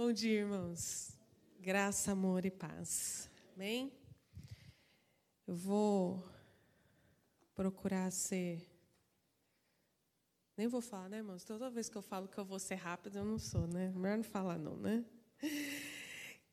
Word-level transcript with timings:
Bom 0.00 0.12
dia, 0.12 0.42
irmãos. 0.42 1.10
Graça, 1.58 2.12
amor 2.12 2.44
e 2.44 2.52
paz. 2.52 3.28
Amém? 3.56 3.92
Eu 5.44 5.56
vou 5.56 6.24
procurar 7.52 8.08
ser. 8.12 8.64
Nem 10.56 10.68
vou 10.68 10.80
falar, 10.80 11.08
né, 11.08 11.16
irmãos? 11.16 11.42
Toda 11.42 11.68
vez 11.68 11.88
que 11.88 11.98
eu 11.98 12.00
falo 12.00 12.28
que 12.28 12.38
eu 12.38 12.44
vou 12.44 12.60
ser 12.60 12.76
rápido, 12.76 13.18
eu 13.18 13.24
não 13.24 13.40
sou, 13.40 13.66
né? 13.66 13.92
Melhor 13.96 14.18
não 14.18 14.22
falar, 14.22 14.56
não, 14.56 14.76
né? 14.76 15.04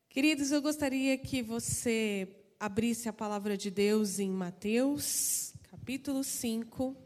Queridos, 0.10 0.50
eu 0.50 0.60
gostaria 0.60 1.16
que 1.16 1.44
você 1.44 2.28
abrisse 2.60 3.08
a 3.08 3.14
palavra 3.14 3.56
de 3.56 3.70
Deus 3.70 4.18
em 4.18 4.32
Mateus, 4.32 5.54
capítulo 5.70 6.24
5. 6.24 6.98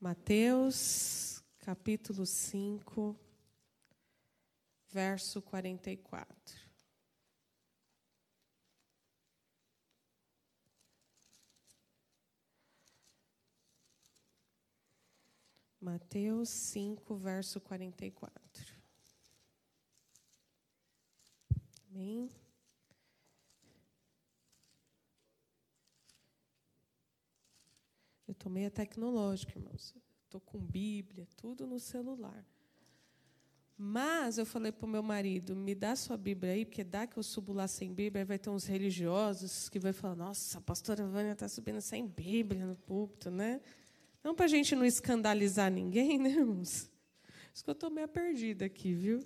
Mateus 0.00 1.31
capítulo 1.62 2.26
5, 2.26 3.16
verso 4.90 5.40
44. 5.40 6.72
Mateus 15.80 16.48
5, 16.48 17.16
verso 17.16 17.60
44. 17.60 18.82
Amém. 21.90 22.28
Eu 28.26 28.34
tomei 28.34 28.66
a 28.66 28.70
tecnológica, 28.70 29.56
irmãos. 29.56 29.94
Estou 30.32 30.40
com 30.40 30.58
Bíblia, 30.58 31.28
tudo 31.36 31.66
no 31.66 31.78
celular. 31.78 32.42
Mas 33.76 34.38
eu 34.38 34.46
falei 34.46 34.72
para 34.72 34.86
o 34.86 34.88
meu 34.88 35.02
marido, 35.02 35.54
me 35.54 35.74
dá 35.74 35.94
sua 35.94 36.16
Bíblia 36.16 36.54
aí, 36.54 36.64
porque 36.64 36.82
dá 36.82 37.06
que 37.06 37.18
eu 37.18 37.22
subo 37.22 37.52
lá 37.52 37.68
sem 37.68 37.92
Bíblia, 37.92 38.22
aí 38.22 38.24
vai 38.24 38.38
ter 38.38 38.48
uns 38.48 38.64
religiosos 38.64 39.68
que 39.68 39.78
vai 39.78 39.92
falar, 39.92 40.14
nossa, 40.14 40.56
a 40.56 40.60
pastora 40.62 41.06
Vânia 41.06 41.32
está 41.32 41.46
subindo 41.48 41.82
sem 41.82 42.06
Bíblia 42.06 42.64
no 42.64 42.74
púlpito, 42.74 43.30
né? 43.30 43.60
Não 44.24 44.34
para 44.34 44.46
a 44.46 44.48
gente 44.48 44.74
não 44.74 44.86
escandalizar 44.86 45.70
ninguém, 45.70 46.16
né, 46.18 46.30
irmãos? 46.30 46.90
Isso 47.52 47.62
que 47.62 47.68
eu 47.68 47.72
estou 47.72 47.90
meio 47.90 48.08
perdida 48.08 48.64
aqui, 48.64 48.94
viu? 48.94 49.22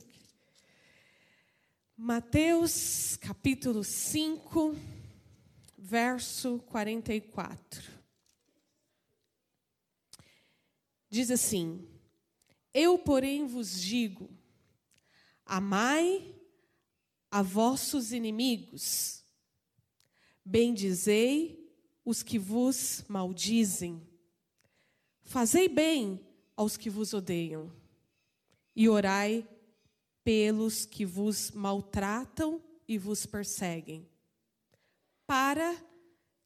Mateus, 1.97 3.17
capítulo 3.19 3.85
5, 3.85 4.75
verso 5.79 6.59
44. 6.67 7.96
Diz 11.09 11.31
assim: 11.31 11.87
Eu, 12.75 12.99
porém, 12.99 13.47
vos 13.47 13.81
digo: 13.81 14.29
amai 15.45 16.35
a 17.31 17.43
vossos 17.43 18.13
inimigos, 18.13 19.25
bendizei 20.45 21.71
os 22.05 22.23
que 22.23 22.39
vos 22.39 23.05
maldizem, 23.09 24.01
fazei 25.23 25.69
bem 25.69 26.21
aos 26.57 26.77
que 26.77 26.91
vos 26.91 27.13
odeiam, 27.13 27.73
e 28.75 28.89
orai 28.89 29.47
pelos 30.25 30.85
que 30.85 31.05
vos 31.05 31.51
maltratam 31.53 32.63
e 32.89 32.99
vos 32.99 33.27
perseguem, 33.27 34.09
para 35.27 35.77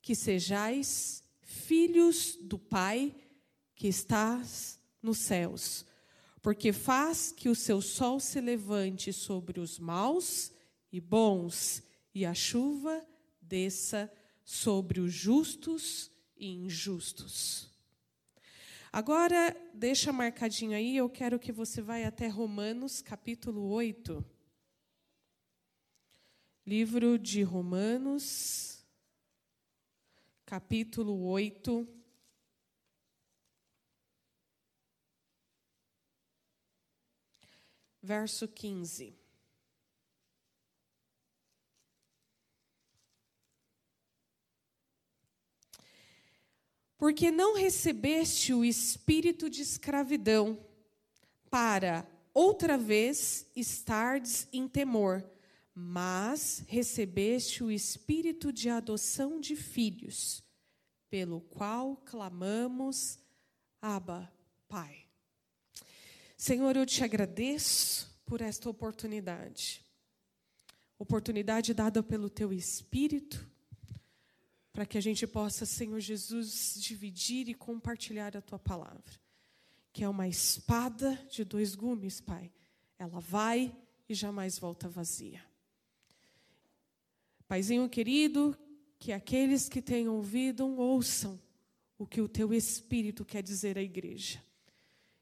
que 0.02 0.14
sejais 0.14 1.22
filhos 1.40 2.36
do 2.40 2.58
Pai 2.58 3.14
que 3.80 3.88
estás 3.88 4.78
nos 5.02 5.16
céus, 5.20 5.86
porque 6.42 6.70
faz 6.70 7.32
que 7.32 7.48
o 7.48 7.54
seu 7.54 7.80
sol 7.80 8.20
se 8.20 8.38
levante 8.38 9.10
sobre 9.10 9.58
os 9.58 9.78
maus 9.78 10.52
e 10.92 11.00
bons, 11.00 11.82
e 12.14 12.26
a 12.26 12.34
chuva 12.34 13.02
desça 13.40 14.12
sobre 14.44 15.00
os 15.00 15.14
justos 15.14 16.10
e 16.36 16.50
injustos. 16.50 17.70
Agora, 18.92 19.56
deixa 19.72 20.12
marcadinho 20.12 20.76
aí, 20.76 20.98
eu 20.98 21.08
quero 21.08 21.38
que 21.38 21.50
você 21.50 21.80
vá 21.80 22.06
até 22.06 22.28
Romanos, 22.28 23.00
capítulo 23.00 23.66
8. 23.70 24.22
Livro 26.66 27.18
de 27.18 27.42
Romanos, 27.42 28.84
capítulo 30.44 31.24
8. 31.24 31.99
Verso 38.02 38.48
15. 38.48 39.14
Porque 46.96 47.30
não 47.30 47.54
recebeste 47.54 48.52
o 48.52 48.62
espírito 48.62 49.48
de 49.48 49.62
escravidão, 49.62 50.58
para 51.50 52.06
outra 52.32 52.78
vez 52.78 53.50
estardes 53.56 54.46
em 54.52 54.68
temor, 54.68 55.28
mas 55.74 56.62
recebeste 56.68 57.64
o 57.64 57.70
espírito 57.70 58.52
de 58.52 58.68
adoção 58.68 59.40
de 59.40 59.56
filhos, 59.56 60.44
pelo 61.08 61.40
qual 61.40 61.96
clamamos, 61.96 63.18
Abba, 63.80 64.30
Pai. 64.68 64.99
Senhor, 66.40 66.74
eu 66.74 66.86
te 66.86 67.04
agradeço 67.04 68.18
por 68.24 68.40
esta 68.40 68.70
oportunidade. 68.70 69.84
Oportunidade 70.98 71.74
dada 71.74 72.02
pelo 72.02 72.30
teu 72.30 72.50
Espírito, 72.50 73.46
para 74.72 74.86
que 74.86 74.96
a 74.96 75.02
gente 75.02 75.26
possa, 75.26 75.66
Senhor 75.66 76.00
Jesus, 76.00 76.76
dividir 76.78 77.50
e 77.50 77.52
compartilhar 77.52 78.34
a 78.38 78.40
tua 78.40 78.58
palavra, 78.58 79.20
que 79.92 80.02
é 80.02 80.08
uma 80.08 80.26
espada 80.26 81.14
de 81.30 81.44
dois 81.44 81.74
gumes, 81.74 82.22
Pai. 82.22 82.50
Ela 82.98 83.20
vai 83.20 83.70
e 84.08 84.14
jamais 84.14 84.58
volta 84.58 84.88
vazia. 84.88 85.44
Paizinho 87.46 87.86
querido, 87.86 88.56
que 88.98 89.12
aqueles 89.12 89.68
que 89.68 89.82
tenham 89.82 90.16
ouvido 90.16 90.66
ouçam 90.66 91.38
o 91.98 92.06
que 92.06 92.22
o 92.22 92.28
teu 92.28 92.54
Espírito 92.54 93.26
quer 93.26 93.42
dizer 93.42 93.76
à 93.76 93.82
igreja. 93.82 94.42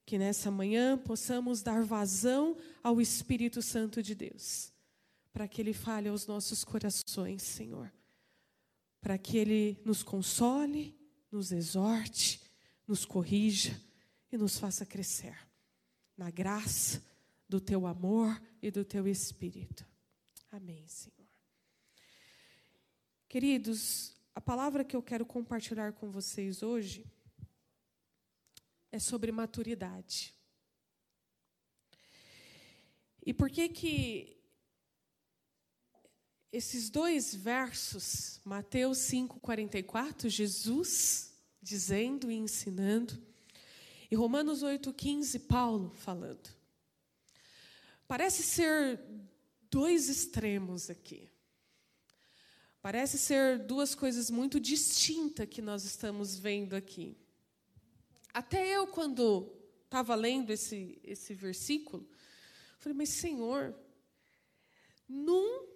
Que 0.09 0.17
nessa 0.17 0.51
manhã 0.51 0.97
possamos 0.97 1.61
dar 1.61 1.85
vazão 1.85 2.57
ao 2.83 2.99
Espírito 2.99 3.61
Santo 3.61 4.03
de 4.03 4.15
Deus, 4.15 4.73
para 5.35 5.47
que 5.47 5.61
Ele 5.61 5.75
fale 5.75 6.09
aos 6.09 6.27
nossos 6.27 6.65
corações, 6.65 7.43
Senhor. 7.43 7.93
Para 9.03 9.19
que 9.19 9.37
Ele 9.37 9.79
nos 9.85 10.03
console, 10.03 10.99
nos 11.31 11.53
exorte, 11.53 12.41
nos 12.87 13.05
corrija 13.05 13.79
e 14.33 14.39
nos 14.39 14.59
faça 14.59 14.87
crescer 14.87 15.37
na 16.17 16.31
graça 16.31 17.05
do 17.47 17.61
Teu 17.61 17.87
amor 17.87 18.41
e 18.63 18.71
do 18.71 18.87
Teu 18.87 19.07
Espírito. 19.07 19.87
Amém, 20.51 20.89
Senhor. 20.89 21.29
Queridos, 23.29 24.17
a 24.35 24.41
palavra 24.41 24.87
que 24.87 24.97
eu 24.97 25.03
quero 25.03 25.27
compartilhar 25.27 25.93
com 25.93 26.11
vocês 26.11 26.63
hoje 26.63 27.05
é 28.91 28.99
sobre 28.99 29.31
maturidade. 29.33 30.35
E 33.25 33.35
por 33.35 33.51
que 33.51 33.69
que 33.69 34.39
esses 36.51 36.89
dois 36.89 37.35
versos, 37.35 38.41
Mateus 38.45 38.99
5:44, 38.99 40.29
Jesus 40.29 41.35
dizendo 41.61 42.31
e 42.31 42.37
ensinando, 42.37 43.21
e 44.11 44.17
Romanos 44.17 44.63
8:15, 44.63 45.39
Paulo 45.41 45.91
falando. 45.91 46.49
Parece 48.07 48.43
ser 48.43 48.99
dois 49.71 50.09
extremos 50.09 50.89
aqui. 50.89 51.29
Parece 52.81 53.19
ser 53.19 53.59
duas 53.59 53.95
coisas 53.95 54.31
muito 54.31 54.59
distintas 54.59 55.47
que 55.47 55.61
nós 55.61 55.85
estamos 55.85 56.39
vendo 56.39 56.75
aqui. 56.75 57.19
Até 58.39 58.69
eu, 58.69 58.87
quando 58.87 59.53
estava 59.83 60.15
lendo 60.15 60.51
esse, 60.51 60.97
esse 61.03 61.35
versículo, 61.35 62.09
falei, 62.79 62.97
mas 62.97 63.09
Senhor, 63.09 63.77
num, 65.09 65.67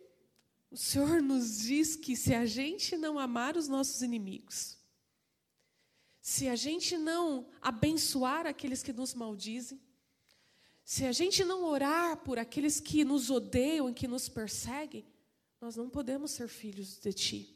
o 0.71 0.77
Senhor 0.77 1.21
nos 1.21 1.59
diz 1.59 1.97
que 1.97 2.15
se 2.15 2.33
a 2.33 2.47
gente 2.47 2.97
não 2.97 3.19
amar 3.19 3.57
os 3.57 3.67
nossos 3.67 4.01
inimigos, 4.01 4.79
se 6.21 6.47
a 6.47 6.55
gente 6.55 6.97
não 6.97 7.51
abençoar 7.61 8.47
aqueles 8.47 8.81
que 8.81 8.93
nos 8.93 9.13
maldizem, 9.13 9.83
se 10.85 11.05
a 11.05 11.11
gente 11.11 11.45
não 11.45 11.65
orar 11.65 12.19
por 12.19 12.39
aqueles 12.39 12.79
que 12.79 13.05
nos 13.05 13.29
odeiam 13.29 13.91
e 13.91 13.93
que 13.93 14.07
nos 14.07 14.29
perseguem, 14.29 15.05
nós 15.61 15.75
não 15.75 15.91
podemos 15.91 16.31
ser 16.31 16.47
filhos 16.47 16.97
de 17.01 17.13
Ti. 17.13 17.52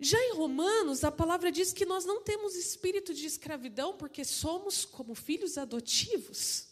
Já 0.00 0.18
em 0.26 0.34
Romanos, 0.34 1.02
a 1.02 1.10
palavra 1.10 1.50
diz 1.50 1.72
que 1.72 1.84
nós 1.84 2.04
não 2.04 2.22
temos 2.22 2.54
espírito 2.54 3.12
de 3.12 3.26
escravidão 3.26 3.96
porque 3.96 4.24
somos 4.24 4.84
como 4.84 5.14
filhos 5.14 5.58
adotivos. 5.58 6.68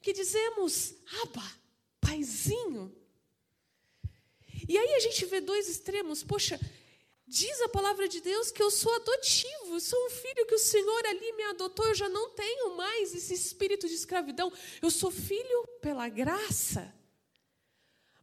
Que 0.00 0.14
dizemos, 0.14 0.94
aba, 1.22 1.52
paizinho. 2.00 2.96
E 4.66 4.78
aí 4.78 4.94
a 4.94 5.00
gente 5.00 5.26
vê 5.26 5.42
dois 5.42 5.68
extremos. 5.68 6.24
Poxa, 6.24 6.58
diz 7.26 7.60
a 7.60 7.68
palavra 7.68 8.08
de 8.08 8.22
Deus 8.22 8.50
que 8.50 8.62
eu 8.62 8.70
sou 8.70 8.94
adotivo, 8.94 9.78
sou 9.78 10.06
um 10.06 10.10
filho 10.10 10.46
que 10.46 10.54
o 10.54 10.58
Senhor 10.58 11.06
ali 11.06 11.32
me 11.34 11.42
adotou, 11.44 11.86
eu 11.86 11.94
já 11.94 12.08
não 12.08 12.30
tenho 12.30 12.76
mais 12.76 13.14
esse 13.14 13.34
espírito 13.34 13.86
de 13.86 13.94
escravidão. 13.94 14.50
Eu 14.80 14.90
sou 14.90 15.10
filho 15.10 15.66
pela 15.82 16.08
graça. 16.08 16.94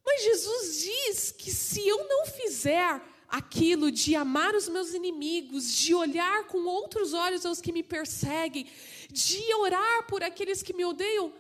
Mas 0.03 0.23
Jesus 0.23 0.80
diz 0.80 1.31
que 1.31 1.51
se 1.51 1.88
eu 1.88 2.07
não 2.07 2.25
fizer 2.25 3.01
aquilo 3.27 3.91
de 3.91 4.15
amar 4.15 4.56
os 4.56 4.69
meus 4.69 4.94
inimigos, 4.94 5.74
de 5.74 5.94
olhar 5.94 6.47
com 6.47 6.59
outros 6.65 7.13
olhos 7.13 7.45
aos 7.45 7.59
que 7.59 7.71
me 7.71 7.83
perseguem, 7.83 8.68
de 9.09 9.53
orar 9.56 10.07
por 10.07 10.24
aqueles 10.24 10.63
que 10.63 10.74
me 10.74 10.85
odeiam, 10.85 11.33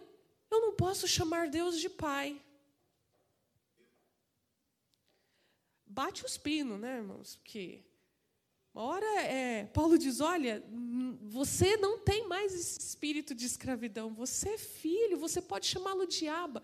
eu 0.51 0.61
não 0.61 0.73
posso 0.73 1.07
chamar 1.07 1.49
Deus 1.49 1.79
de 1.79 1.89
Pai. 1.89 2.41
Bate 5.85 6.25
os 6.25 6.37
pinos, 6.37 6.79
né, 6.79 6.97
irmãos? 6.97 7.35
Porque 7.37 7.83
uma 8.73 8.83
hora 8.83 9.21
é, 9.23 9.65
Paulo 9.65 9.97
diz: 9.97 10.19
olha, 10.19 10.63
você 11.23 11.75
não 11.77 11.97
tem 11.97 12.27
mais 12.27 12.53
esse 12.53 12.79
espírito 12.79 13.33
de 13.33 13.45
escravidão, 13.45 14.13
você 14.13 14.49
é 14.49 14.57
filho, 14.57 15.17
você 15.17 15.41
pode 15.41 15.65
chamá-lo 15.65 16.05
de 16.05 16.27
aba. 16.27 16.61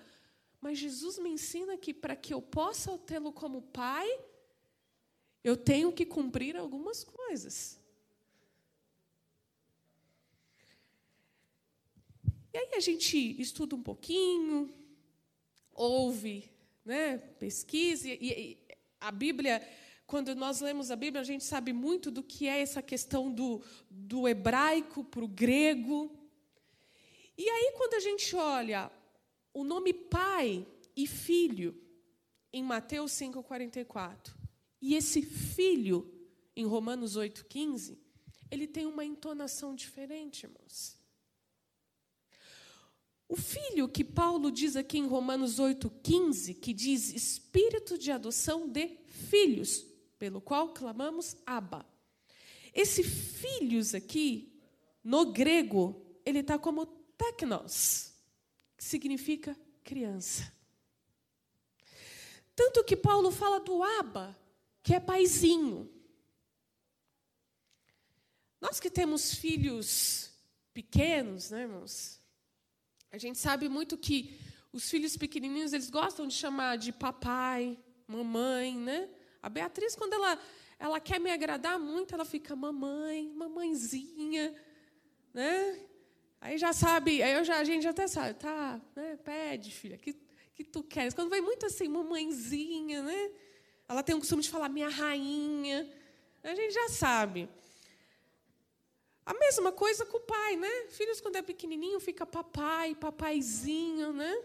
Mas 0.62 0.78
Jesus 0.78 1.18
me 1.18 1.30
ensina 1.30 1.76
que 1.76 1.94
para 1.94 2.16
que 2.16 2.34
eu 2.34 2.42
possa 2.42 2.98
tê-lo 3.00 3.34
como 3.34 3.64
pai, 3.64 4.08
eu 5.44 5.58
tenho 5.58 5.92
que 5.92 6.06
cumprir 6.06 6.56
algumas 6.56 7.04
coisas. 7.04 7.80
E 12.54 12.58
aí 12.58 12.70
a 12.76 12.80
gente 12.80 13.18
estuda 13.42 13.76
um 13.76 13.82
pouquinho, 13.82 14.72
ouve, 15.74 16.50
né, 16.86 17.18
pesquisa, 17.18 18.08
e, 18.08 18.18
e 18.22 18.58
a 19.02 19.12
Bíblia, 19.12 19.68
quando 20.06 20.36
nós 20.36 20.62
lemos 20.62 20.92
a 20.92 20.96
Bíblia, 20.96 21.22
a 21.22 21.26
gente 21.26 21.44
sabe 21.44 21.74
muito 21.74 22.12
do 22.12 22.22
que 22.22 22.48
é 22.48 22.62
essa 22.62 22.82
questão 22.82 23.32
do, 23.32 23.62
do 23.90 24.28
hebraico 24.28 25.04
para 25.04 25.26
o 25.26 25.28
grego. 25.28 26.16
E 27.36 27.50
aí, 27.50 27.74
quando 27.76 27.96
a 27.96 28.00
gente 28.00 28.36
olha 28.36 28.92
o 29.54 29.64
nome 29.64 29.92
pai 29.92 30.66
e 30.96 31.08
filho 31.08 31.76
em 32.52 32.62
Mateus 32.64 33.12
5,44, 33.14 34.43
e 34.86 34.96
esse 34.96 35.22
filho, 35.22 36.14
em 36.54 36.66
Romanos 36.66 37.16
8,15, 37.16 37.98
ele 38.52 38.68
tem 38.68 38.86
uma 38.86 39.06
entonação 39.06 39.74
diferente, 39.74 40.44
irmãos. 40.44 40.98
O 43.30 43.38
filho 43.38 43.88
que 43.88 44.04
Paulo 44.04 44.52
diz 44.52 44.76
aqui 44.76 44.98
em 44.98 45.08
Romanos 45.08 45.58
8,15, 45.58 46.60
que 46.60 46.74
diz 46.74 47.14
espírito 47.14 47.98
de 47.98 48.12
adoção 48.12 48.68
de 48.68 49.00
filhos, 49.08 49.86
pelo 50.20 50.42
qual 50.42 50.74
clamamos 50.74 51.38
Abba. 51.46 51.86
Esse 52.74 53.04
filhos 53.04 53.96
aqui, 53.96 54.52
no 55.02 55.32
grego, 55.32 56.06
ele 56.26 56.40
está 56.40 56.60
como 56.60 56.86
teknos, 56.86 58.12
que 58.76 58.84
significa 58.84 59.58
criança. 59.82 60.52
Tanto 62.54 62.84
que 62.84 62.98
Paulo 62.98 63.32
fala 63.32 63.62
do 63.62 63.82
Abba, 63.82 64.43
que 64.84 64.94
é 64.94 65.00
paizinho. 65.00 65.90
Nós 68.60 68.80
que 68.80 68.90
temos 68.90 69.34
filhos 69.34 70.30
pequenos, 70.74 71.50
né, 71.50 71.62
irmãos? 71.62 72.20
A 73.12 73.18
gente 73.18 73.38
sabe 73.38 73.70
muito 73.70 73.98
que 73.98 74.38
os 74.72 74.90
filhos 74.90 75.16
pequenininhos, 75.16 75.72
eles 75.72 75.90
gostam 75.90 76.28
de 76.28 76.34
chamar 76.34 76.78
de 76.78 76.92
papai, 76.92 77.78
mamãe, 78.08 78.76
né? 78.76 79.10
A 79.42 79.50
Beatriz, 79.50 79.96
quando 79.96 80.14
ela, 80.14 80.40
ela 80.80 81.00
quer 81.00 81.20
me 81.20 81.32
agradar 81.32 81.80
muito, 81.80 82.14
ela 82.14 82.26
fica 82.26 82.56
mamãe, 82.56 83.32
mamãezinha, 83.36 84.54
né? 85.34 85.80
Aí 86.42 86.58
já 86.58 86.74
sabe, 86.74 87.24
aí 87.24 87.34
eu 87.34 87.44
já, 87.44 87.60
a 87.60 87.64
gente 87.64 87.84
já 87.84 87.92
até 87.92 88.08
sabe, 88.08 88.34
tá, 88.34 88.82
né? 88.96 89.16
Pede, 89.18 89.72
filha, 89.72 89.98
que, 89.98 90.14
que 90.56 90.64
tu 90.64 90.84
queres. 90.84 91.14
Quando 91.14 91.30
vai 91.30 91.40
muito 91.40 91.66
assim, 91.66 91.88
mamãezinha, 91.88 93.02
né? 93.04 93.32
Ela 93.88 94.04
tem 94.04 94.16
o 94.16 94.20
costume 94.20 94.42
de 94.42 94.50
falar 94.50 94.70
minha 94.70 94.90
rainha. 94.90 95.90
A 96.44 96.56
gente 96.56 96.74
já 96.74 96.90
sabe. 96.90 97.50
A 99.26 99.34
mesma 99.34 99.72
coisa 99.72 100.06
com 100.06 100.18
o 100.18 100.22
pai, 100.22 100.56
né? 100.56 100.88
Filhos, 100.90 101.22
quando 101.22 101.38
é 101.38 101.42
pequenininho, 101.42 102.00
fica 102.00 102.26
papai, 102.26 102.94
papaizinho, 102.96 104.12
né? 104.12 104.36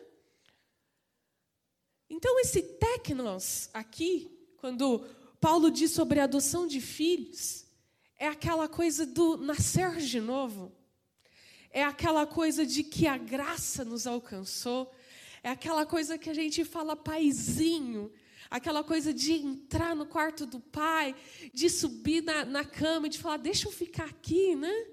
Então, 2.09 2.39
esse 2.41 2.63
tecnos 2.63 3.69
aqui, 3.75 4.31
quando 4.57 5.05
Paulo 5.41 5.71
diz 5.71 5.91
sobre 5.91 6.21
a 6.21 6.25
adoção 6.25 6.67
de 6.67 6.81
filhos, 6.81 7.67
é 8.17 8.27
aquela 8.27 8.69
coisa 8.69 9.05
do 9.05 9.37
nascer 9.37 9.97
de 9.97 10.21
novo. 10.21 10.73
É 11.71 11.83
aquela 11.83 12.27
coisa 12.27 12.65
de 12.65 12.83
que 12.83 13.07
a 13.07 13.17
graça 13.17 13.85
nos 13.85 14.07
alcançou. 14.07 14.93
É 15.43 15.51
aquela 15.51 15.85
coisa 15.85 16.17
que 16.17 16.31
a 16.31 16.35
gente 16.35 16.65
fala 16.65 16.97
paizinho 16.97 18.13
aquela 18.51 18.83
coisa 18.83 19.13
de 19.13 19.33
entrar 19.33 19.95
no 19.95 20.07
quarto 20.07 20.47
do 20.47 20.61
pai, 20.61 21.15
de 21.53 21.69
subir 21.69 22.23
na, 22.23 22.45
na 22.45 22.65
cama 22.65 23.07
e 23.07 23.11
de 23.11 23.19
falar, 23.19 23.37
deixa 23.37 23.69
eu 23.69 23.73
ficar 23.73 24.07
aqui, 24.07 24.55
né? 24.55 24.87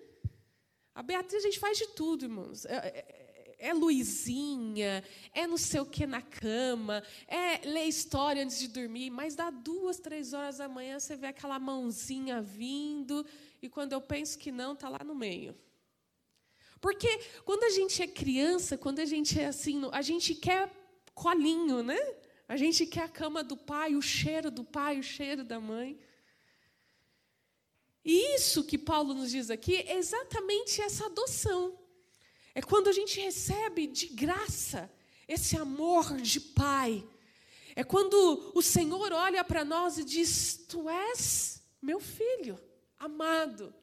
A 0.94 1.04
Beatriz, 1.04 1.44
a 1.44 1.48
gente 1.48 1.60
faz 1.60 1.78
de 1.78 1.88
tudo, 1.88 2.26
irmãos. 2.26 2.66
É, 2.66 2.76
é, 2.76 3.68
é 3.70 3.74
Luizinha, 3.74 5.04
é 5.34 5.48
não 5.48 5.58
sei 5.58 5.80
o 5.80 5.86
que 5.86 6.06
na 6.06 6.22
cama, 6.22 7.04
é 7.28 7.68
ler 7.68 7.86
história 7.86 8.44
antes 8.44 8.60
de 8.60 8.68
dormir, 8.68 9.10
mas 9.10 9.36
dá 9.36 9.50
duas, 9.50 10.00
três 10.00 10.34
horas 10.34 10.58
da 10.58 10.68
manhã, 10.68 11.00
você 11.00 11.16
vê 11.16 11.28
aquela 11.28 11.60
mãozinha 11.60 12.42
vindo, 12.42 13.26
e 13.62 13.70
quando 13.70 13.94
eu 13.94 14.02
penso 14.02 14.38
que 14.38 14.52
não, 14.52 14.74
está 14.74 14.90
lá 14.90 15.00
no 15.04 15.16
meio. 15.16 15.56
Porque 16.80 17.20
quando 17.44 17.64
a 17.64 17.70
gente 17.70 18.02
é 18.02 18.08
criança, 18.08 18.78
quando 18.78 19.00
a 19.00 19.06
gente 19.06 19.40
é 19.40 19.48
assim, 19.48 19.82
a 19.92 20.02
gente 20.02 20.36
quer 20.36 20.72
colinho, 21.14 21.82
né? 21.82 21.98
A 22.48 22.58
gente 22.58 22.86
quer 22.86 23.04
a 23.04 23.10
cama 23.10 23.44
do 23.44 23.58
pai, 23.58 23.96
o 23.96 24.02
cheiro 24.02 24.52
do 24.52 24.64
pai, 24.64 25.00
o 25.00 25.04
cheiro 25.04 25.44
da 25.44 25.60
mãe. 25.60 26.00
E 28.04 28.36
isso 28.36 28.64
que 28.64 28.78
Paulo 28.78 29.14
nos 29.16 29.32
diz 29.32 29.50
aqui 29.50 29.78
é 29.78 29.98
exatamente 29.98 30.80
essa 30.82 31.08
adoção. 31.08 31.80
É 32.54 32.62
quando 32.62 32.88
a 32.88 32.92
gente 32.92 33.20
recebe 33.20 33.88
de 33.88 34.08
graça 34.08 34.92
esse 35.28 35.58
amor 35.58 36.16
de 36.18 36.40
pai. 36.40 37.04
É 37.76 37.84
quando 37.84 38.52
o 38.54 38.62
Senhor 38.62 39.12
olha 39.12 39.44
para 39.44 39.66
nós 39.66 39.98
e 39.98 40.04
diz: 40.04 40.66
Tu 40.70 40.88
és 40.88 41.64
meu 41.82 42.00
filho 42.00 42.60
amado. 43.00 43.74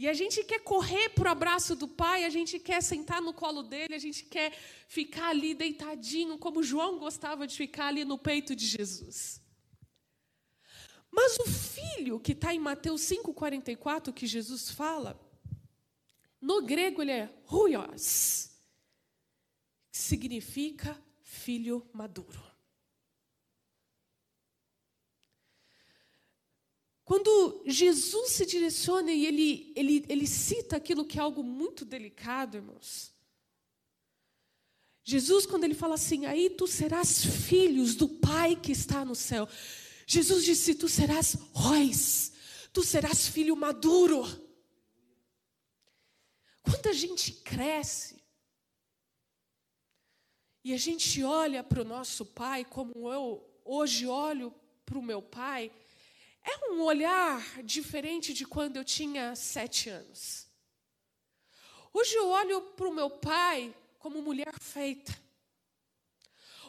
E 0.00 0.08
a 0.08 0.14
gente 0.14 0.42
quer 0.42 0.60
correr 0.60 1.10
para 1.10 1.28
o 1.28 1.30
abraço 1.30 1.76
do 1.76 1.86
pai, 1.86 2.24
a 2.24 2.30
gente 2.30 2.58
quer 2.58 2.82
sentar 2.82 3.20
no 3.20 3.34
colo 3.34 3.62
dele, 3.62 3.94
a 3.94 3.98
gente 3.98 4.24
quer 4.24 4.50
ficar 4.88 5.28
ali 5.28 5.52
deitadinho, 5.52 6.38
como 6.38 6.62
João 6.62 6.98
gostava 6.98 7.46
de 7.46 7.54
ficar 7.54 7.88
ali 7.88 8.02
no 8.02 8.16
peito 8.16 8.56
de 8.56 8.66
Jesus. 8.66 9.42
Mas 11.10 11.38
o 11.40 11.44
filho 11.44 12.18
que 12.18 12.32
está 12.32 12.54
em 12.54 12.58
Mateus 12.58 13.02
5,44, 13.02 14.10
que 14.10 14.26
Jesus 14.26 14.70
fala, 14.70 15.20
no 16.40 16.62
grego 16.62 17.02
ele 17.02 17.12
é 17.12 17.34
ruios, 17.44 18.52
que 19.92 19.98
significa 19.98 20.98
filho 21.20 21.86
maduro. 21.92 22.49
Quando 27.10 27.60
Jesus 27.66 28.30
se 28.30 28.46
direciona 28.46 29.10
e 29.10 29.26
ele, 29.26 29.72
ele, 29.74 30.06
ele 30.08 30.28
cita 30.28 30.76
aquilo 30.76 31.04
que 31.04 31.18
é 31.18 31.20
algo 31.20 31.42
muito 31.42 31.84
delicado, 31.84 32.58
irmãos. 32.58 33.12
Jesus, 35.02 35.44
quando 35.44 35.64
ele 35.64 35.74
fala 35.74 35.96
assim, 35.96 36.26
aí 36.26 36.48
tu 36.50 36.68
serás 36.68 37.24
filhos 37.24 37.96
do 37.96 38.08
Pai 38.08 38.54
que 38.54 38.70
está 38.70 39.04
no 39.04 39.16
céu. 39.16 39.48
Jesus 40.06 40.44
disse: 40.44 40.72
Tu 40.76 40.88
serás 40.88 41.36
rois, 41.52 42.32
tu 42.72 42.84
serás 42.84 43.26
filho 43.26 43.56
maduro. 43.56 44.22
Quando 46.62 46.86
a 46.86 46.92
gente 46.92 47.32
cresce 47.32 48.22
e 50.62 50.72
a 50.72 50.76
gente 50.76 51.24
olha 51.24 51.64
para 51.64 51.82
o 51.82 51.84
nosso 51.84 52.24
pai, 52.24 52.64
como 52.64 53.12
eu 53.12 53.44
hoje 53.64 54.06
olho 54.06 54.54
para 54.86 54.96
o 54.96 55.02
meu 55.02 55.20
pai, 55.20 55.72
é 56.50 56.70
um 56.70 56.82
olhar 56.82 57.62
diferente 57.62 58.32
de 58.32 58.44
quando 58.44 58.76
eu 58.76 58.84
tinha 58.84 59.36
sete 59.36 59.88
anos. 59.88 60.48
Hoje 61.92 62.14
eu 62.14 62.28
olho 62.28 62.60
para 62.60 62.88
o 62.88 62.92
meu 62.92 63.10
pai 63.10 63.74
como 63.98 64.22
mulher 64.22 64.52
feita. 64.60 65.16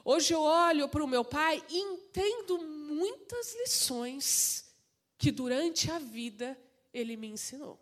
Hoje 0.04 0.34
eu 0.34 0.42
olho 0.42 0.90
para 0.90 1.04
o 1.04 1.08
meu 1.08 1.24
pai 1.24 1.64
e 1.70 1.78
entendo 1.78 2.58
muitas 2.60 3.54
lições 3.56 4.66
que 5.18 5.32
durante 5.32 5.92
a 5.92 6.00
vida 6.00 6.60
ele 6.94 7.16
me 7.16 7.28
ensinou. 7.28 7.80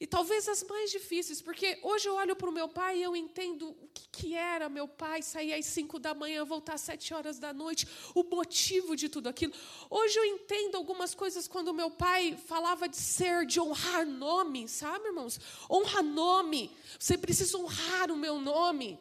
E 0.00 0.06
talvez 0.06 0.48
as 0.48 0.62
mais 0.64 0.90
difíceis, 0.90 1.40
porque 1.40 1.78
hoje 1.82 2.08
eu 2.08 2.14
olho 2.14 2.34
para 2.34 2.48
o 2.48 2.52
meu 2.52 2.68
pai 2.68 2.98
e 2.98 3.02
eu 3.02 3.14
entendo 3.14 3.70
o 3.70 3.88
que, 3.94 4.08
que 4.10 4.34
era 4.34 4.68
meu 4.68 4.88
pai 4.88 5.22
sair 5.22 5.54
às 5.54 5.66
cinco 5.66 5.98
da 5.98 6.14
manhã, 6.14 6.44
voltar 6.44 6.74
às 6.74 6.80
sete 6.80 7.14
horas 7.14 7.38
da 7.38 7.52
noite, 7.52 7.86
o 8.14 8.24
motivo 8.24 8.96
de 8.96 9.08
tudo 9.08 9.28
aquilo. 9.28 9.52
Hoje 9.88 10.18
eu 10.18 10.24
entendo 10.24 10.76
algumas 10.76 11.14
coisas 11.14 11.46
quando 11.46 11.72
meu 11.72 11.90
pai 11.90 12.36
falava 12.46 12.88
de 12.88 12.96
ser, 12.96 13.46
de 13.46 13.60
honrar 13.60 14.04
nome, 14.06 14.68
sabe, 14.68 15.06
irmãos? 15.06 15.38
Honra 15.70 16.02
nome. 16.02 16.70
Você 16.98 17.16
precisa 17.16 17.56
honrar 17.56 18.10
o 18.10 18.16
meu 18.16 18.40
nome. 18.40 18.98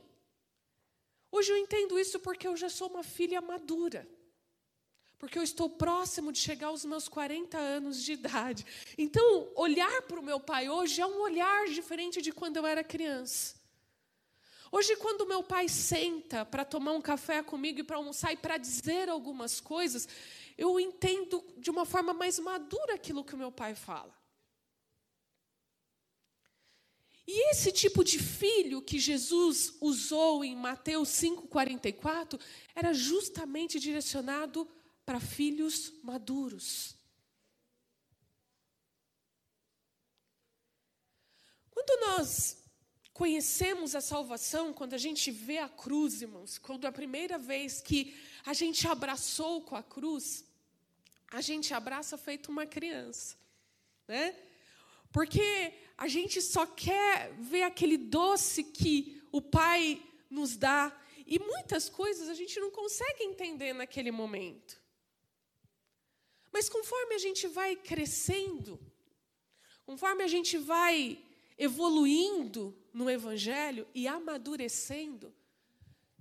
Hoje 1.32 1.52
eu 1.52 1.58
entendo 1.58 1.98
isso 1.98 2.20
porque 2.20 2.48
eu 2.48 2.56
já 2.56 2.70
sou 2.70 2.88
uma 2.90 3.04
filha 3.04 3.42
madura 3.42 4.08
porque 5.24 5.40
eu 5.40 5.44
estou 5.44 5.70
próximo 5.70 6.34
de 6.34 6.40
chegar 6.40 6.68
aos 6.68 6.84
meus 6.84 7.08
40 7.08 7.58
anos 7.58 8.04
de 8.04 8.12
idade. 8.12 8.66
Então, 8.98 9.50
olhar 9.56 10.02
para 10.02 10.20
o 10.20 10.22
meu 10.22 10.38
pai 10.38 10.68
hoje 10.68 11.00
é 11.00 11.08
um 11.08 11.22
olhar 11.22 11.66
diferente 11.70 12.22
de 12.22 12.34
quando 12.34 12.58
eu 12.58 12.66
era 12.66 12.84
criança. 12.84 13.56
Hoje, 14.70 14.98
quando 14.98 15.26
meu 15.26 15.42
pai 15.42 15.70
senta 15.70 16.44
para 16.44 16.66
tomar 16.66 16.92
um 16.92 17.02
café 17.02 17.42
comigo 17.42 17.80
e 17.80 17.84
para 17.86 17.96
almoçar 17.96 18.34
e 18.34 18.36
para 18.36 18.58
dizer 18.58 19.08
algumas 19.08 19.62
coisas, 19.62 20.10
eu 20.58 20.78
entendo 20.78 21.42
de 21.58 21.70
uma 21.72 21.86
forma 21.86 22.14
mais 22.14 22.38
madura 22.38 22.96
aquilo 22.96 23.24
que 23.24 23.34
o 23.34 23.38
meu 23.38 23.50
pai 23.50 23.76
fala. 23.76 24.14
E 27.26 27.52
esse 27.52 27.72
tipo 27.72 28.04
de 28.04 28.20
filho 28.20 28.82
que 28.82 29.00
Jesus 29.00 29.74
usou 29.80 30.44
em 30.44 30.54
Mateus 30.54 31.08
5,44 31.08 32.38
era 32.76 32.94
justamente 32.94 33.80
direcionado 33.80 34.68
para 35.06 35.20
filhos 35.20 35.94
maduros. 36.04 36.96
Quando 41.70 42.00
nós 42.08 42.64
conhecemos 43.14 43.96
a 43.96 44.02
salvação, 44.02 44.74
quando 44.74 44.94
a 44.94 44.98
gente 44.98 45.30
vê 45.32 45.58
a 45.60 45.70
cruz, 45.70 46.22
irmãos, 46.22 46.58
quando 46.58 46.86
a 46.86 46.92
primeira 46.92 47.38
vez 47.38 47.82
que 47.82 48.16
a 48.46 48.54
gente 48.54 48.88
abraçou 48.88 49.62
com 49.62 49.76
a 49.76 49.84
cruz, 49.84 50.46
a 51.28 51.42
gente 51.42 51.74
abraça 51.74 52.18
feito 52.18 52.52
uma 52.52 52.66
criança, 52.66 53.36
né? 54.08 54.36
Porque 55.12 55.74
a 55.98 56.08
gente 56.08 56.42
só 56.42 56.66
quer 56.66 57.34
ver 57.34 57.64
aquele 57.64 57.98
doce 57.98 58.64
que 58.64 59.22
o 59.32 59.42
Pai 59.42 60.02
nos 60.30 60.56
dá, 60.58 60.96
e 61.26 61.40
muitas 61.40 61.88
coisas 61.88 62.28
a 62.28 62.34
gente 62.34 62.60
não 62.60 62.72
consegue 62.72 63.24
entender 63.24 63.74
naquele 63.74 64.12
momento. 64.12 64.83
Mas 66.54 66.70
conforme 66.70 67.16
a 67.16 67.18
gente 67.18 67.48
vai 67.48 67.76
crescendo, 67.76 68.80
conforme 69.84 70.24
a 70.24 70.28
gente 70.28 70.56
vai 70.56 71.20
evoluindo 71.58 72.78
no 72.94 73.10
Evangelho 73.10 73.88
e 73.92 74.08
amadurecendo, 74.08 75.34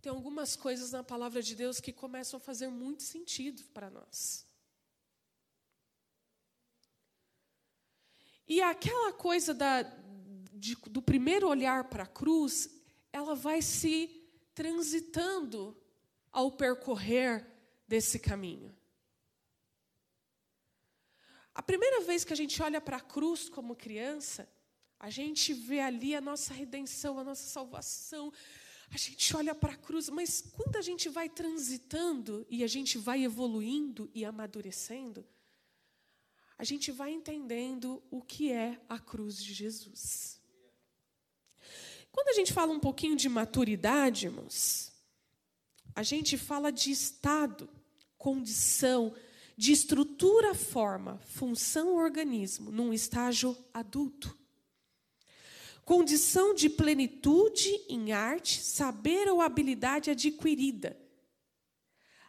tem 0.00 0.10
algumas 0.10 0.56
coisas 0.56 0.90
na 0.90 1.04
palavra 1.04 1.42
de 1.42 1.54
Deus 1.54 1.80
que 1.80 1.92
começam 1.92 2.38
a 2.38 2.40
fazer 2.40 2.68
muito 2.68 3.02
sentido 3.02 3.62
para 3.74 3.90
nós. 3.90 4.46
E 8.48 8.62
aquela 8.62 9.12
coisa 9.12 9.52
da, 9.52 9.82
de, 10.54 10.74
do 10.88 11.02
primeiro 11.02 11.46
olhar 11.46 11.84
para 11.90 12.04
a 12.04 12.06
cruz, 12.06 12.70
ela 13.12 13.34
vai 13.34 13.60
se 13.60 14.08
transitando 14.54 15.76
ao 16.32 16.50
percorrer 16.50 17.46
desse 17.86 18.18
caminho. 18.18 18.74
A 21.54 21.62
primeira 21.62 22.00
vez 22.00 22.24
que 22.24 22.32
a 22.32 22.36
gente 22.36 22.62
olha 22.62 22.80
para 22.80 22.96
a 22.96 23.00
cruz 23.00 23.48
como 23.48 23.76
criança, 23.76 24.48
a 24.98 25.10
gente 25.10 25.52
vê 25.52 25.80
ali 25.80 26.14
a 26.14 26.20
nossa 26.20 26.54
redenção, 26.54 27.18
a 27.18 27.24
nossa 27.24 27.42
salvação. 27.42 28.32
A 28.90 28.96
gente 28.96 29.36
olha 29.36 29.54
para 29.54 29.72
a 29.72 29.76
cruz, 29.76 30.08
mas 30.08 30.40
quando 30.40 30.76
a 30.76 30.80
gente 30.80 31.08
vai 31.08 31.28
transitando 31.28 32.46
e 32.48 32.62
a 32.62 32.66
gente 32.66 32.98
vai 32.98 33.24
evoluindo 33.24 34.10
e 34.14 34.24
amadurecendo, 34.24 35.26
a 36.56 36.64
gente 36.64 36.92
vai 36.92 37.10
entendendo 37.10 38.02
o 38.10 38.22
que 38.22 38.52
é 38.52 38.80
a 38.88 38.98
cruz 38.98 39.42
de 39.42 39.52
Jesus. 39.52 40.40
Quando 42.12 42.28
a 42.28 42.34
gente 42.34 42.52
fala 42.52 42.72
um 42.72 42.78
pouquinho 42.78 43.16
de 43.16 43.28
maturidade, 43.28 44.26
irmãos, 44.26 44.92
a 45.94 46.02
gente 46.02 46.38
fala 46.38 46.70
de 46.70 46.90
estado, 46.90 47.68
condição, 48.16 49.14
de 49.56 49.72
estrutura, 49.72 50.54
forma, 50.54 51.18
função, 51.24 51.96
organismo, 51.96 52.70
num 52.70 52.92
estágio 52.92 53.56
adulto. 53.72 54.36
Condição 55.84 56.54
de 56.54 56.68
plenitude 56.68 57.68
em 57.88 58.12
arte, 58.12 58.62
saber 58.62 59.28
ou 59.28 59.40
habilidade 59.40 60.10
adquirida. 60.10 60.96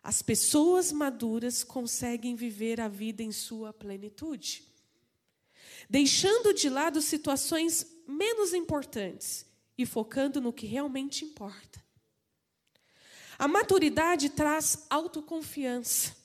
As 0.01 0.21
pessoas 0.21 0.91
maduras 0.91 1.63
conseguem 1.63 2.35
viver 2.35 2.81
a 2.81 2.87
vida 2.87 3.23
em 3.23 3.31
sua 3.31 3.71
plenitude, 3.71 4.67
deixando 5.89 6.53
de 6.53 6.67
lado 6.67 7.01
situações 7.01 7.85
menos 8.05 8.53
importantes 8.53 9.45
e 9.77 9.85
focando 9.85 10.41
no 10.41 10.51
que 10.51 10.65
realmente 10.65 11.23
importa. 11.23 11.81
A 13.39 13.47
maturidade 13.47 14.29
traz 14.29 14.85
autoconfiança 14.89 16.22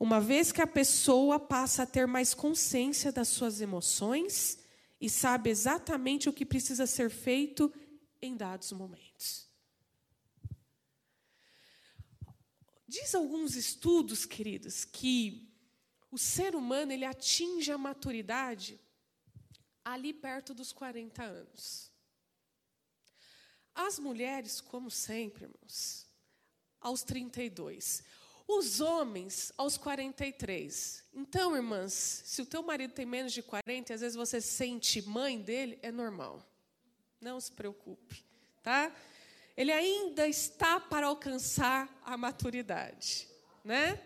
uma 0.00 0.18
vez 0.18 0.50
que 0.50 0.62
a 0.62 0.66
pessoa 0.66 1.38
passa 1.38 1.82
a 1.82 1.86
ter 1.86 2.06
mais 2.06 2.32
consciência 2.32 3.12
das 3.12 3.28
suas 3.28 3.60
emoções 3.60 4.58
e 4.98 5.10
sabe 5.10 5.50
exatamente 5.50 6.26
o 6.26 6.32
que 6.32 6.46
precisa 6.46 6.86
ser 6.86 7.10
feito 7.10 7.70
em 8.22 8.34
dados 8.34 8.72
momentos. 8.72 9.46
Diz 12.88 13.14
alguns 13.14 13.54
estudos, 13.54 14.24
queridos, 14.24 14.86
que 14.86 15.54
o 16.10 16.16
ser 16.16 16.56
humano 16.56 16.92
ele 16.92 17.04
atinge 17.04 17.70
a 17.70 17.76
maturidade 17.76 18.80
ali 19.84 20.14
perto 20.14 20.54
dos 20.54 20.72
40 20.72 21.22
anos. 21.22 21.92
As 23.74 23.98
mulheres, 23.98 24.62
como 24.62 24.90
sempre, 24.90 25.44
irmãos, 25.44 26.10
aos 26.80 27.02
32. 27.02 28.02
Os 28.52 28.80
homens 28.80 29.52
aos 29.56 29.78
43. 29.78 31.04
Então, 31.14 31.54
irmãs, 31.54 31.92
se 32.24 32.42
o 32.42 32.44
teu 32.44 32.64
marido 32.64 32.92
tem 32.92 33.06
menos 33.06 33.32
de 33.32 33.44
40 33.44 33.92
e 33.92 33.94
às 33.94 34.00
vezes 34.00 34.16
você 34.16 34.40
se 34.40 34.48
sente 34.48 35.00
mãe 35.02 35.40
dele, 35.40 35.78
é 35.82 35.92
normal. 35.92 36.44
Não 37.20 37.40
se 37.40 37.52
preocupe, 37.52 38.24
tá? 38.60 38.92
Ele 39.56 39.70
ainda 39.70 40.26
está 40.26 40.80
para 40.80 41.06
alcançar 41.06 41.88
a 42.04 42.16
maturidade, 42.16 43.28
né? 43.64 44.02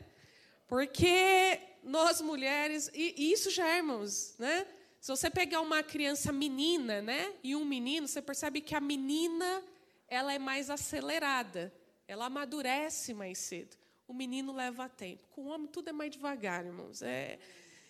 Porque 0.68 1.58
nós 1.82 2.20
mulheres, 2.20 2.90
e 2.92 3.32
isso 3.32 3.50
já, 3.50 3.66
é, 3.66 3.78
irmãos, 3.78 4.34
né? 4.38 4.66
Se 5.00 5.10
você 5.10 5.30
pegar 5.30 5.62
uma 5.62 5.82
criança 5.82 6.30
menina, 6.30 7.00
né, 7.00 7.34
e 7.42 7.56
um 7.56 7.64
menino, 7.64 8.06
você 8.06 8.20
percebe 8.20 8.60
que 8.60 8.74
a 8.74 8.80
menina 8.80 9.64
ela 10.06 10.34
é 10.34 10.38
mais 10.38 10.68
acelerada, 10.68 11.72
ela 12.06 12.26
amadurece 12.26 13.14
mais 13.14 13.38
cedo 13.38 13.83
o 14.06 14.14
menino 14.14 14.52
leva 14.52 14.88
tempo. 14.88 15.22
Com 15.32 15.42
o 15.42 15.46
homem 15.48 15.66
tudo 15.66 15.88
é 15.88 15.92
mais 15.92 16.10
devagar, 16.10 16.64
irmãos. 16.64 17.02
É, 17.02 17.38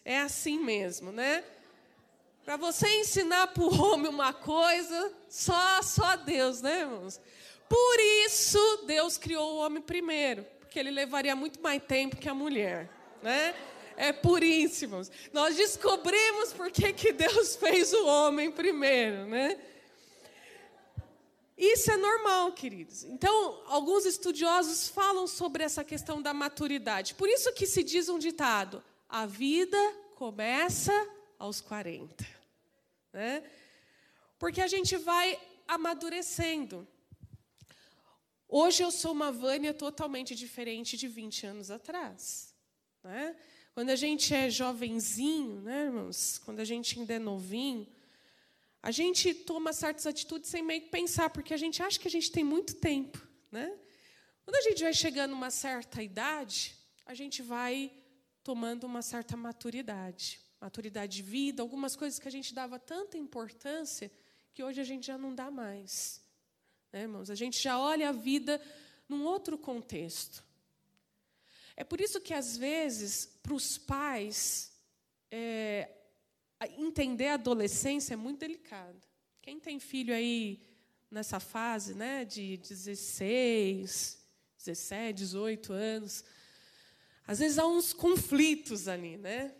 é 0.04 0.20
assim 0.20 0.58
mesmo, 0.58 1.10
né? 1.10 1.44
Para 2.44 2.56
você 2.56 2.88
ensinar 3.00 3.48
para 3.48 3.62
o 3.62 3.82
homem 3.82 4.08
uma 4.08 4.32
coisa, 4.32 5.12
só, 5.28 5.80
só 5.82 6.16
Deus, 6.16 6.60
né, 6.60 6.80
irmãos? 6.80 7.20
Por 7.68 7.98
isso, 8.26 8.84
Deus 8.86 9.16
criou 9.16 9.54
o 9.54 9.56
homem 9.56 9.82
primeiro, 9.82 10.44
porque 10.60 10.78
ele 10.78 10.90
levaria 10.90 11.34
muito 11.34 11.60
mais 11.62 11.82
tempo 11.82 12.16
que 12.16 12.28
a 12.28 12.34
mulher, 12.34 12.90
né? 13.22 13.54
É 13.96 14.12
por 14.12 14.42
isso, 14.42 14.84
irmãos. 14.84 15.10
Nós 15.32 15.56
descobrimos 15.56 16.52
por 16.52 16.70
que, 16.70 16.92
que 16.92 17.12
Deus 17.12 17.56
fez 17.56 17.92
o 17.92 18.06
homem 18.06 18.50
primeiro, 18.50 19.24
né? 19.26 19.58
Isso 21.56 21.90
é 21.90 21.96
normal, 21.96 22.52
queridos. 22.52 23.04
Então, 23.04 23.62
alguns 23.66 24.04
estudiosos 24.04 24.88
falam 24.88 25.26
sobre 25.26 25.62
essa 25.62 25.84
questão 25.84 26.20
da 26.20 26.34
maturidade. 26.34 27.14
Por 27.14 27.28
isso 27.28 27.52
que 27.52 27.66
se 27.66 27.84
diz 27.84 28.08
um 28.08 28.18
ditado: 28.18 28.82
a 29.08 29.24
vida 29.24 29.78
começa 30.16 30.92
aos 31.38 31.60
40. 31.60 32.26
Né? 33.12 33.44
Porque 34.38 34.60
a 34.60 34.66
gente 34.66 34.96
vai 34.96 35.40
amadurecendo. 35.68 36.86
Hoje 38.48 38.82
eu 38.82 38.90
sou 38.90 39.12
uma 39.12 39.30
Vânia 39.30 39.72
totalmente 39.72 40.34
diferente 40.34 40.96
de 40.96 41.06
20 41.08 41.46
anos 41.46 41.70
atrás. 41.70 42.54
Né? 43.02 43.36
Quando 43.74 43.90
a 43.90 43.96
gente 43.96 44.32
é 44.34 44.48
jovenzinho, 44.50 45.60
né, 45.60 45.86
irmãos? 45.86 46.38
Quando 46.44 46.60
a 46.60 46.64
gente 46.64 46.98
ainda 46.98 47.14
é 47.14 47.18
novinho, 47.18 47.86
a 48.84 48.90
gente 48.90 49.32
toma 49.32 49.72
certas 49.72 50.06
atitudes 50.06 50.50
sem 50.50 50.62
meio 50.62 50.82
que 50.82 50.90
pensar, 50.90 51.30
porque 51.30 51.54
a 51.54 51.56
gente 51.56 51.82
acha 51.82 51.98
que 51.98 52.06
a 52.06 52.10
gente 52.10 52.30
tem 52.30 52.44
muito 52.44 52.74
tempo. 52.74 53.18
Né? 53.50 53.74
Quando 54.44 54.56
a 54.56 54.60
gente 54.60 54.82
vai 54.82 54.92
chegando 54.92 55.32
uma 55.32 55.50
certa 55.50 56.02
idade, 56.02 56.76
a 57.06 57.14
gente 57.14 57.40
vai 57.40 57.90
tomando 58.42 58.84
uma 58.84 59.00
certa 59.00 59.38
maturidade, 59.38 60.38
maturidade 60.60 61.16
de 61.16 61.22
vida, 61.22 61.62
algumas 61.62 61.96
coisas 61.96 62.18
que 62.18 62.28
a 62.28 62.30
gente 62.30 62.52
dava 62.52 62.78
tanta 62.78 63.16
importância 63.16 64.12
que 64.52 64.62
hoje 64.62 64.82
a 64.82 64.84
gente 64.84 65.06
já 65.06 65.16
não 65.16 65.34
dá 65.34 65.50
mais. 65.50 66.22
Né, 66.92 67.04
irmãos? 67.04 67.30
A 67.30 67.34
gente 67.34 67.62
já 67.62 67.78
olha 67.78 68.10
a 68.10 68.12
vida 68.12 68.60
num 69.08 69.24
outro 69.24 69.56
contexto. 69.56 70.44
É 71.74 71.84
por 71.84 72.02
isso 72.02 72.20
que, 72.20 72.34
às 72.34 72.54
vezes, 72.54 73.24
para 73.42 73.54
os 73.54 73.78
pais, 73.78 74.76
é, 75.30 75.88
entender 76.66 77.28
a 77.28 77.34
adolescência 77.34 78.14
é 78.14 78.16
muito 78.16 78.40
delicado. 78.40 79.00
Quem 79.40 79.60
tem 79.60 79.78
filho 79.78 80.14
aí 80.14 80.62
nessa 81.10 81.38
fase 81.38 81.94
né, 81.94 82.24
de 82.24 82.56
16, 82.56 84.18
17, 84.58 85.18
18 85.18 85.72
anos, 85.72 86.24
às 87.26 87.38
vezes 87.38 87.58
há 87.58 87.66
uns 87.66 87.92
conflitos 87.92 88.88
ali, 88.88 89.16
né? 89.16 89.54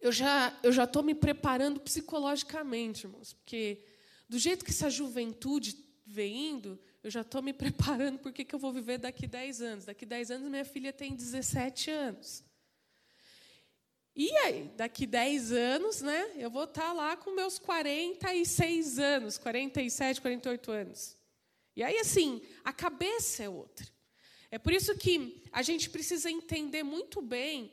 Eu 0.00 0.12
já 0.12 0.58
eu 0.62 0.72
já 0.72 0.84
estou 0.84 1.02
me 1.02 1.14
preparando 1.14 1.80
psicologicamente, 1.80 3.06
irmãos, 3.06 3.32
porque 3.32 3.82
do 4.28 4.38
jeito 4.38 4.64
que 4.64 4.70
essa 4.70 4.90
juventude 4.90 5.76
vem 6.06 6.50
indo, 6.50 6.78
eu 7.02 7.10
já 7.10 7.22
estou 7.22 7.42
me 7.42 7.52
preparando 7.54 8.18
porque 8.18 8.44
que 8.44 8.54
eu 8.54 8.58
vou 8.58 8.72
viver 8.72 8.98
daqui 8.98 9.26
10 9.26 9.62
anos. 9.62 9.84
Daqui 9.86 10.04
10 10.06 10.30
anos 10.30 10.50
minha 10.50 10.64
filha 10.64 10.92
tem 10.92 11.14
17 11.14 11.90
anos. 11.90 12.44
E 14.16 14.30
aí, 14.38 14.70
daqui 14.76 15.06
10 15.06 15.50
anos, 15.50 16.00
né, 16.00 16.30
eu 16.36 16.48
vou 16.48 16.64
estar 16.64 16.82
tá 16.82 16.92
lá 16.92 17.16
com 17.16 17.34
meus 17.34 17.58
46 17.58 18.98
anos, 18.98 19.38
47, 19.38 20.20
48 20.20 20.70
anos. 20.70 21.16
E 21.74 21.82
aí, 21.82 21.98
assim, 21.98 22.40
a 22.62 22.72
cabeça 22.72 23.42
é 23.42 23.48
outra. 23.48 23.86
É 24.50 24.58
por 24.58 24.72
isso 24.72 24.96
que 24.96 25.42
a 25.50 25.62
gente 25.62 25.90
precisa 25.90 26.30
entender 26.30 26.84
muito 26.84 27.20
bem 27.20 27.72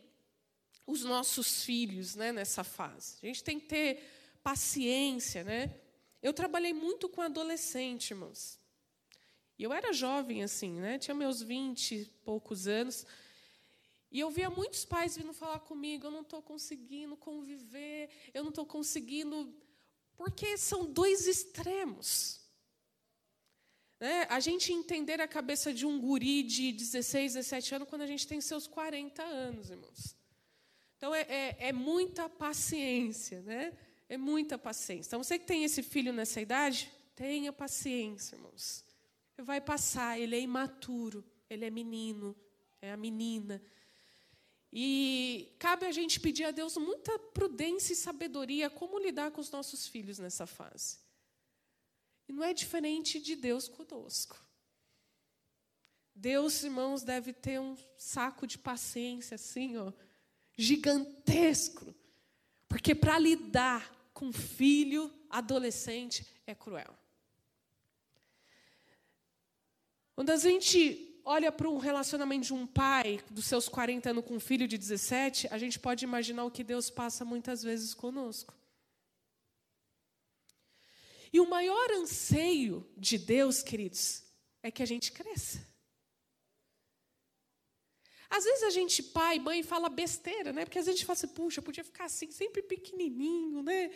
os 0.88 1.04
nossos 1.04 1.64
filhos 1.64 2.16
né, 2.16 2.32
nessa 2.32 2.64
fase. 2.64 3.18
A 3.22 3.28
gente 3.28 3.44
tem 3.44 3.60
que 3.60 3.68
ter 3.68 4.04
paciência. 4.42 5.44
Né? 5.44 5.76
Eu 6.24 6.34
trabalhei 6.34 6.74
muito 6.74 7.08
com 7.08 7.22
adolescente, 7.22 8.12
irmãos. 8.12 8.60
E 9.60 9.64
eu 9.64 9.72
era 9.72 9.94
jovem 9.94 10.42
assim, 10.42 10.72
né? 10.80 10.98
tinha 10.98 11.14
meus 11.14 11.40
20 11.44 11.92
e 11.96 12.06
poucos 12.26 12.68
anos. 12.68 13.06
E 14.12 14.20
eu 14.20 14.30
via 14.30 14.50
muitos 14.50 14.84
pais 14.84 15.16
vindo 15.16 15.34
falar 15.34 15.60
comigo: 15.60 16.06
eu 16.06 16.12
não 16.12 16.22
estou 16.22 16.42
conseguindo 16.42 17.16
conviver, 17.16 18.10
eu 18.34 18.44
não 18.44 18.50
estou 18.50 18.66
conseguindo. 18.66 19.56
Porque 20.18 20.58
são 20.58 20.86
dois 20.86 21.26
extremos. 21.26 22.42
Né? 24.00 24.26
A 24.30 24.40
gente 24.40 24.74
entender 24.74 25.22
a 25.22 25.28
cabeça 25.28 25.74
de 25.74 25.86
um 25.86 26.00
guri 26.00 26.44
de 26.44 26.72
16, 26.72 27.36
17 27.36 27.76
anos 27.76 27.88
quando 27.88 28.02
a 28.02 28.08
gente 28.08 28.28
tem 28.28 28.42
seus 28.42 28.68
40 28.68 29.24
anos, 29.24 29.70
irmãos. 29.70 30.16
Então, 30.98 31.16
é, 31.16 31.22
é, 31.22 31.58
é 31.70 31.72
muita 31.72 32.28
paciência, 32.28 33.42
né? 33.42 33.74
É 34.10 34.18
muita 34.18 34.58
paciência. 34.58 35.10
Então, 35.10 35.24
você 35.24 35.40
que 35.40 35.46
tem 35.46 35.64
esse 35.64 35.82
filho 35.82 36.12
nessa 36.12 36.42
idade, 36.42 36.92
tenha 37.16 37.54
paciência, 37.54 38.36
irmãos. 38.36 38.84
Vai 39.38 39.62
passar, 39.62 40.20
ele 40.20 40.36
é 40.36 40.40
imaturo, 40.40 41.24
ele 41.50 41.66
é 41.66 41.70
menino, 41.70 42.36
é 42.82 42.92
a 42.92 42.98
menina. 42.98 43.62
E 44.72 45.54
cabe 45.60 45.86
a 45.86 45.92
gente 45.92 46.20
pedir 46.20 46.46
a 46.46 46.52
Deus 46.52 46.78
muita 46.78 47.20
prudência 47.20 47.92
e 47.94 47.96
sabedoria 47.96 48.70
como 48.70 49.00
lidar 49.00 49.32
com 49.32 49.42
os 49.42 49.52
nossos 49.52 49.86
filhos 49.88 50.18
nessa 50.18 50.48
fase. 50.48 50.98
E 52.28 52.32
não 52.32 52.44
é 52.44 52.54
diferente 52.54 53.20
de 53.20 53.36
Deus 53.36 53.68
conosco. 53.68 54.42
Deus, 56.16 56.64
irmãos, 56.64 57.04
deve 57.04 57.34
ter 57.34 57.60
um 57.60 57.76
saco 57.98 58.48
de 58.48 58.58
paciência 58.58 59.36
assim, 59.36 59.76
ó, 59.78 59.92
gigantesco. 60.56 61.94
Porque 62.70 62.96
para 62.96 63.20
lidar 63.20 63.92
com 64.14 64.32
filho 64.32 65.14
adolescente 65.30 66.26
é 66.48 66.56
cruel. 66.56 66.98
Quando 70.16 70.30
a 70.30 70.38
gente 70.38 71.11
olha 71.24 71.52
para 71.52 71.70
um 71.70 71.78
relacionamento 71.78 72.48
de 72.48 72.54
um 72.54 72.66
pai 72.66 73.20
dos 73.30 73.46
seus 73.46 73.68
40 73.68 74.10
anos 74.10 74.26
com 74.26 74.36
um 74.36 74.40
filho 74.40 74.68
de 74.68 74.78
17, 74.78 75.48
a 75.52 75.58
gente 75.58 75.80
pode 75.80 76.04
imaginar 76.04 76.46
o 76.46 76.52
que 76.52 76.64
Deus 76.64 76.90
passa 76.90 77.24
muitas 77.26 77.64
vezes 77.64 77.94
conosco. 77.94 78.54
E 81.34 81.40
o 81.40 81.50
maior 81.50 81.92
anseio 81.92 82.90
de 82.98 83.18
Deus, 83.18 83.64
queridos, 83.64 84.24
é 84.62 84.70
que 84.70 84.84
a 84.84 84.86
gente 84.86 85.12
cresça. 85.12 85.66
Às 88.30 88.44
vezes 88.44 88.64
a 88.64 88.70
gente, 88.70 89.04
pai, 89.04 89.40
mãe, 89.40 89.62
fala 89.62 89.90
besteira, 89.90 90.54
né? 90.54 90.66
Porque 90.66 90.80
às 90.80 90.86
vezes 90.86 90.96
a 90.96 90.98
gente 90.98 91.06
fala 91.06 91.18
assim, 91.18 91.28
puxa, 91.28 91.62
podia 91.62 91.84
ficar 91.84 92.06
assim, 92.06 92.32
sempre 92.32 92.62
pequenininho, 92.62 93.62
né? 93.62 93.92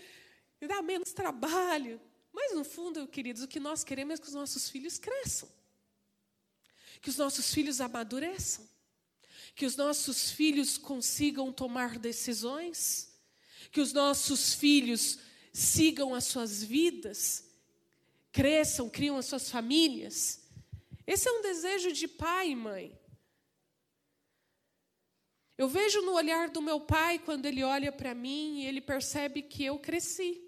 E 0.60 0.68
dar 0.68 0.82
menos 0.82 1.14
trabalho. 1.14 2.02
Mas 2.34 2.54
no 2.54 2.66
fundo, 2.66 3.08
queridos, 3.08 3.44
o 3.44 3.48
que 3.48 3.62
nós 3.62 3.84
queremos 3.84 4.20
é 4.20 4.22
que 4.22 4.28
os 4.28 4.34
nossos 4.34 4.70
filhos 4.70 5.00
cresçam. 5.00 5.50
Que 7.06 7.10
os 7.12 7.18
nossos 7.18 7.54
filhos 7.54 7.80
amadureçam. 7.80 8.68
Que 9.54 9.64
os 9.64 9.76
nossos 9.76 10.32
filhos 10.32 10.76
consigam 10.76 11.54
tomar 11.54 12.00
decisões. 12.00 13.16
Que 13.72 13.80
os 13.80 13.94
nossos 13.94 14.56
filhos 14.56 15.20
sigam 15.54 16.16
as 16.16 16.24
suas 16.24 16.64
vidas, 16.64 17.46
cresçam, 18.32 18.90
criam 18.90 19.18
as 19.18 19.28
suas 19.28 19.52
famílias. 19.52 20.50
Esse 21.06 21.30
é 21.30 21.32
um 21.32 21.44
desejo 21.44 21.92
de 21.92 22.08
pai 22.08 22.50
e 22.50 22.56
mãe. 22.56 23.00
Eu 25.60 25.70
vejo 25.70 26.02
no 26.02 26.14
olhar 26.14 26.50
do 26.50 26.60
meu 26.60 26.82
pai 26.82 27.20
quando 27.20 27.46
ele 27.46 27.64
olha 27.64 27.92
para 27.92 28.16
mim 28.16 28.62
e 28.62 28.66
ele 28.66 28.82
percebe 28.82 29.44
que 29.44 29.64
eu 29.64 29.78
cresci. 29.78 30.42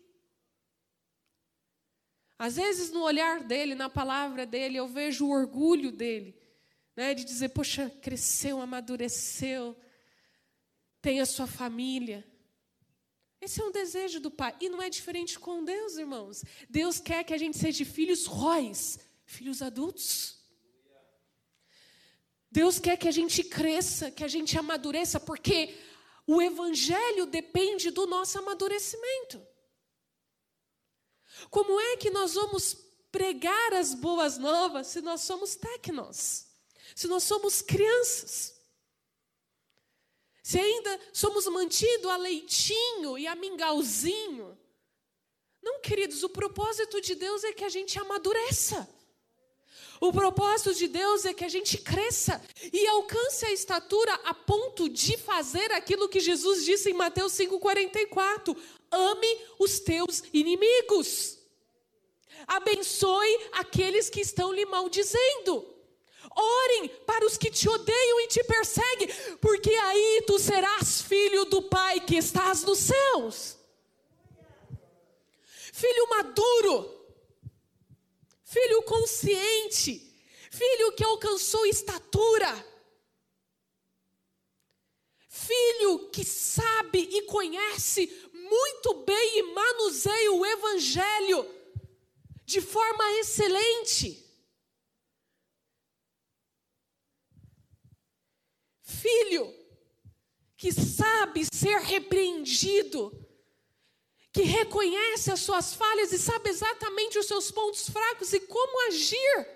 Às 2.39 2.55
vezes, 2.55 2.91
no 2.91 3.03
olhar 3.03 3.43
dele, 3.43 3.75
na 3.75 3.91
palavra 3.91 4.43
dele, 4.43 4.77
eu 4.77 4.87
vejo 4.87 5.27
o 5.27 5.31
orgulho 5.31 5.91
dele, 5.91 6.35
né, 6.97 7.13
de 7.13 7.23
dizer: 7.23 7.49
Poxa, 7.49 7.91
cresceu, 8.01 8.59
amadureceu, 8.59 9.77
tem 10.99 11.21
a 11.21 11.25
sua 11.25 11.45
família. 11.45 12.25
Esse 13.39 13.61
é 13.61 13.63
um 13.63 13.71
desejo 13.71 14.19
do 14.19 14.31
Pai. 14.31 14.55
E 14.59 14.67
não 14.67 14.81
é 14.81 14.89
diferente 14.89 15.37
com 15.37 15.63
Deus, 15.63 15.95
irmãos. 15.95 16.43
Deus 16.67 16.99
quer 16.99 17.23
que 17.23 17.35
a 17.35 17.37
gente 17.37 17.55
seja 17.55 17.85
filhos 17.85 18.25
róis, 18.25 18.97
filhos 19.23 19.61
adultos. 19.61 20.39
Deus 22.49 22.79
quer 22.79 22.97
que 22.97 23.07
a 23.07 23.11
gente 23.11 23.43
cresça, 23.43 24.09
que 24.09 24.23
a 24.23 24.27
gente 24.27 24.57
amadureça, 24.57 25.19
porque 25.19 25.77
o 26.25 26.41
Evangelho 26.41 27.27
depende 27.27 27.91
do 27.91 28.07
nosso 28.07 28.39
amadurecimento. 28.39 29.39
Como 31.51 31.79
é 31.79 31.97
que 31.97 32.09
nós 32.09 32.33
vamos 32.33 32.73
pregar 33.11 33.73
as 33.73 33.93
boas 33.93 34.39
novas 34.39 34.87
se 34.87 35.01
nós 35.01 35.21
somos 35.21 35.55
tecnos? 35.55 36.46
Se 36.97 37.05
nós 37.05 37.21
somos 37.21 37.61
crianças? 37.61 38.57
se 40.47 40.57
ainda 40.57 40.97
somos 41.11 41.45
mantidos 41.47 42.09
a 42.09 42.15
leitinho 42.15 43.17
e 43.17 43.27
a 43.27 43.35
mingauzinho. 43.35 44.57
Não, 45.61 45.81
queridos, 45.81 46.23
o 46.23 46.29
propósito 46.29 47.01
de 47.01 47.15
Deus 47.15 47.43
é 47.43 47.51
que 47.51 47.65
a 47.65 47.69
gente 47.69 47.99
amadureça. 47.99 48.89
O 49.99 50.13
propósito 50.13 50.73
de 50.73 50.87
Deus 50.87 51.25
é 51.25 51.33
que 51.33 51.43
a 51.43 51.49
gente 51.49 51.77
cresça 51.79 52.41
e 52.71 52.87
alcance 52.87 53.45
a 53.45 53.51
estatura 53.51 54.13
a 54.23 54.33
ponto 54.33 54.87
de 54.87 55.17
fazer 55.17 55.69
aquilo 55.73 56.07
que 56.07 56.21
Jesus 56.21 56.63
disse 56.63 56.89
em 56.89 56.93
Mateus 56.93 57.33
5,44: 57.33 58.57
ame 58.89 59.41
os 59.59 59.81
teus 59.81 60.23
inimigos, 60.31 61.37
abençoe 62.47 63.49
aqueles 63.51 64.09
que 64.09 64.21
estão 64.21 64.53
lhe 64.53 64.65
maldizendo. 64.65 65.76
Orem 66.35 66.89
para 67.05 67.25
os 67.25 67.37
que 67.37 67.49
te 67.49 67.67
odeiam 67.69 68.19
e 68.21 68.27
te 68.27 68.43
perseguem, 68.43 69.07
porque 69.41 69.69
aí 69.69 70.23
tu 70.25 70.37
serás 70.37 71.01
filho 71.01 71.45
do 71.45 71.63
Pai 71.63 71.99
que 71.99 72.15
estás 72.15 72.63
nos 72.63 72.79
céus. 72.79 73.57
Filho 75.73 76.09
maduro, 76.09 77.05
filho 78.43 78.81
consciente, 78.83 80.01
filho 80.49 80.91
que 80.93 81.03
alcançou 81.03 81.65
estatura, 81.65 82.65
filho 85.27 86.09
que 86.09 86.25
sabe 86.25 86.99
e 86.99 87.21
conhece 87.23 88.07
muito 88.33 88.93
bem 89.05 89.39
e 89.39 89.43
manuseia 89.53 90.31
o 90.31 90.45
Evangelho 90.45 91.57
de 92.45 92.61
forma 92.61 93.13
excelente. 93.19 94.26
Filho 98.87 99.53
que 100.55 100.71
sabe 100.71 101.45
ser 101.53 101.79
repreendido, 101.79 103.11
que 104.31 104.43
reconhece 104.43 105.31
as 105.31 105.41
suas 105.41 105.73
falhas 105.73 106.11
e 106.13 106.17
sabe 106.17 106.49
exatamente 106.49 107.19
os 107.19 107.27
seus 107.27 107.51
pontos 107.51 107.89
fracos 107.89 108.31
e 108.33 108.39
como 108.39 108.87
agir. 108.87 109.47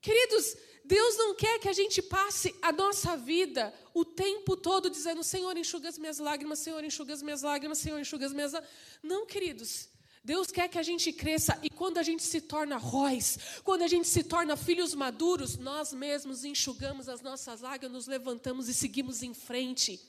Queridos, 0.00 0.56
Deus 0.84 1.16
não 1.16 1.34
quer 1.34 1.60
que 1.60 1.68
a 1.68 1.72
gente 1.72 2.02
passe 2.02 2.56
a 2.60 2.72
nossa 2.72 3.16
vida 3.16 3.72
o 3.94 4.04
tempo 4.04 4.56
todo 4.56 4.90
dizendo: 4.90 5.22
Senhor, 5.22 5.56
enxuga 5.56 5.88
as 5.88 5.98
minhas 5.98 6.18
lágrimas, 6.18 6.58
Senhor, 6.58 6.82
enxuga 6.82 7.12
as 7.12 7.22
minhas 7.22 7.42
lágrimas, 7.42 7.78
Senhor, 7.78 8.00
enxuga 8.00 8.26
as 8.26 8.32
minhas 8.32 8.52
lágrimas. 8.52 8.76
Não, 9.02 9.26
queridos. 9.26 9.91
Deus 10.24 10.52
quer 10.52 10.68
que 10.68 10.78
a 10.78 10.82
gente 10.84 11.12
cresça 11.12 11.58
e 11.64 11.68
quando 11.68 11.98
a 11.98 12.02
gente 12.02 12.22
se 12.22 12.40
torna 12.40 12.76
róis, 12.76 13.38
quando 13.64 13.82
a 13.82 13.88
gente 13.88 14.06
se 14.06 14.22
torna 14.22 14.56
filhos 14.56 14.94
maduros, 14.94 15.58
nós 15.58 15.92
mesmos 15.92 16.44
enxugamos 16.44 17.08
as 17.08 17.20
nossas 17.20 17.60
lágrimas, 17.60 17.92
nos 17.92 18.06
levantamos 18.06 18.68
e 18.68 18.74
seguimos 18.74 19.24
em 19.24 19.34
frente. 19.34 20.00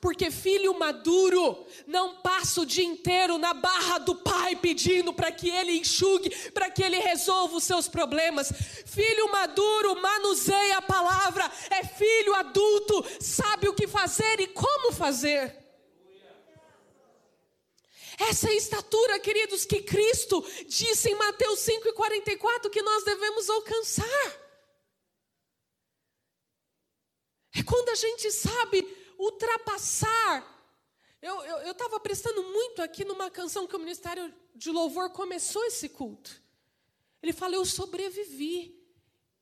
Porque 0.00 0.30
filho 0.30 0.78
maduro 0.78 1.66
não 1.86 2.22
passa 2.22 2.62
o 2.62 2.66
dia 2.66 2.84
inteiro 2.84 3.36
na 3.36 3.52
barra 3.52 3.98
do 3.98 4.14
pai 4.14 4.56
pedindo 4.56 5.12
para 5.12 5.30
que 5.30 5.50
ele 5.50 5.76
enxugue, 5.76 6.30
para 6.52 6.70
que 6.70 6.82
ele 6.82 6.98
resolva 6.98 7.56
os 7.56 7.64
seus 7.64 7.86
problemas. 7.86 8.50
Filho 8.86 9.30
maduro 9.30 10.00
manuseia 10.00 10.78
a 10.78 10.82
palavra, 10.82 11.52
é 11.68 11.84
filho 11.84 12.34
adulto, 12.34 13.04
sabe 13.20 13.68
o 13.68 13.74
que 13.74 13.86
fazer 13.86 14.40
e 14.40 14.46
como 14.46 14.90
fazer. 14.90 15.59
Essa 18.28 18.50
é 18.50 18.54
estatura, 18.54 19.18
queridos, 19.18 19.64
que 19.64 19.82
Cristo 19.82 20.44
disse 20.68 21.08
em 21.08 21.14
Mateus 21.14 21.60
5,44 21.60 22.68
que 22.68 22.82
nós 22.82 23.02
devemos 23.02 23.48
alcançar. 23.48 24.50
É 27.54 27.62
quando 27.62 27.88
a 27.88 27.94
gente 27.94 28.30
sabe 28.30 28.86
ultrapassar. 29.18 30.46
Eu 31.22 31.70
estava 31.70 31.98
prestando 31.98 32.42
muito 32.42 32.82
aqui 32.82 33.06
numa 33.06 33.30
canção 33.30 33.66
que 33.66 33.74
o 33.74 33.78
Ministério 33.78 34.32
de 34.54 34.70
Louvor 34.70 35.10
começou 35.10 35.64
esse 35.64 35.88
culto. 35.88 36.42
Ele 37.22 37.32
fala: 37.32 37.54
Eu 37.54 37.64
sobrevivi. 37.64 38.78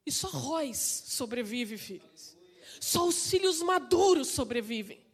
E 0.06 0.12
só 0.12 0.28
Róis 0.28 0.78
sobrevive, 0.78 1.76
filhos. 1.76 2.36
Só 2.80 3.06
os 3.06 3.28
filhos 3.28 3.60
maduros 3.60 4.28
sobrevivem. 4.28 5.04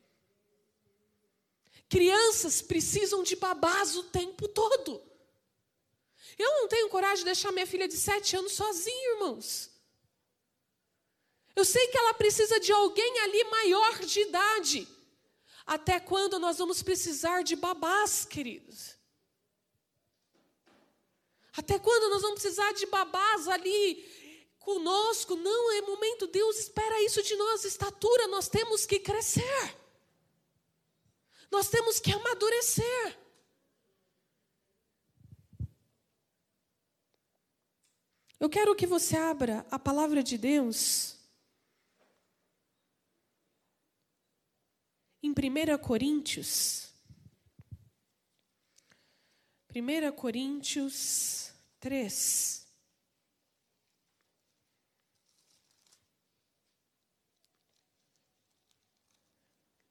Crianças 1.95 2.61
precisam 2.61 3.23
de 3.23 3.37
babás 3.37 3.95
o 3.95 4.03
tempo 4.03 4.49
todo. 4.49 5.01
Eu 6.37 6.51
não 6.55 6.67
tenho 6.67 6.89
coragem 6.89 7.19
de 7.19 7.27
deixar 7.27 7.53
minha 7.53 7.69
filha 7.69 7.87
de 7.87 7.97
sete 7.97 8.35
anos 8.37 8.51
sozinha, 8.51 9.13
irmãos. 9.13 9.71
Eu 11.55 11.65
sei 11.65 11.87
que 11.87 11.97
ela 11.97 12.13
precisa 12.15 12.59
de 12.59 12.73
alguém 12.73 13.21
ali 13.21 13.45
maior 13.45 14.01
de 14.01 14.23
idade. 14.23 14.89
Até 15.65 16.01
quando 16.01 16.41
nós 16.41 16.59
vamos 16.59 16.83
precisar 16.83 17.45
de 17.45 17.55
babás, 17.55 18.25
queridos? 18.25 18.97
Até 21.57 21.79
quando 21.79 22.11
nós 22.11 22.23
vamos 22.23 22.41
precisar 22.41 22.73
de 22.73 22.87
babás 22.87 23.47
ali 23.47 24.05
conosco? 24.59 25.37
Não, 25.37 25.71
é 25.71 25.81
momento, 25.83 26.27
Deus 26.27 26.59
espera 26.59 27.01
isso 27.05 27.23
de 27.23 27.37
nós, 27.37 27.65
estatura, 27.65 28.27
nós 28.27 28.49
temos 28.49 28.85
que 28.85 28.99
crescer. 28.99 29.84
Nós 31.55 31.69
temos 31.69 32.01
que 32.01 32.11
amadurecer. 32.11 33.17
Eu 38.41 38.51
quero 38.51 38.75
que 38.75 38.89
você 38.89 39.17
abra 39.17 39.65
a 39.71 39.79
palavra 39.79 40.21
de 40.21 40.37
Deus 40.37 41.17
em 45.23 45.31
1 45.31 45.79
Coríntios. 45.79 46.93
1 49.73 50.11
Coríntios 50.17 51.55
3. 51.79 52.64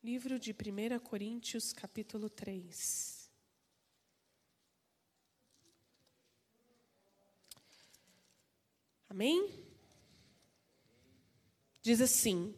Livro 0.04 0.38
de 0.38 0.52
1 0.52 1.00
Coríntios, 1.00 1.72
capítulo 1.72 2.30
3. 2.30 3.32
Amém? 9.10 9.64
Diz 11.82 12.02
assim: 12.02 12.54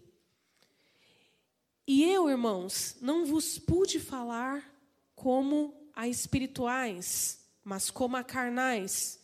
e 1.87 2.03
eu, 2.03 2.27
irmãos, 2.27 2.97
não 2.99 3.25
vos 3.25 3.59
pude 3.59 3.99
falar 3.99 4.73
como 5.13 5.91
a 5.93 6.07
espirituais, 6.07 7.45
mas 7.63 7.91
como 7.91 8.17
a 8.17 8.23
carnais, 8.23 9.19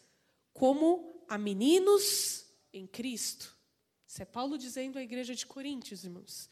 como 0.53 1.25
a 1.27 1.39
meninos 1.39 2.45
em 2.71 2.85
Cristo. 2.85 3.57
Isso 4.07 4.21
é 4.21 4.25
Paulo 4.25 4.59
dizendo 4.59 4.99
à 4.99 5.01
igreja 5.01 5.33
de 5.33 5.47
Coríntios, 5.47 6.03
irmãos. 6.03 6.47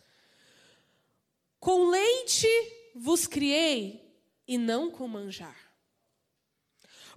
Vos 2.96 3.28
criei 3.28 4.14
e 4.48 4.58
não 4.58 4.92
com 4.92 5.08
manjar. 5.08 5.58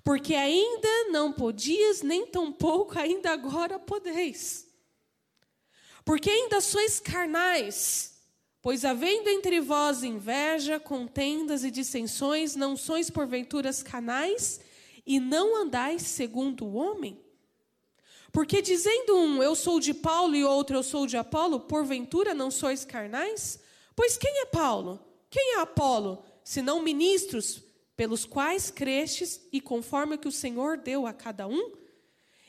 Porque 0.05 0.35
ainda 0.35 1.11
não 1.11 1.33
podias, 1.33 2.03
nem 2.03 2.27
tampouco 2.27 2.99
ainda 2.99 3.31
agora 3.31 3.79
podeis. 3.79 4.67
Porque 6.05 6.29
ainda 6.31 6.61
sois 6.61 6.99
carnais, 6.99 8.13
Pois 8.63 8.85
havendo 8.85 9.29
entre 9.29 9.61
vós 9.61 10.05
inveja, 10.05 10.79
contendas 10.79 11.65
e 11.65 11.71
dissensões, 11.71 12.55
não 12.55 12.77
sois 12.77 13.11
porventuras 13.11 13.83
canais 13.83 14.61
e 15.05 15.19
não 15.19 15.61
andais 15.61 16.03
segundo 16.03 16.65
o 16.65 16.75
homem? 16.75 17.21
Porque 18.31 18.63
dizendo 18.63 19.17
um, 19.17 19.43
eu 19.43 19.57
sou 19.57 19.81
de 19.81 19.93
Paulo, 19.93 20.37
e 20.37 20.45
outro, 20.45 20.77
eu 20.77 20.83
sou 20.85 21.09
de 21.09 21.17
Apolo, 21.17 21.59
porventura 21.59 22.35
não 22.35 22.53
sois 22.53 22.85
carnais? 22.85 23.59
Pois 23.95 24.17
quem 24.17 24.41
é 24.41 24.47
Paulo? 24.47 25.01
Quem 25.31 25.57
é 25.57 25.61
Apolo? 25.61 26.25
Senão 26.45 26.83
ministros 26.83 27.63
pelos 27.97 28.25
quais 28.25 28.71
crestes 28.71 29.41
e 29.53 29.61
conforme 29.61 30.17
o 30.17 30.19
que 30.19 30.29
o 30.29 30.33
Senhor 30.33 30.77
deu 30.77 31.07
a 31.07 31.13
cada 31.13 31.47
um? 31.47 31.73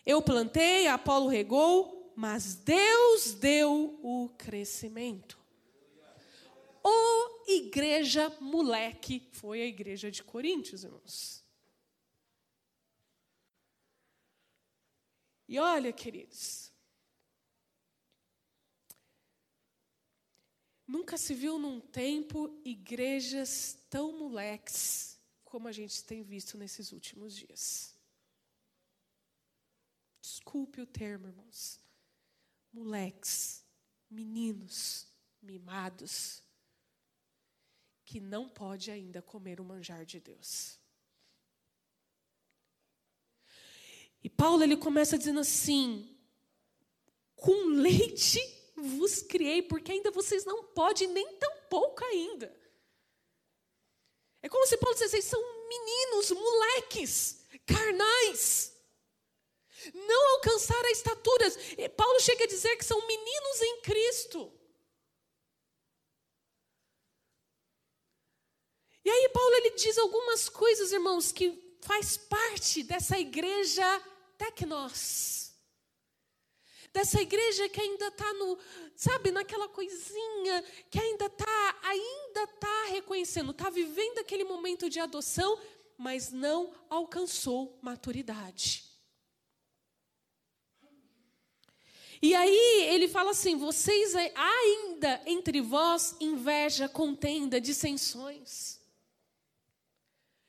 Eu 0.06 0.22
plantei, 0.22 0.88
Apolo 0.88 1.28
regou, 1.28 2.14
mas 2.16 2.56
Deus 2.56 3.34
deu 3.34 4.00
o 4.04 4.30
crescimento. 4.38 5.38
O 6.84 7.46
igreja 7.48 8.30
moleque 8.40 9.28
foi 9.32 9.62
a 9.62 9.66
igreja 9.66 10.12
de 10.12 10.24
Coríntios, 10.24 10.84
irmãos. 10.84 11.44
E 15.48 15.60
olha, 15.60 15.94
queridos, 15.94 16.63
nunca 20.94 21.18
se 21.18 21.34
viu 21.34 21.58
num 21.58 21.80
tempo 21.80 22.56
igrejas 22.64 23.76
tão 23.90 24.16
moleques 24.16 25.20
como 25.44 25.68
a 25.68 25.72
gente 25.72 26.04
tem 26.04 26.22
visto 26.22 26.56
nesses 26.56 26.92
últimos 26.92 27.36
dias. 27.36 27.98
Desculpe 30.22 30.82
o 30.82 30.86
termo, 30.86 31.28
irmãos. 31.28 31.80
Moleques, 32.72 33.66
meninos, 34.08 35.08
mimados, 35.42 36.44
que 38.06 38.20
não 38.20 38.48
pode 38.48 38.92
ainda 38.92 39.20
comer 39.20 39.60
o 39.60 39.66
manjar 39.66 40.06
de 40.06 40.20
Deus. 40.20 40.80
E 44.24 44.30
Paulo 44.30 44.62
ele 44.62 44.78
começa 44.78 45.18
dizendo 45.18 45.40
assim: 45.40 46.16
com 47.36 47.66
leite 47.82 48.40
vos 48.84 49.22
criei, 49.22 49.62
porque 49.62 49.92
ainda 49.92 50.12
vocês 50.12 50.44
não 50.46 50.64
podem, 50.66 51.08
nem 51.08 51.36
tão 51.38 51.56
pouco 51.70 52.04
ainda. 52.06 52.54
É 54.42 54.50
como 54.50 54.68
se 54.68 54.78
Paulo 54.78 54.94
dissesse: 54.94 55.12
vocês 55.12 55.26
são 55.26 55.42
meninos, 55.68 56.32
moleques, 56.32 57.46
carnais. 57.66 58.74
Não 59.94 60.36
alcançaram 60.36 60.88
a 60.88 60.92
estaturas. 60.92 61.58
E 61.78 61.90
Paulo 61.90 62.20
chega 62.20 62.44
a 62.44 62.48
dizer 62.48 62.76
que 62.78 62.86
são 62.86 63.06
meninos 63.08 63.62
em 63.62 63.82
Cristo. 63.82 64.52
E 69.06 69.10
aí 69.10 69.30
Paulo 69.30 69.56
ele 69.56 69.72
diz 69.72 69.98
algumas 69.98 70.48
coisas, 70.48 70.94
irmãos, 70.94 71.32
que 71.34 71.78
faz 71.82 72.16
parte 72.16 72.84
dessa 72.84 73.20
igreja 73.20 73.84
tecnós. 74.38 75.43
Dessa 76.94 77.20
igreja 77.20 77.68
que 77.70 77.82
ainda 77.82 78.08
está 78.08 78.32
no, 78.34 78.58
sabe, 78.96 79.32
naquela 79.32 79.68
coisinha, 79.68 80.64
que 80.92 81.00
ainda 81.00 81.26
está, 81.26 81.80
ainda 81.82 82.44
está 82.44 82.86
reconhecendo, 82.90 83.50
está 83.50 83.72
vivendo 83.72 84.20
aquele 84.20 84.44
momento 84.44 84.88
de 84.88 85.00
adoção, 85.00 85.60
mas 85.98 86.32
não 86.32 86.72
alcançou 86.88 87.80
maturidade. 87.82 88.84
E 92.22 92.36
aí 92.36 92.86
ele 92.94 93.08
fala 93.08 93.32
assim: 93.32 93.58
vocês 93.58 94.14
ainda 94.16 95.22
entre 95.26 95.62
vós 95.62 96.16
inveja, 96.22 96.88
contenda, 96.88 97.60
dissensões. 97.60 98.80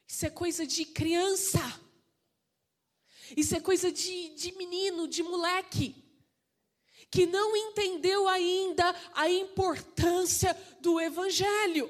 Isso 0.07 0.27
é 0.27 0.31
coisa 0.31 0.67
de 0.67 0.85
criança. 0.85 1.81
Isso 3.37 3.57
é 3.57 3.61
coisa 3.61 3.91
de, 3.91 4.29
de 4.35 4.53
menino, 4.53 5.09
de 5.09 5.23
moleque, 5.23 6.04
que 7.15 7.27
não 7.27 7.57
entendeu 7.57 8.27
ainda 8.27 8.93
a 9.15 9.31
importância 9.31 10.53
do 10.81 11.01
Evangelho, 11.01 11.89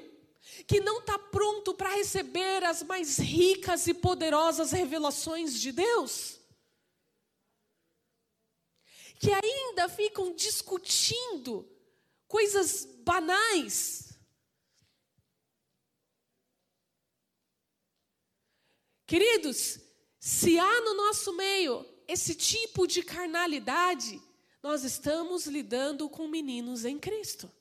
que 0.67 0.79
não 0.79 0.99
está 0.99 1.17
pronto 1.17 1.73
para 1.73 1.95
receber 1.95 2.63
as 2.63 2.83
mais 2.83 3.17
ricas 3.17 3.87
e 3.87 3.93
poderosas 3.95 4.71
revelações 4.71 5.59
de 5.59 5.71
Deus, 5.71 6.39
que 9.19 9.31
ainda 9.33 9.89
ficam 9.89 10.31
discutindo 10.35 11.67
coisas 12.27 12.85
banais. 12.99 14.13
Queridos, 19.07 19.79
se 20.19 20.59
há 20.59 20.81
no 20.81 20.93
nosso 20.93 21.33
meio 21.33 21.83
esse 22.07 22.35
tipo 22.35 22.85
de 22.85 23.01
carnalidade, 23.01 24.21
nós 24.65 24.83
estamos 24.83 25.45
lidando 25.45 26.09
com 26.09 26.27
meninos 26.27 26.85
em 26.85 26.97
Cristo. 26.97 27.51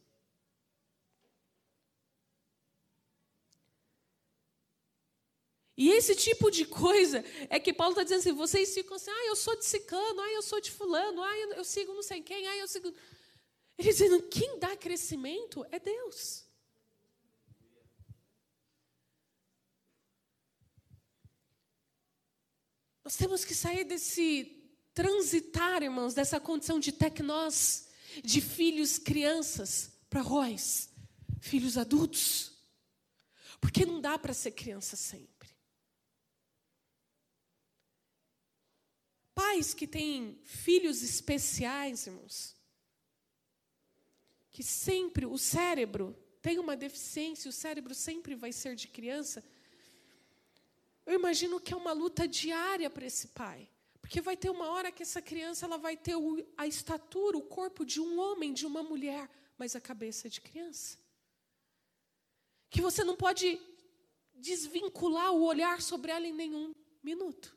E 5.77 5.91
esse 5.91 6.17
tipo 6.17 6.51
de 6.51 6.65
coisa 6.65 7.23
é 7.51 7.61
que 7.61 7.75
Paulo 7.75 7.93
está 7.93 8.05
dizendo 8.05 8.21
assim: 8.21 8.33
vocês 8.33 8.73
ficam 8.73 8.97
assim, 8.97 9.11
ah, 9.11 9.27
eu 9.27 9.37
sou 9.37 9.55
de 9.55 9.67
Cicano, 9.67 10.19
ah, 10.19 10.31
eu 10.31 10.41
sou 10.41 10.63
de 10.63 10.71
Fulano, 10.71 11.23
ah, 11.23 11.37
eu 11.37 11.65
sigo 11.65 11.93
não 11.93 12.03
sei 12.03 12.23
quem, 12.23 12.49
ah, 12.49 12.57
eu 12.57 12.67
sigo. 12.67 12.89
Ele 13.77 13.91
dizendo: 13.91 14.23
quem 14.23 14.59
dá 14.59 14.75
crescimento 14.75 15.67
é 15.71 15.79
Deus. 15.79 16.47
Nós 23.05 23.15
temos 23.15 23.45
que 23.45 23.55
sair 23.55 23.85
desse 23.85 24.54
transitar, 24.95 25.83
irmãos, 25.83 26.15
dessa 26.15 26.39
condição 26.39 26.79
de 26.79 26.93
tecnós, 26.93 27.89
de 28.23 28.41
filhos 28.41 28.97
crianças, 28.97 29.91
para 30.09 30.21
róis, 30.21 30.89
filhos 31.41 31.77
adultos. 31.77 32.53
Porque 33.61 33.85
não 33.85 34.01
dá 34.01 34.19
para 34.19 34.33
ser 34.33 34.53
criança 34.53 34.97
sempre. 34.97 35.49
Pais 39.35 39.75
que 39.75 39.87
têm 39.87 40.39
filhos 40.45 41.03
especiais, 41.03 42.07
irmãos, 42.07 42.55
que 44.53 44.63
sempre 44.63 45.27
o 45.27 45.37
cérebro 45.37 46.17
tem 46.41 46.59
uma 46.61 46.77
deficiência, 46.77 47.49
o 47.49 47.53
cérebro 47.53 47.95
sempre 47.95 48.37
vai 48.37 48.53
ser 48.53 48.77
de 48.77 48.87
criança, 48.87 49.43
eu 51.05 51.15
imagino 51.15 51.61
que 51.61 51.75
é 51.75 51.77
uma 51.77 51.93
luta 51.93 52.27
diária 52.29 52.89
para 52.89 53.07
esse 53.07 53.29
pai. 53.29 53.69
Porque 54.05 54.21
vai 54.21 54.37
ter 54.37 54.51
uma 54.51 54.69
hora 54.69 54.93
que 54.93 55.03
essa 55.03 55.23
criança 55.23 55.65
ela 55.65 55.79
vai 55.79 55.97
ter 55.97 56.15
a 56.59 56.67
estatura, 56.67 57.39
o 57.39 57.49
corpo 57.59 57.87
de 57.87 58.03
um 58.03 58.21
homem, 58.21 58.53
de 58.53 58.67
uma 58.67 58.83
mulher, 58.83 59.31
mas 59.57 59.75
a 59.75 59.81
cabeça 59.81 60.27
é 60.27 60.31
de 60.31 60.43
criança. 60.43 60.99
Que 62.69 62.83
você 62.83 63.03
não 63.03 63.17
pode 63.17 63.59
desvincular 64.35 65.33
o 65.33 65.43
olhar 65.45 65.81
sobre 65.81 66.13
ela 66.13 66.27
em 66.27 66.35
nenhum 66.35 66.75
minuto. 67.03 67.57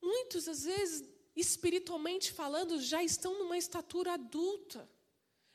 Muitos, 0.00 0.48
às 0.48 0.64
vezes, 0.64 1.06
espiritualmente 1.36 2.32
falando, 2.32 2.80
já 2.80 3.04
estão 3.04 3.38
numa 3.38 3.58
estatura 3.58 4.14
adulta. 4.14 4.90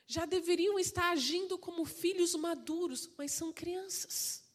Já 0.06 0.24
deveriam 0.24 0.78
estar 0.78 1.10
agindo 1.10 1.58
como 1.58 1.84
filhos 1.84 2.32
maduros, 2.36 3.10
mas 3.18 3.32
são 3.32 3.52
crianças. 3.52 4.45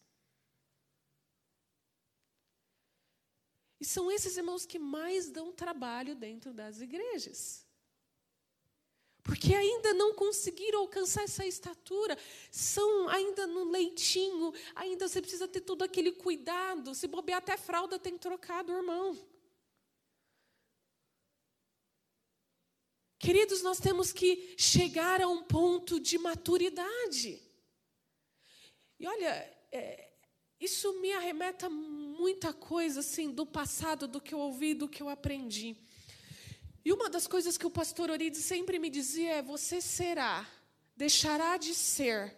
E 3.81 3.85
são 3.85 4.11
esses 4.11 4.37
irmãos 4.37 4.63
que 4.63 4.77
mais 4.77 5.31
dão 5.31 5.51
trabalho 5.51 6.15
dentro 6.15 6.53
das 6.53 6.79
igrejas. 6.79 7.65
Porque 9.23 9.55
ainda 9.55 9.91
não 9.95 10.13
conseguiram 10.13 10.81
alcançar 10.81 11.23
essa 11.23 11.43
estatura, 11.47 12.15
são 12.51 13.09
ainda 13.09 13.47
no 13.47 13.63
leitinho, 13.63 14.53
ainda 14.75 15.07
você 15.07 15.19
precisa 15.19 15.47
ter 15.47 15.61
todo 15.61 15.81
aquele 15.81 16.11
cuidado. 16.11 16.93
Se 16.93 17.07
bobear 17.07 17.39
até 17.39 17.57
fralda 17.57 17.97
tem 17.97 18.19
trocado, 18.19 18.71
irmão. 18.71 19.17
Queridos, 23.17 23.63
nós 23.63 23.79
temos 23.79 24.13
que 24.13 24.53
chegar 24.59 25.21
a 25.21 25.27
um 25.27 25.41
ponto 25.43 25.99
de 25.99 26.19
maturidade. 26.19 27.41
E 28.99 29.07
olha, 29.07 29.57
é, 29.71 30.10
isso 30.61 31.01
me 31.01 31.11
arremeta 31.11 31.67
muita 31.69 32.53
coisa 32.53 32.99
assim 32.99 33.31
do 33.31 33.47
passado, 33.47 34.07
do 34.07 34.21
que 34.21 34.33
eu 34.33 34.39
ouvi, 34.39 34.75
do 34.75 34.87
que 34.87 35.01
eu 35.01 35.09
aprendi. 35.09 35.75
E 36.85 36.93
uma 36.93 37.09
das 37.09 37.25
coisas 37.25 37.57
que 37.57 37.65
o 37.65 37.71
pastor 37.71 38.11
Orides 38.11 38.45
sempre 38.45 38.77
me 38.77 38.89
dizia 38.89 39.33
é: 39.37 39.41
você 39.41 39.81
será, 39.81 40.47
deixará 40.95 41.57
de 41.57 41.73
ser 41.73 42.37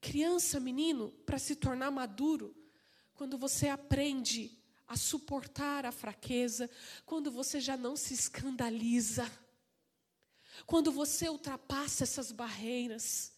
criança, 0.00 0.60
menino, 0.60 1.10
para 1.24 1.38
se 1.38 1.56
tornar 1.56 1.90
maduro, 1.90 2.54
quando 3.14 3.38
você 3.38 3.68
aprende 3.68 4.58
a 4.86 4.96
suportar 4.96 5.86
a 5.86 5.92
fraqueza, 5.92 6.70
quando 7.06 7.30
você 7.30 7.58
já 7.58 7.76
não 7.76 7.96
se 7.96 8.12
escandaliza, 8.12 9.30
quando 10.66 10.92
você 10.92 11.28
ultrapassa 11.30 12.04
essas 12.04 12.30
barreiras. 12.30 13.32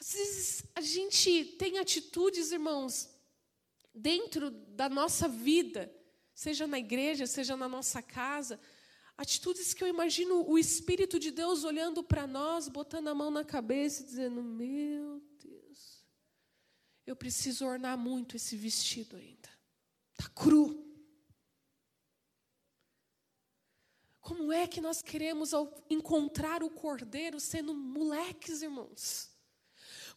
Às 0.00 0.12
vezes 0.12 0.64
a 0.74 0.80
gente 0.80 1.56
tem 1.58 1.78
atitudes, 1.78 2.52
irmãos, 2.52 3.08
dentro 3.94 4.50
da 4.50 4.88
nossa 4.88 5.28
vida, 5.28 5.94
seja 6.34 6.66
na 6.66 6.78
igreja, 6.78 7.26
seja 7.26 7.56
na 7.56 7.68
nossa 7.68 8.02
casa, 8.02 8.60
atitudes 9.16 9.72
que 9.72 9.84
eu 9.84 9.88
imagino 9.88 10.48
o 10.48 10.58
Espírito 10.58 11.18
de 11.18 11.30
Deus 11.30 11.64
olhando 11.64 12.02
para 12.02 12.26
nós, 12.26 12.68
botando 12.68 13.08
a 13.08 13.14
mão 13.14 13.30
na 13.30 13.44
cabeça 13.44 14.02
e 14.02 14.06
dizendo: 14.06 14.42
Meu 14.42 15.20
Deus, 15.38 16.04
eu 17.06 17.14
preciso 17.14 17.64
ornar 17.64 17.96
muito 17.96 18.36
esse 18.36 18.56
vestido 18.56 19.16
ainda, 19.16 19.48
está 20.12 20.28
cru. 20.30 20.82
Como 24.20 24.50
é 24.50 24.66
que 24.66 24.80
nós 24.80 25.02
queremos 25.02 25.50
encontrar 25.90 26.62
o 26.62 26.70
cordeiro 26.70 27.38
sendo 27.38 27.74
moleques, 27.74 28.62
irmãos? 28.62 29.33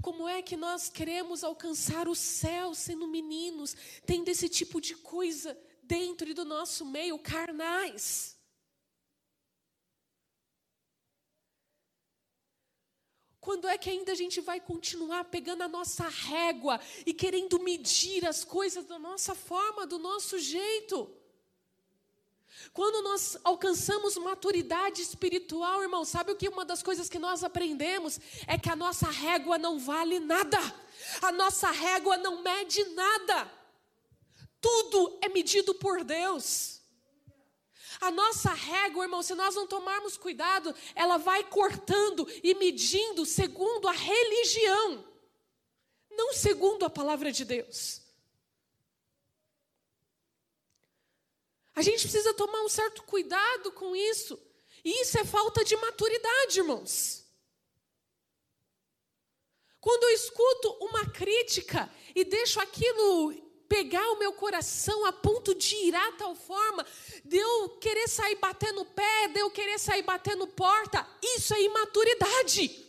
Como 0.01 0.27
é 0.27 0.41
que 0.41 0.55
nós 0.55 0.89
queremos 0.89 1.43
alcançar 1.43 2.07
o 2.07 2.15
céu 2.15 2.73
sendo 2.75 3.07
meninos, 3.07 3.75
tendo 4.05 4.29
esse 4.29 4.47
tipo 4.47 4.79
de 4.79 4.95
coisa 4.95 5.57
dentro 5.83 6.33
do 6.33 6.45
nosso 6.45 6.86
meio, 6.86 7.17
carnais? 7.17 8.38
Quando 13.39 13.67
é 13.67 13.77
que 13.77 13.89
ainda 13.89 14.12
a 14.12 14.15
gente 14.15 14.41
vai 14.41 14.60
continuar 14.60 15.23
pegando 15.23 15.63
a 15.63 15.69
nossa 15.69 16.07
régua 16.10 16.81
e 17.05 17.13
querendo 17.13 17.57
medir 17.60 18.25
as 18.25 18.43
coisas 18.43 18.86
da 18.86 18.99
nossa 18.99 19.33
forma, 19.33 19.88
do 19.88 19.97
nosso 19.97 20.38
jeito? 20.38 21.16
Quando 22.74 23.04
nós 23.04 23.38
alcançamos 23.43 24.17
maturidade 24.17 25.02
espiritual, 25.02 25.82
irmão, 25.82 26.04
sabe 26.04 26.32
o 26.32 26.36
que 26.36 26.50
uma 26.50 26.65
das 26.65 26.84
coisas 26.84 27.10
que 27.10 27.20
nós 27.20 27.43
aprendemos 27.43 28.20
é 28.48 28.58
que 28.58 28.70
a 28.70 28.76
nossa 28.76 29.10
régua 29.10 29.58
não 29.58 29.80
vale 29.80 30.20
nada. 30.20 30.60
A 31.22 31.32
nossa 31.32 31.72
régua 31.72 32.17
não 32.17 32.41
mede 32.41 32.84
nada. 32.89 33.52
Tudo 34.60 35.17
é 35.22 35.30
medido 35.30 35.74
por 35.76 36.04
Deus. 36.04 36.82
A 38.00 38.12
nossa 38.12 38.54
régua, 38.54 39.06
irmão, 39.06 39.24
se 39.24 39.34
nós 39.34 39.56
não 39.56 39.65
tomarmos 39.65 40.17
cuidado, 40.17 40.74
ela 40.93 41.17
vai 41.17 41.43
cortando 41.43 42.28
e 42.43 42.54
medindo 42.54 43.26
segundo 43.26 43.88
a 43.88 43.91
religião, 43.91 45.04
não 46.12 46.34
segundo 46.34 46.86
a 46.86 46.89
palavra 46.89 47.32
de 47.32 47.43
Deus. 47.43 48.07
A 51.78 51.84
gente 51.84 52.02
precisa 52.02 52.34
tomar 52.34 52.63
um 52.63 52.70
certo 52.70 53.04
cuidado 53.04 53.72
com 53.72 53.96
isso. 53.96 54.36
E 54.84 55.04
isso 55.04 55.16
é 55.20 55.24
falta 55.24 55.63
de 55.63 55.76
maturidade, 55.78 56.58
irmãos. 56.58 57.24
Quando 59.80 60.06
eu 60.06 60.10
escuto 60.10 60.72
uma 60.82 61.06
crítica 61.12 61.88
e 62.16 62.26
deixo 62.26 62.60
aquilo 62.60 63.32
pegar 63.70 64.10
o 64.10 64.18
meu 64.18 64.34
coração 64.34 65.06
a 65.06 65.13
ponto 65.13 65.54
de 65.54 65.76
irar 65.86 66.18
tal 66.18 66.34
forma, 66.34 66.84
de 67.24 67.38
eu 67.38 67.70
querer 67.78 68.08
sair 68.08 68.38
batendo 68.38 68.84
pé, 68.84 69.28
de 69.28 69.40
eu 69.40 69.52
querer 69.52 69.78
sair 69.78 70.02
batendo 70.02 70.48
porta, 70.48 71.08
isso 71.22 71.54
é 71.54 71.62
imaturidade. 71.62 72.87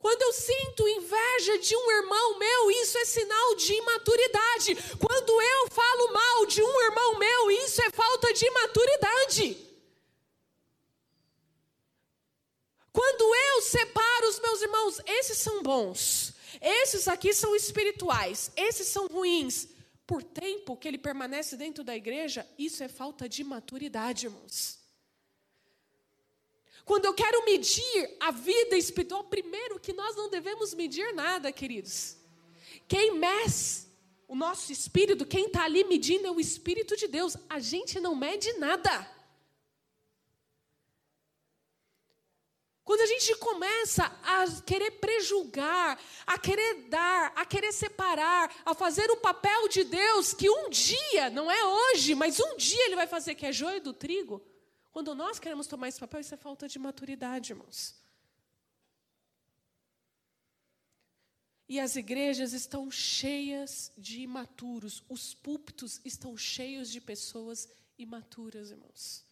Quando 0.00 0.22
eu 0.22 0.32
sinto 0.32 0.88
inveja 0.88 1.58
de 1.58 1.76
um 1.76 1.90
irmão 1.90 2.38
meu, 2.38 2.70
isso 2.70 2.96
é 2.98 3.04
sinal 3.04 3.54
de 3.56 3.74
imaturidade. 3.74 4.76
Quando 4.98 5.42
eu 5.42 5.68
falo 5.70 6.12
mal 6.12 6.46
de 6.46 6.62
um 6.62 6.80
irmão 6.82 7.18
meu, 7.18 7.50
isso 7.50 7.82
é 7.82 7.90
falta 7.90 8.32
de 8.32 8.46
imaturidade. 8.46 9.70
Quando 12.92 13.34
eu 13.34 13.62
separo 13.62 14.28
os 14.28 14.40
meus 14.40 14.50
meus 14.50 14.62
irmãos, 14.62 15.00
esses 15.06 15.38
são 15.38 15.62
bons. 15.62 16.34
Esses 16.60 17.08
aqui 17.08 17.32
são 17.32 17.54
espirituais. 17.56 18.50
Esses 18.56 18.88
são 18.88 19.06
ruins. 19.06 19.68
Por 20.06 20.22
tempo 20.22 20.76
que 20.76 20.88
ele 20.88 20.98
permanece 20.98 21.56
dentro 21.56 21.84
da 21.84 21.94
igreja, 21.94 22.46
isso 22.58 22.82
é 22.82 22.88
falta 22.88 23.28
de 23.28 23.44
maturidade, 23.44 24.26
irmãos. 24.26 24.79
Quando 26.90 27.04
eu 27.04 27.14
quero 27.14 27.44
medir 27.44 28.16
a 28.18 28.32
vida 28.32 28.76
espiritual, 28.76 29.22
primeiro 29.22 29.78
que 29.78 29.92
nós 29.92 30.16
não 30.16 30.28
devemos 30.28 30.74
medir 30.74 31.14
nada, 31.14 31.52
queridos. 31.52 32.16
Quem 32.88 33.14
mece 33.14 33.86
o 34.26 34.34
nosso 34.34 34.72
espírito, 34.72 35.24
quem 35.24 35.46
está 35.46 35.62
ali 35.62 35.84
medindo 35.84 36.26
é 36.26 36.32
o 36.32 36.40
Espírito 36.40 36.96
de 36.96 37.06
Deus. 37.06 37.36
A 37.48 37.60
gente 37.60 38.00
não 38.00 38.16
mede 38.16 38.52
nada. 38.54 39.08
Quando 42.82 43.02
a 43.02 43.06
gente 43.06 43.36
começa 43.36 44.06
a 44.24 44.44
querer 44.62 44.90
prejulgar, 44.98 45.96
a 46.26 46.38
querer 46.40 46.88
dar, 46.88 47.32
a 47.36 47.46
querer 47.46 47.70
separar, 47.70 48.52
a 48.64 48.74
fazer 48.74 49.08
o 49.12 49.16
papel 49.18 49.68
de 49.68 49.84
Deus, 49.84 50.32
que 50.32 50.50
um 50.50 50.68
dia, 50.68 51.30
não 51.30 51.48
é 51.48 51.64
hoje, 51.64 52.16
mas 52.16 52.40
um 52.40 52.56
dia 52.56 52.84
Ele 52.86 52.96
vai 52.96 53.06
fazer, 53.06 53.36
que 53.36 53.46
é 53.46 53.52
joio 53.52 53.80
do 53.80 53.92
trigo. 53.92 54.42
Quando 54.92 55.14
nós 55.14 55.38
queremos 55.38 55.66
tomar 55.66 55.88
esse 55.88 56.00
papel, 56.00 56.20
isso 56.20 56.34
é 56.34 56.36
falta 56.36 56.68
de 56.68 56.78
maturidade, 56.78 57.52
irmãos. 57.52 57.94
E 61.68 61.78
as 61.78 61.94
igrejas 61.94 62.52
estão 62.52 62.90
cheias 62.90 63.92
de 63.96 64.22
imaturos, 64.22 65.04
os 65.08 65.34
púlpitos 65.34 66.00
estão 66.04 66.36
cheios 66.36 66.90
de 66.90 67.00
pessoas 67.00 67.68
imaturas, 67.96 68.72
irmãos. 68.72 69.24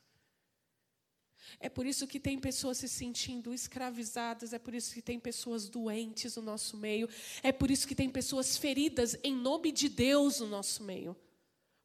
É 1.58 1.68
por 1.68 1.84
isso 1.86 2.06
que 2.06 2.20
tem 2.20 2.38
pessoas 2.38 2.78
se 2.78 2.88
sentindo 2.88 3.52
escravizadas, 3.52 4.52
é 4.52 4.58
por 4.58 4.74
isso 4.74 4.94
que 4.94 5.02
tem 5.02 5.18
pessoas 5.18 5.68
doentes 5.68 6.36
no 6.36 6.42
nosso 6.42 6.76
meio, 6.76 7.08
é 7.42 7.50
por 7.50 7.70
isso 7.70 7.88
que 7.88 7.94
tem 7.94 8.08
pessoas 8.08 8.56
feridas 8.56 9.16
em 9.24 9.34
nome 9.34 9.72
de 9.72 9.88
Deus 9.88 10.38
no 10.38 10.46
nosso 10.46 10.84
meio. 10.84 11.16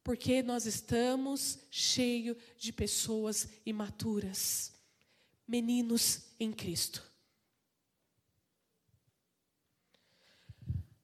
Porque 0.04 0.44
nós 0.44 0.66
estamos 0.66 1.60
cheios 1.72 2.36
de 2.58 2.74
pessoas 2.74 3.48
imaturas, 3.66 4.74
meninos 5.48 6.26
em 6.40 6.52
Cristo. 6.52 7.02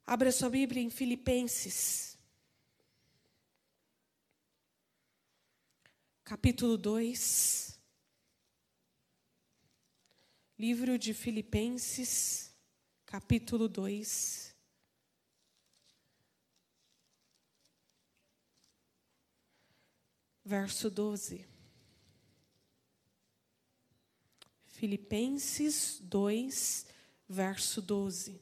Abra 0.06 0.32
sua 0.32 0.50
Bíblia 0.50 0.82
em 0.82 0.90
Filipenses, 0.90 2.18
capítulo 6.24 6.78
2. 6.78 7.80
Livro 10.58 11.00
de 11.00 11.14
Filipenses, 11.14 12.54
capítulo 13.06 13.70
2. 13.70 14.49
Verso 20.50 20.90
12. 20.90 21.46
Filipenses 24.66 26.00
2, 26.02 26.88
verso 27.30 27.84
12. 27.84 28.42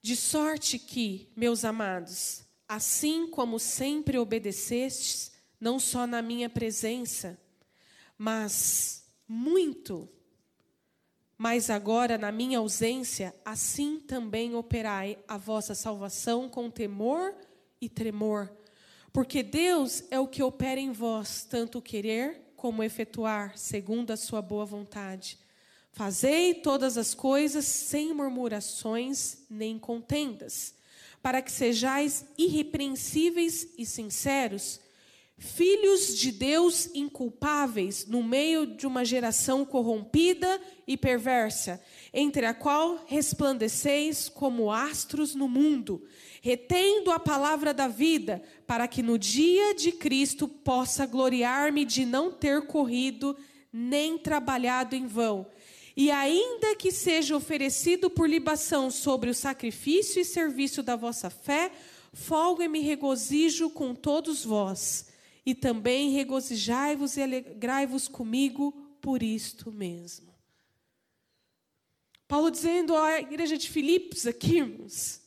De 0.00 0.14
sorte 0.14 0.78
que, 0.78 1.28
meus 1.34 1.64
amados, 1.64 2.44
assim 2.68 3.26
como 3.26 3.58
sempre 3.58 4.16
obedecestes, 4.16 5.32
não 5.58 5.80
só 5.80 6.06
na 6.06 6.22
minha 6.22 6.48
presença, 6.48 7.36
mas 8.16 9.10
muito. 9.26 10.08
Mas 11.36 11.68
agora, 11.68 12.16
na 12.16 12.30
minha 12.30 12.60
ausência, 12.60 13.34
assim 13.44 13.98
também 13.98 14.54
operai 14.54 15.18
a 15.26 15.36
vossa 15.36 15.74
salvação 15.74 16.48
com 16.48 16.70
temor 16.70 17.34
e 17.34 17.49
tremor. 17.88 18.50
Porque 19.12 19.42
Deus 19.42 20.04
é 20.10 20.18
o 20.20 20.26
que 20.28 20.42
opera 20.42 20.80
em 20.80 20.92
vós, 20.92 21.44
tanto 21.48 21.82
querer 21.82 22.52
como 22.56 22.82
efetuar, 22.82 23.56
segundo 23.56 24.10
a 24.10 24.16
sua 24.16 24.42
boa 24.42 24.64
vontade. 24.64 25.38
Fazei 25.92 26.54
todas 26.54 26.96
as 26.96 27.14
coisas 27.14 27.64
sem 27.64 28.12
murmurações 28.14 29.38
nem 29.50 29.78
contendas, 29.78 30.74
para 31.22 31.42
que 31.42 31.50
sejais 31.50 32.24
irrepreensíveis 32.38 33.68
e 33.76 33.84
sinceros 33.84 34.80
filhos 35.40 36.18
de 36.18 36.30
Deus 36.30 36.90
inculpáveis 36.94 38.04
no 38.06 38.22
meio 38.22 38.66
de 38.66 38.86
uma 38.86 39.06
geração 39.06 39.64
corrompida 39.64 40.60
e 40.86 40.98
perversa, 40.98 41.82
entre 42.12 42.44
a 42.44 42.52
qual 42.52 43.02
resplandeceis 43.06 44.28
como 44.28 44.70
astros 44.70 45.34
no 45.34 45.48
mundo, 45.48 46.04
retendo 46.42 47.10
a 47.10 47.18
palavra 47.18 47.72
da 47.72 47.88
vida, 47.88 48.42
para 48.66 48.86
que 48.86 49.02
no 49.02 49.18
dia 49.18 49.74
de 49.74 49.92
Cristo 49.92 50.46
possa 50.46 51.06
gloriar-me 51.06 51.86
de 51.86 52.04
não 52.04 52.30
ter 52.30 52.66
corrido 52.66 53.34
nem 53.72 54.18
trabalhado 54.18 54.94
em 54.94 55.06
vão. 55.06 55.46
E 55.96 56.10
ainda 56.10 56.76
que 56.76 56.92
seja 56.92 57.34
oferecido 57.34 58.10
por 58.10 58.28
libação 58.28 58.90
sobre 58.90 59.30
o 59.30 59.34
sacrifício 59.34 60.20
e 60.20 60.24
serviço 60.24 60.82
da 60.82 60.96
vossa 60.96 61.30
fé, 61.30 61.72
folgo 62.12 62.62
e 62.62 62.68
me 62.68 62.80
regozijo 62.80 63.70
com 63.70 63.94
todos 63.94 64.44
vós 64.44 65.08
e 65.44 65.54
também 65.54 66.10
regozijai-vos 66.10 67.16
e 67.16 67.22
alegrai-vos 67.22 68.08
comigo 68.08 68.72
por 69.00 69.22
isto 69.22 69.72
mesmo. 69.72 70.30
Paulo 72.28 72.50
dizendo 72.50 72.96
à 72.96 73.20
igreja 73.20 73.56
de 73.56 73.68
Filipos 73.68 74.26
aqui, 74.26 74.58
irmãos, 74.58 75.20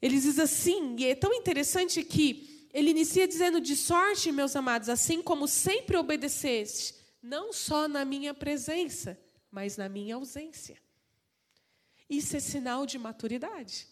ele 0.00 0.18
diz 0.18 0.38
assim, 0.38 0.94
e 0.98 1.06
é 1.06 1.14
tão 1.14 1.34
interessante 1.34 2.02
que 2.04 2.68
ele 2.72 2.90
inicia 2.90 3.26
dizendo: 3.26 3.60
De 3.60 3.76
sorte, 3.76 4.32
meus 4.32 4.54
amados, 4.54 4.88
assim 4.88 5.22
como 5.22 5.48
sempre 5.48 5.96
obedeceste, 5.96 6.94
não 7.22 7.52
só 7.52 7.88
na 7.88 8.04
minha 8.04 8.32
presença, 8.32 9.18
mas 9.50 9.76
na 9.76 9.88
minha 9.88 10.14
ausência. 10.14 10.80
Isso 12.08 12.36
é 12.36 12.40
sinal 12.40 12.86
de 12.86 12.98
maturidade. 12.98 13.88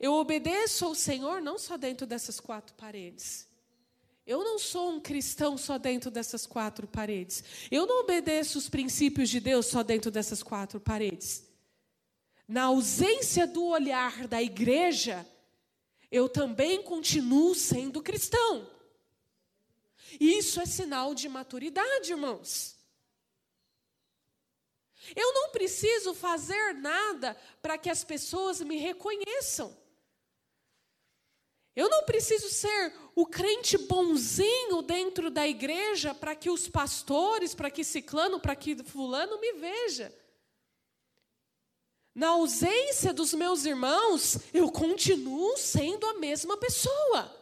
Eu 0.00 0.14
obedeço 0.14 0.86
ao 0.86 0.94
Senhor 0.94 1.42
não 1.42 1.58
só 1.58 1.76
dentro 1.76 2.06
dessas 2.06 2.40
quatro 2.40 2.74
paredes. 2.74 3.46
Eu 4.26 4.42
não 4.42 4.58
sou 4.58 4.92
um 4.92 5.00
cristão 5.00 5.58
só 5.58 5.76
dentro 5.76 6.10
dessas 6.10 6.46
quatro 6.46 6.86
paredes. 6.86 7.44
Eu 7.70 7.86
não 7.86 8.00
obedeço 8.00 8.58
os 8.58 8.68
princípios 8.68 9.28
de 9.28 9.40
Deus 9.40 9.66
só 9.66 9.82
dentro 9.82 10.10
dessas 10.10 10.42
quatro 10.42 10.80
paredes. 10.80 11.46
Na 12.48 12.64
ausência 12.64 13.46
do 13.46 13.64
olhar 13.64 14.26
da 14.26 14.42
igreja, 14.42 15.26
eu 16.10 16.28
também 16.28 16.82
continuo 16.82 17.54
sendo 17.54 18.02
cristão. 18.02 18.68
Isso 20.18 20.60
é 20.60 20.66
sinal 20.66 21.14
de 21.14 21.28
maturidade, 21.28 22.10
irmãos. 22.10 22.76
Eu 25.14 25.32
não 25.34 25.50
preciso 25.50 26.14
fazer 26.14 26.74
nada 26.74 27.36
para 27.60 27.76
que 27.76 27.90
as 27.90 28.02
pessoas 28.02 28.60
me 28.60 28.76
reconheçam. 28.76 29.76
Eu 31.74 31.88
não 31.88 32.04
preciso 32.04 32.48
ser 32.48 32.92
o 33.14 33.24
crente 33.24 33.78
bonzinho 33.78 34.82
dentro 34.82 35.30
da 35.30 35.46
igreja 35.46 36.14
para 36.14 36.34
que 36.34 36.50
os 36.50 36.68
pastores, 36.68 37.54
para 37.54 37.70
que 37.70 37.84
ciclano, 37.84 38.40
para 38.40 38.56
que 38.56 38.82
fulano 38.82 39.40
me 39.40 39.52
veja. 39.52 40.12
Na 42.14 42.30
ausência 42.30 43.12
dos 43.12 43.32
meus 43.32 43.64
irmãos, 43.64 44.38
eu 44.52 44.70
continuo 44.70 45.56
sendo 45.56 46.06
a 46.06 46.14
mesma 46.14 46.56
pessoa. 46.56 47.36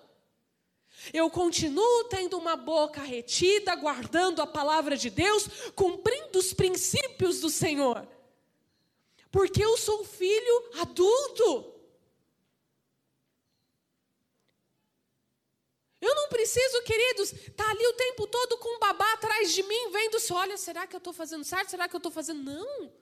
Eu 1.13 1.31
continuo 1.31 2.05
tendo 2.05 2.37
uma 2.37 2.55
boca 2.55 3.01
retida, 3.01 3.75
guardando 3.77 4.43
a 4.43 4.47
palavra 4.47 4.97
de 4.97 5.09
Deus, 5.09 5.49
cumprindo 5.75 6.39
os 6.39 6.53
princípios 6.53 7.41
do 7.41 7.49
Senhor. 7.49 8.07
Porque 9.31 9.65
eu 9.65 9.77
sou 9.79 10.05
filho 10.05 10.71
adulto. 10.81 11.78
Eu 16.01 16.15
não 16.15 16.29
preciso, 16.29 16.83
queridos, 16.83 17.33
estar 17.33 17.65
tá 17.65 17.71
ali 17.71 17.87
o 17.87 17.95
tempo 17.95 18.27
todo 18.27 18.59
com 18.59 18.77
um 18.77 18.79
babá 18.79 19.13
atrás 19.15 19.53
de 19.53 19.63
mim, 19.65 19.91
vendo 19.91 20.21
se, 20.21 20.33
olha, 20.33 20.57
será 20.57 20.87
que 20.87 20.95
eu 20.95 20.99
estou 20.99 21.13
fazendo 21.13 21.45
certo? 21.45 21.71
Será 21.71 21.89
que 21.89 21.95
eu 21.95 21.99
estou 21.99 22.13
fazendo? 22.13 22.43
Não. 22.43 22.93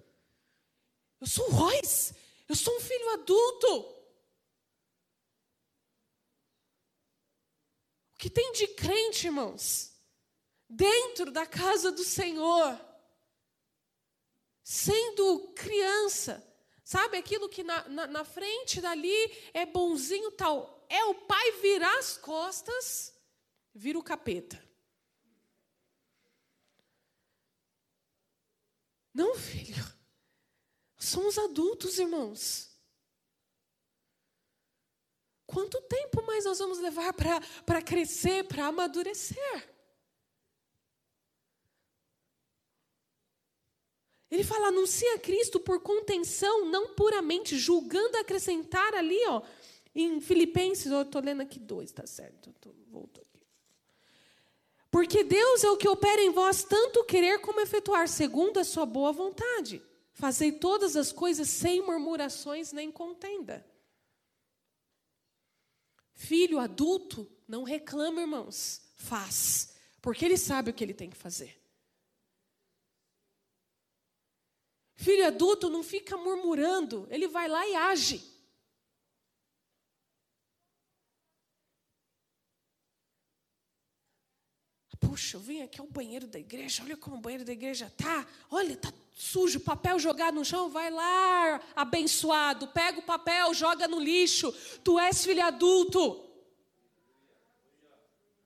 Eu 1.20 1.26
sou 1.26 1.48
Royce. 1.50 2.14
Eu 2.48 2.54
sou 2.54 2.74
um 2.76 2.80
filho 2.80 3.10
adulto. 3.10 3.80
O 8.14 8.18
que 8.18 8.30
tem 8.30 8.52
de 8.52 8.66
crente, 8.68 9.26
irmãos? 9.26 9.92
Dentro 10.68 11.30
da 11.30 11.44
casa 11.44 11.92
do 11.92 12.02
Senhor. 12.02 12.80
Sendo 14.62 15.52
criança. 15.54 16.42
Sabe 16.82 17.18
aquilo 17.18 17.48
que 17.48 17.62
na, 17.62 17.86
na, 17.88 18.06
na 18.06 18.24
frente 18.24 18.80
dali 18.80 19.50
é 19.52 19.66
bonzinho 19.66 20.30
tal 20.32 20.75
é 20.88 21.04
o 21.04 21.14
pai 21.14 21.52
virar 21.60 21.98
as 21.98 22.16
costas, 22.16 23.14
vira 23.74 23.98
o 23.98 24.02
capeta. 24.02 24.62
Não, 29.12 29.34
filho. 29.34 29.84
Somos 30.98 31.38
adultos, 31.38 31.98
irmãos. 31.98 32.70
Quanto 35.46 35.80
tempo 35.82 36.22
mais 36.26 36.44
nós 36.44 36.58
vamos 36.58 36.78
levar 36.78 37.14
para 37.14 37.80
crescer, 37.80 38.44
para 38.44 38.66
amadurecer? 38.66 39.76
Ele 44.28 44.42
fala, 44.42 44.68
anuncia 44.68 45.18
Cristo 45.20 45.60
por 45.60 45.80
contenção, 45.80 46.66
não 46.66 46.94
puramente, 46.94 47.56
julgando 47.56 48.18
acrescentar 48.18 48.92
ali, 48.92 49.24
ó, 49.28 49.40
em 50.02 50.20
Filipenses, 50.20 50.92
eu 50.92 51.02
estou 51.02 51.22
lendo 51.22 51.40
aqui 51.40 51.58
dois, 51.58 51.90
tá 51.90 52.06
certo? 52.06 52.52
Tô, 52.60 52.70
voltou 52.90 53.22
aqui. 53.22 53.44
Porque 54.90 55.24
Deus 55.24 55.64
é 55.64 55.70
o 55.70 55.76
que 55.76 55.88
opera 55.88 56.22
em 56.22 56.30
vós 56.30 56.64
tanto 56.64 57.04
querer 57.04 57.40
como 57.40 57.60
efetuar, 57.60 58.08
segundo 58.08 58.58
a 58.58 58.64
sua 58.64 58.84
boa 58.84 59.12
vontade. 59.12 59.82
Fazei 60.12 60.52
todas 60.52 60.96
as 60.96 61.12
coisas 61.12 61.48
sem 61.48 61.82
murmurações 61.82 62.72
nem 62.72 62.90
contenda. 62.90 63.66
Filho 66.14 66.58
adulto 66.58 67.30
não 67.46 67.62
reclama, 67.62 68.22
irmãos, 68.22 68.82
faz, 68.96 69.74
porque 70.00 70.24
ele 70.24 70.38
sabe 70.38 70.70
o 70.70 70.74
que 70.74 70.82
ele 70.82 70.94
tem 70.94 71.10
que 71.10 71.16
fazer. 71.16 71.60
Filho 74.94 75.26
adulto 75.26 75.68
não 75.68 75.82
fica 75.82 76.16
murmurando, 76.16 77.06
ele 77.10 77.28
vai 77.28 77.48
lá 77.48 77.66
e 77.66 77.74
age. 77.74 78.35
Puxa, 85.06 85.36
eu 85.36 85.40
vim 85.40 85.62
aqui 85.62 85.80
ao 85.80 85.86
banheiro 85.86 86.26
da 86.26 86.38
igreja, 86.38 86.82
olha 86.82 86.96
como 86.96 87.16
o 87.16 87.20
banheiro 87.20 87.44
da 87.44 87.52
igreja 87.52 87.92
tá. 87.96 88.26
Olha, 88.50 88.76
tá 88.76 88.92
sujo, 89.14 89.60
papel 89.60 89.98
jogado 90.00 90.34
no 90.34 90.44
chão, 90.44 90.68
vai 90.68 90.90
lá, 90.90 91.60
abençoado, 91.76 92.66
pega 92.68 92.98
o 92.98 93.02
papel, 93.02 93.54
joga 93.54 93.86
no 93.86 94.00
lixo. 94.00 94.52
Tu 94.82 94.98
és 94.98 95.24
filho 95.24 95.44
adulto. 95.44 96.24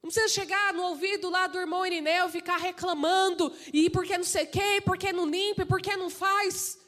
Não 0.03 0.11
precisa 0.11 0.29
chegar 0.29 0.75
no 0.75 0.83
ouvido 0.83 1.31
lá 1.31 1.47
do 1.47 1.59
irmão 1.59 1.85
Irineu, 1.85 2.29
ficar 2.29 2.59
reclamando, 2.59 3.53
e 3.73 3.89
porque 3.89 4.17
não 4.19 4.25
sei 4.25 4.45
quê, 4.45 4.83
porque 4.85 5.13
não 5.13 5.27
limpa, 5.27 5.65
porque 5.65 5.97
não 5.97 6.11
faz. 6.11 6.79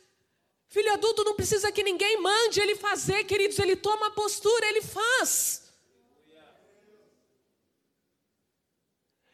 Filho 0.69 0.93
adulto 0.93 1.25
não 1.25 1.35
precisa 1.35 1.73
que 1.73 1.83
ninguém 1.83 2.21
mande 2.21 2.61
ele 2.61 2.77
fazer, 2.77 3.25
queridos, 3.25 3.59
ele 3.59 3.77
toma 3.77 4.09
a 4.09 4.11
postura, 4.11 4.67
ele 4.67 4.83
faz. 4.83 5.62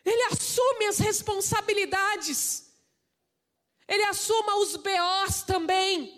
Ele 0.08 0.22
assume 0.32 0.86
as 0.86 0.98
responsabilidades. 0.98 2.72
Ele 3.86 4.04
assuma 4.04 4.56
os 4.56 4.74
BOs 4.76 5.42
também. 5.42 6.16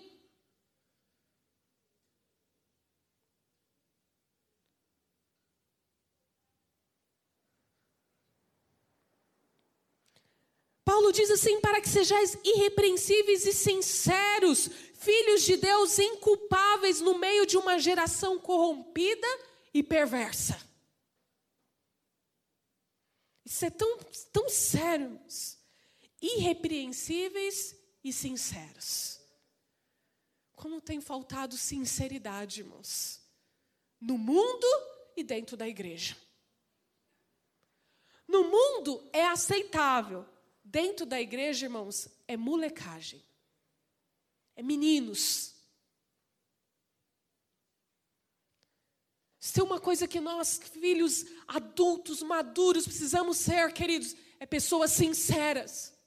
Paulo 10.85 11.13
diz 11.13 11.31
assim: 11.33 11.61
para 11.61 11.81
que 11.81 11.89
sejais 11.89 12.39
irrepreensíveis 12.45 13.45
e 13.45 13.53
sinceros, 13.53 14.71
filhos 14.95 15.43
de 15.43 15.57
Deus 15.57 15.99
inculpáveis 15.99 17.01
no 17.01 17.19
meio 17.19 17.45
de 17.45 17.57
uma 17.57 17.77
geração 17.79 18.39
corrompida 18.39 19.27
e 19.75 19.83
perversa. 19.83 20.70
É 23.63 23.71
tão, 23.71 23.99
tão 24.33 24.49
sério, 24.49 25.21
irrepreensíveis 26.21 27.75
e 28.03 28.13
sinceros. 28.13 29.21
Como 30.53 30.81
tem 30.81 31.01
faltado 31.01 31.57
sinceridade, 31.57 32.61
irmãos, 32.61 33.21
no 34.01 34.17
mundo 34.17 34.67
e 35.17 35.23
dentro 35.23 35.57
da 35.57 35.69
igreja. 35.69 36.17
No 38.29 38.45
mundo 38.45 39.09
é 39.13 39.27
aceitável 39.27 40.27
Dentro 40.71 41.05
da 41.05 41.21
igreja, 41.21 41.67
irmãos, 41.67 42.09
é 42.29 42.37
molecagem. 42.37 43.21
É 44.55 44.63
meninos. 44.63 45.55
Se 49.41 49.55
tem 49.55 49.65
uma 49.65 49.81
coisa 49.81 50.07
que 50.07 50.21
nós, 50.21 50.59
filhos 50.59 51.25
adultos, 51.49 52.23
maduros, 52.23 52.85
precisamos 52.85 53.39
ser, 53.39 53.73
queridos, 53.73 54.15
é 54.39 54.45
pessoas 54.45 54.91
sinceras, 54.91 55.99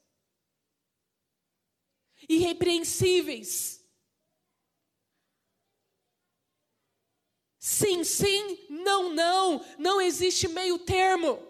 irrepreensíveis. 2.29 3.83
Sim, 7.57 8.03
sim, 8.03 8.67
não, 8.69 9.11
não, 9.11 9.65
não 9.79 9.99
existe 9.99 10.47
meio 10.47 10.77
termo. 10.77 11.41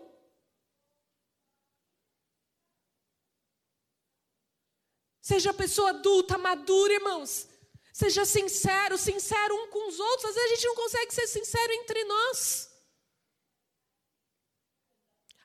Seja 5.19 5.53
pessoa 5.53 5.89
adulta, 5.89 6.37
madura, 6.37 6.93
irmãos. 6.93 7.52
Seja 7.93 8.25
sincero, 8.25 8.97
sincero 8.97 9.55
um 9.55 9.67
com 9.67 9.87
os 9.87 9.99
outros. 9.99 10.25
Às 10.25 10.33
vezes 10.33 10.51
a 10.51 10.55
gente 10.55 10.65
não 10.65 10.75
consegue 10.75 11.13
ser 11.13 11.27
sincero 11.27 11.73
entre 11.73 12.03
nós. 12.05 12.69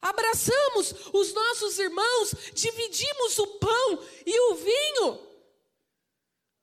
Abraçamos 0.01 0.95
os 1.13 1.35
nossos 1.35 1.79
irmãos, 1.79 2.35
dividimos 2.55 3.39
o 3.39 3.47
pão 3.59 4.03
e 4.25 4.41
o 4.41 4.55
vinho, 4.55 5.29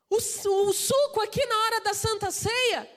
o, 0.10 0.16
o 0.16 0.74
suco 0.74 1.22
aqui 1.22 1.46
na 1.46 1.58
hora 1.66 1.82
da 1.82 1.94
Santa 1.94 2.32
Ceia. 2.32 2.92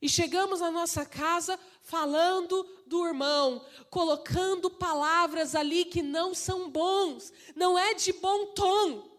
E 0.00 0.08
chegamos 0.08 0.58
na 0.58 0.70
nossa 0.70 1.06
casa 1.06 1.60
falando 1.82 2.66
do 2.86 3.06
irmão, 3.06 3.64
colocando 3.88 4.68
palavras 4.68 5.54
ali 5.54 5.84
que 5.84 6.02
não 6.02 6.34
são 6.34 6.68
bons, 6.68 7.32
não 7.54 7.78
é 7.78 7.94
de 7.94 8.12
bom 8.14 8.46
tom. 8.46 9.11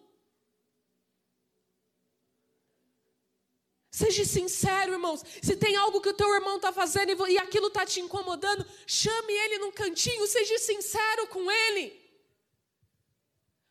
Seja 3.94 4.26
sincero, 4.26 4.94
irmãos. 4.94 5.24
Se 5.40 5.56
tem 5.56 5.76
algo 5.76 6.02
que 6.02 6.10
o 6.10 6.16
teu 6.16 6.34
irmão 6.34 6.56
está 6.56 6.74
fazendo 6.74 7.28
e 7.28 7.38
aquilo 7.38 7.68
está 7.68 7.86
te 7.86 8.00
incomodando, 8.02 8.66
chame 8.88 9.32
ele 9.32 9.60
num 9.60 9.72
cantinho, 9.72 10.26
seja 10.26 10.58
sincero 10.58 11.28
com 11.28 11.52
ele. 11.52 12.02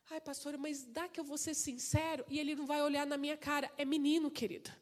Ai, 0.09 0.21
pastora, 0.21 0.57
mas 0.57 0.85
dá 0.85 1.09
que 1.09 1.19
eu 1.19 1.25
vou 1.25 1.37
ser 1.37 1.53
sincero 1.53 2.23
e 2.29 2.39
ele 2.39 2.55
não 2.55 2.65
vai 2.65 2.81
olhar 2.81 3.05
na 3.05 3.17
minha 3.17 3.35
cara. 3.35 3.69
É 3.77 3.83
menino, 3.83 4.31
querida. 4.31 4.73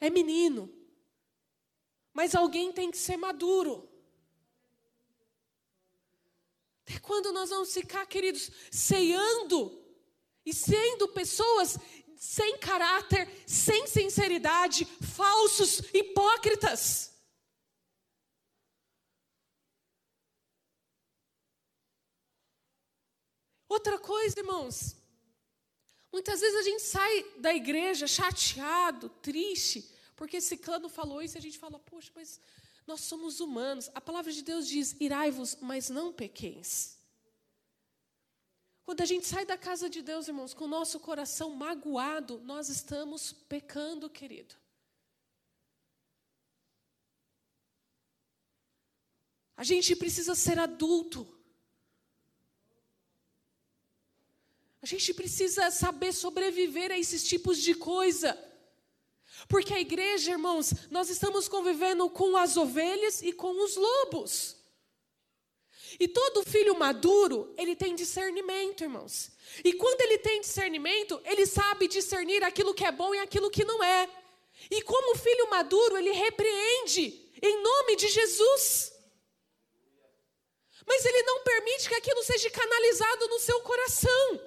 É 0.00 0.10
menino. 0.10 0.68
Mas 2.12 2.34
alguém 2.34 2.72
tem 2.72 2.90
que 2.90 2.98
ser 2.98 3.16
maduro. 3.16 3.88
Até 6.82 6.98
quando 6.98 7.32
nós 7.32 7.50
vamos 7.50 7.72
ficar, 7.72 8.04
queridos, 8.06 8.50
ceando 8.68 9.86
e 10.44 10.54
sendo 10.54 11.08
pessoas 11.08 11.76
sem 12.16 12.58
caráter, 12.58 13.28
sem 13.46 13.86
sinceridade, 13.86 14.84
falsos, 14.84 15.80
hipócritas. 15.92 17.14
Outra 23.68 23.98
coisa, 23.98 24.38
irmãos, 24.38 24.96
muitas 26.12 26.40
vezes 26.40 26.56
a 26.56 26.62
gente 26.62 26.82
sai 26.82 27.32
da 27.38 27.54
igreja 27.54 28.06
chateado, 28.06 29.08
triste, 29.20 29.88
porque 30.14 30.38
esse 30.38 30.56
clã 30.56 30.88
falou 30.88 31.20
isso 31.20 31.36
e 31.36 31.38
a 31.38 31.42
gente 31.42 31.58
fala, 31.58 31.78
poxa, 31.78 32.10
mas 32.14 32.40
nós 32.86 33.00
somos 33.00 33.40
humanos. 33.40 33.90
A 33.94 34.00
palavra 34.00 34.32
de 34.32 34.42
Deus 34.42 34.66
diz: 34.68 34.96
irai-vos, 35.00 35.56
mas 35.60 35.90
não 35.90 36.12
pequeis. 36.12 36.95
Quando 38.86 39.00
a 39.00 39.04
gente 39.04 39.26
sai 39.26 39.44
da 39.44 39.58
casa 39.58 39.90
de 39.90 40.00
Deus, 40.00 40.28
irmãos, 40.28 40.54
com 40.54 40.64
o 40.64 40.68
nosso 40.68 41.00
coração 41.00 41.50
magoado, 41.50 42.40
nós 42.44 42.68
estamos 42.68 43.32
pecando, 43.32 44.08
querido. 44.08 44.54
A 49.56 49.64
gente 49.64 49.96
precisa 49.96 50.36
ser 50.36 50.60
adulto. 50.60 51.26
A 54.80 54.86
gente 54.86 55.12
precisa 55.12 55.68
saber 55.72 56.12
sobreviver 56.12 56.92
a 56.92 56.98
esses 56.98 57.26
tipos 57.26 57.58
de 57.58 57.74
coisa. 57.74 58.38
Porque 59.48 59.74
a 59.74 59.80
igreja, 59.80 60.30
irmãos, 60.30 60.72
nós 60.92 61.10
estamos 61.10 61.48
convivendo 61.48 62.08
com 62.08 62.36
as 62.36 62.56
ovelhas 62.56 63.20
e 63.20 63.32
com 63.32 63.64
os 63.64 63.74
lobos. 63.74 64.55
E 65.98 66.06
todo 66.08 66.44
filho 66.44 66.78
maduro, 66.78 67.54
ele 67.56 67.74
tem 67.74 67.94
discernimento, 67.94 68.82
irmãos. 68.82 69.30
E 69.64 69.72
quando 69.72 70.00
ele 70.02 70.18
tem 70.18 70.40
discernimento, 70.40 71.20
ele 71.24 71.46
sabe 71.46 71.88
discernir 71.88 72.44
aquilo 72.44 72.74
que 72.74 72.84
é 72.84 72.92
bom 72.92 73.14
e 73.14 73.18
aquilo 73.18 73.50
que 73.50 73.64
não 73.64 73.82
é. 73.82 74.08
E 74.70 74.82
como 74.82 75.16
filho 75.16 75.48
maduro, 75.48 75.96
ele 75.96 76.12
repreende 76.12 77.30
em 77.42 77.62
nome 77.62 77.96
de 77.96 78.08
Jesus. 78.08 78.92
Mas 80.86 81.04
ele 81.04 81.22
não 81.22 81.42
permite 81.42 81.88
que 81.88 81.94
aquilo 81.94 82.22
seja 82.22 82.50
canalizado 82.50 83.28
no 83.28 83.38
seu 83.40 83.60
coração. 83.62 84.40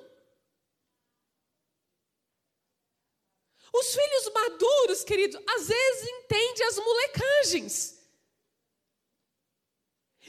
Os 3.74 3.93
filhos 3.93 4.34
maduros, 4.34 5.04
queridos, 5.04 5.41
às 5.47 5.68
vezes 5.68 6.10
entendem 6.10 6.66
as 6.66 6.78
molecagens. 6.78 7.99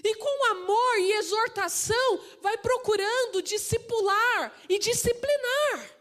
E 0.03 0.15
com 0.17 0.51
amor 0.51 0.99
e 0.99 1.13
exortação, 1.13 2.21
vai 2.41 2.57
procurando 2.59 3.43
discipular 3.43 4.55
e 4.69 4.79
disciplinar. 4.79 6.01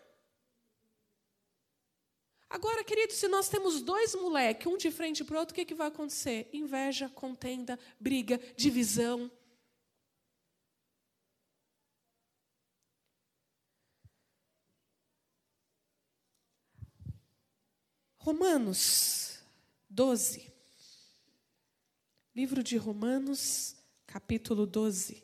Agora, 2.49 2.83
querido, 2.83 3.13
se 3.13 3.27
nós 3.27 3.47
temos 3.47 3.81
dois 3.81 4.15
moleques, 4.15 4.65
um 4.65 4.75
de 4.75 4.89
frente 4.89 5.23
para 5.23 5.35
o 5.35 5.39
outro, 5.39 5.53
o 5.53 5.55
que, 5.55 5.65
que 5.65 5.75
vai 5.75 5.87
acontecer? 5.87 6.49
Inveja, 6.51 7.07
contenda, 7.09 7.77
briga, 7.99 8.39
divisão. 8.55 9.31
Romanos 18.17 19.39
12. 19.89 20.51
Livro 22.35 22.63
de 22.63 22.77
Romanos, 22.77 23.75
capítulo 24.09 24.65
12. 24.65 25.23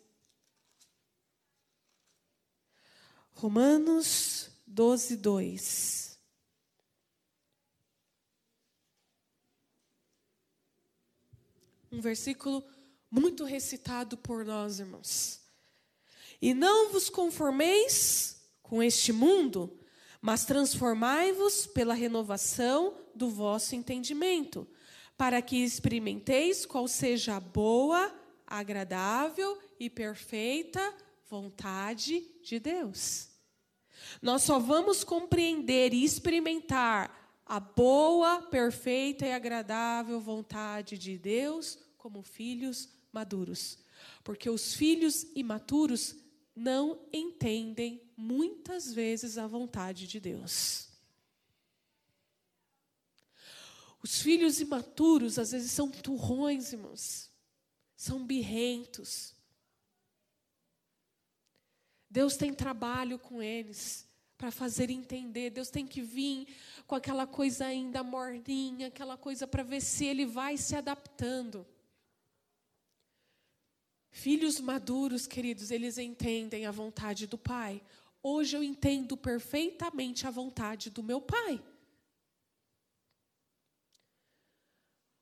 Romanos 3.31 4.51
12, 4.67 5.17
2. 5.17 6.19
Um 11.91 11.99
versículo 11.99 12.63
muito 13.09 13.43
recitado 13.43 14.15
por 14.17 14.45
nós, 14.45 14.79
irmãos. 14.79 15.41
E 16.39 16.53
não 16.53 16.91
vos 16.91 17.09
conformeis 17.09 18.39
com 18.61 18.83
este 18.83 19.11
mundo, 19.11 19.79
mas 20.21 20.45
transformai-vos 20.45 21.65
pela 21.65 21.95
renovação 21.95 22.95
do 23.15 23.31
vosso 23.31 23.75
entendimento, 23.75 24.67
para 25.17 25.41
que 25.41 25.57
experimenteis 25.63 26.67
qual 26.67 26.87
seja 26.87 27.37
a 27.37 27.39
boa, 27.39 28.24
agradável 28.47 29.57
e 29.79 29.89
perfeita 29.89 30.93
vontade 31.29 32.23
de 32.43 32.59
Deus. 32.59 33.29
Nós 34.21 34.43
só 34.43 34.59
vamos 34.59 35.03
compreender 35.03 35.93
e 35.93 36.03
experimentar 36.03 37.41
a 37.45 37.59
boa, 37.59 38.41
perfeita 38.43 39.25
e 39.25 39.31
agradável 39.31 40.19
vontade 40.19 40.97
de 40.97 41.17
Deus 41.17 41.77
como 41.97 42.21
filhos 42.21 42.89
maduros. 43.11 43.77
Porque 44.23 44.49
os 44.49 44.73
filhos 44.73 45.25
imaturos 45.35 46.15
não 46.55 46.99
entendem 47.11 48.01
muitas 48.15 48.93
vezes 48.93 49.37
a 49.37 49.47
vontade 49.47 50.07
de 50.07 50.19
Deus. 50.19 50.89
Os 54.01 54.21
filhos 54.21 54.59
imaturos 54.59 55.39
às 55.39 55.51
vezes 55.51 55.71
são 55.71 55.89
turrões, 55.89 56.71
irmãos 56.71 57.34
são 57.95 58.25
birrentos. 58.25 59.33
Deus 62.09 62.35
tem 62.37 62.53
trabalho 62.53 63.19
com 63.19 63.41
eles 63.41 64.07
para 64.37 64.51
fazer 64.51 64.89
entender. 64.89 65.49
Deus 65.49 65.69
tem 65.69 65.87
que 65.87 66.01
vir 66.01 66.47
com 66.87 66.95
aquela 66.95 67.25
coisa 67.25 67.65
ainda 67.65 68.03
morninha, 68.03 68.87
aquela 68.87 69.17
coisa 69.17 69.47
para 69.47 69.63
ver 69.63 69.81
se 69.81 70.05
ele 70.05 70.25
vai 70.25 70.57
se 70.57 70.75
adaptando. 70.75 71.65
Filhos 74.11 74.59
maduros, 74.59 75.27
queridos, 75.27 75.71
eles 75.71 75.97
entendem 75.97 76.65
a 76.65 76.71
vontade 76.71 77.27
do 77.27 77.37
Pai. 77.37 77.81
Hoje 78.23 78.55
eu 78.55 78.63
entendo 78.63 79.17
perfeitamente 79.17 80.25
a 80.25 80.31
vontade 80.31 80.89
do 80.89 81.03
meu 81.03 81.19
Pai. 81.19 81.61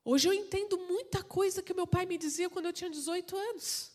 Hoje 0.06 0.28
eu 0.28 0.34
entendo 0.34 0.78
muita 0.78 1.24
coisa 1.24 1.62
que 1.64 1.74
meu 1.74 1.88
pai 1.88 2.06
me 2.06 2.18
dizia 2.18 2.49
quando 2.49 2.66
eu 2.66 2.74
tinha 2.74 2.89
18 2.89 3.38
anos. 3.38 3.93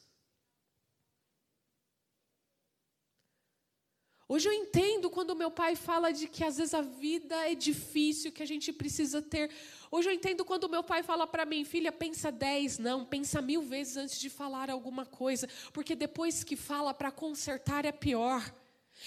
Hoje 4.30 4.46
eu 4.46 4.52
entendo 4.52 5.08
quando 5.08 5.34
meu 5.34 5.50
pai 5.50 5.74
fala 5.74 6.12
de 6.12 6.28
que 6.28 6.44
às 6.44 6.58
vezes 6.58 6.74
a 6.74 6.82
vida 6.82 7.34
é 7.50 7.54
difícil, 7.54 8.30
que 8.30 8.42
a 8.42 8.46
gente 8.46 8.70
precisa 8.72 9.22
ter. 9.22 9.50
Hoje 9.90 10.08
eu 10.10 10.12
entendo 10.12 10.44
quando 10.44 10.68
meu 10.68 10.82
pai 10.82 11.02
fala 11.02 11.26
para 11.26 11.46
mim, 11.46 11.64
filha, 11.64 11.90
pensa 11.90 12.30
dez, 12.30 12.78
não, 12.78 13.06
pensa 13.06 13.40
mil 13.40 13.62
vezes 13.62 13.96
antes 13.96 14.20
de 14.20 14.28
falar 14.28 14.68
alguma 14.68 15.06
coisa, 15.06 15.48
porque 15.72 15.94
depois 15.94 16.44
que 16.44 16.56
fala 16.56 16.92
para 16.92 17.10
consertar 17.10 17.86
é 17.86 17.92
pior. 17.92 18.52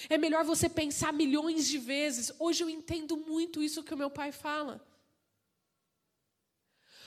É 0.09 0.17
melhor 0.17 0.43
você 0.43 0.67
pensar 0.67 1.13
milhões 1.13 1.67
de 1.67 1.77
vezes. 1.77 2.31
Hoje 2.39 2.63
eu 2.63 2.69
entendo 2.69 3.15
muito 3.15 3.61
isso 3.61 3.83
que 3.83 3.93
o 3.93 3.97
meu 3.97 4.09
pai 4.09 4.31
fala. 4.31 4.83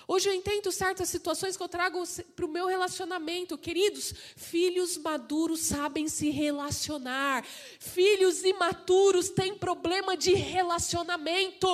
Hoje 0.06 0.28
eu 0.28 0.34
entendo 0.34 0.70
certas 0.70 1.08
situações 1.08 1.56
que 1.56 1.62
eu 1.62 1.68
trago 1.68 2.02
para 2.36 2.44
o 2.44 2.48
meu 2.48 2.66
relacionamento. 2.66 3.56
Queridos, 3.56 4.12
filhos 4.36 4.98
maduros 4.98 5.60
sabem 5.60 6.08
se 6.08 6.28
relacionar. 6.30 7.44
Filhos 7.80 8.44
imaturos 8.44 9.30
têm 9.30 9.56
problema 9.56 10.16
de 10.16 10.34
relacionamento. 10.34 11.68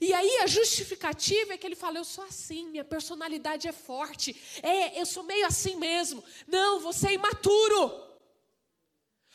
E 0.00 0.12
aí 0.12 0.38
a 0.42 0.46
justificativa 0.46 1.54
é 1.54 1.56
que 1.56 1.66
ele 1.66 1.74
fala: 1.74 1.98
eu 1.98 2.04
sou 2.04 2.24
assim, 2.24 2.68
minha 2.68 2.84
personalidade 2.84 3.66
é 3.66 3.72
forte. 3.72 4.36
É, 4.62 5.00
eu 5.00 5.06
sou 5.06 5.22
meio 5.22 5.46
assim 5.46 5.76
mesmo. 5.76 6.22
Não, 6.46 6.78
você 6.80 7.08
é 7.08 7.14
imaturo. 7.14 8.06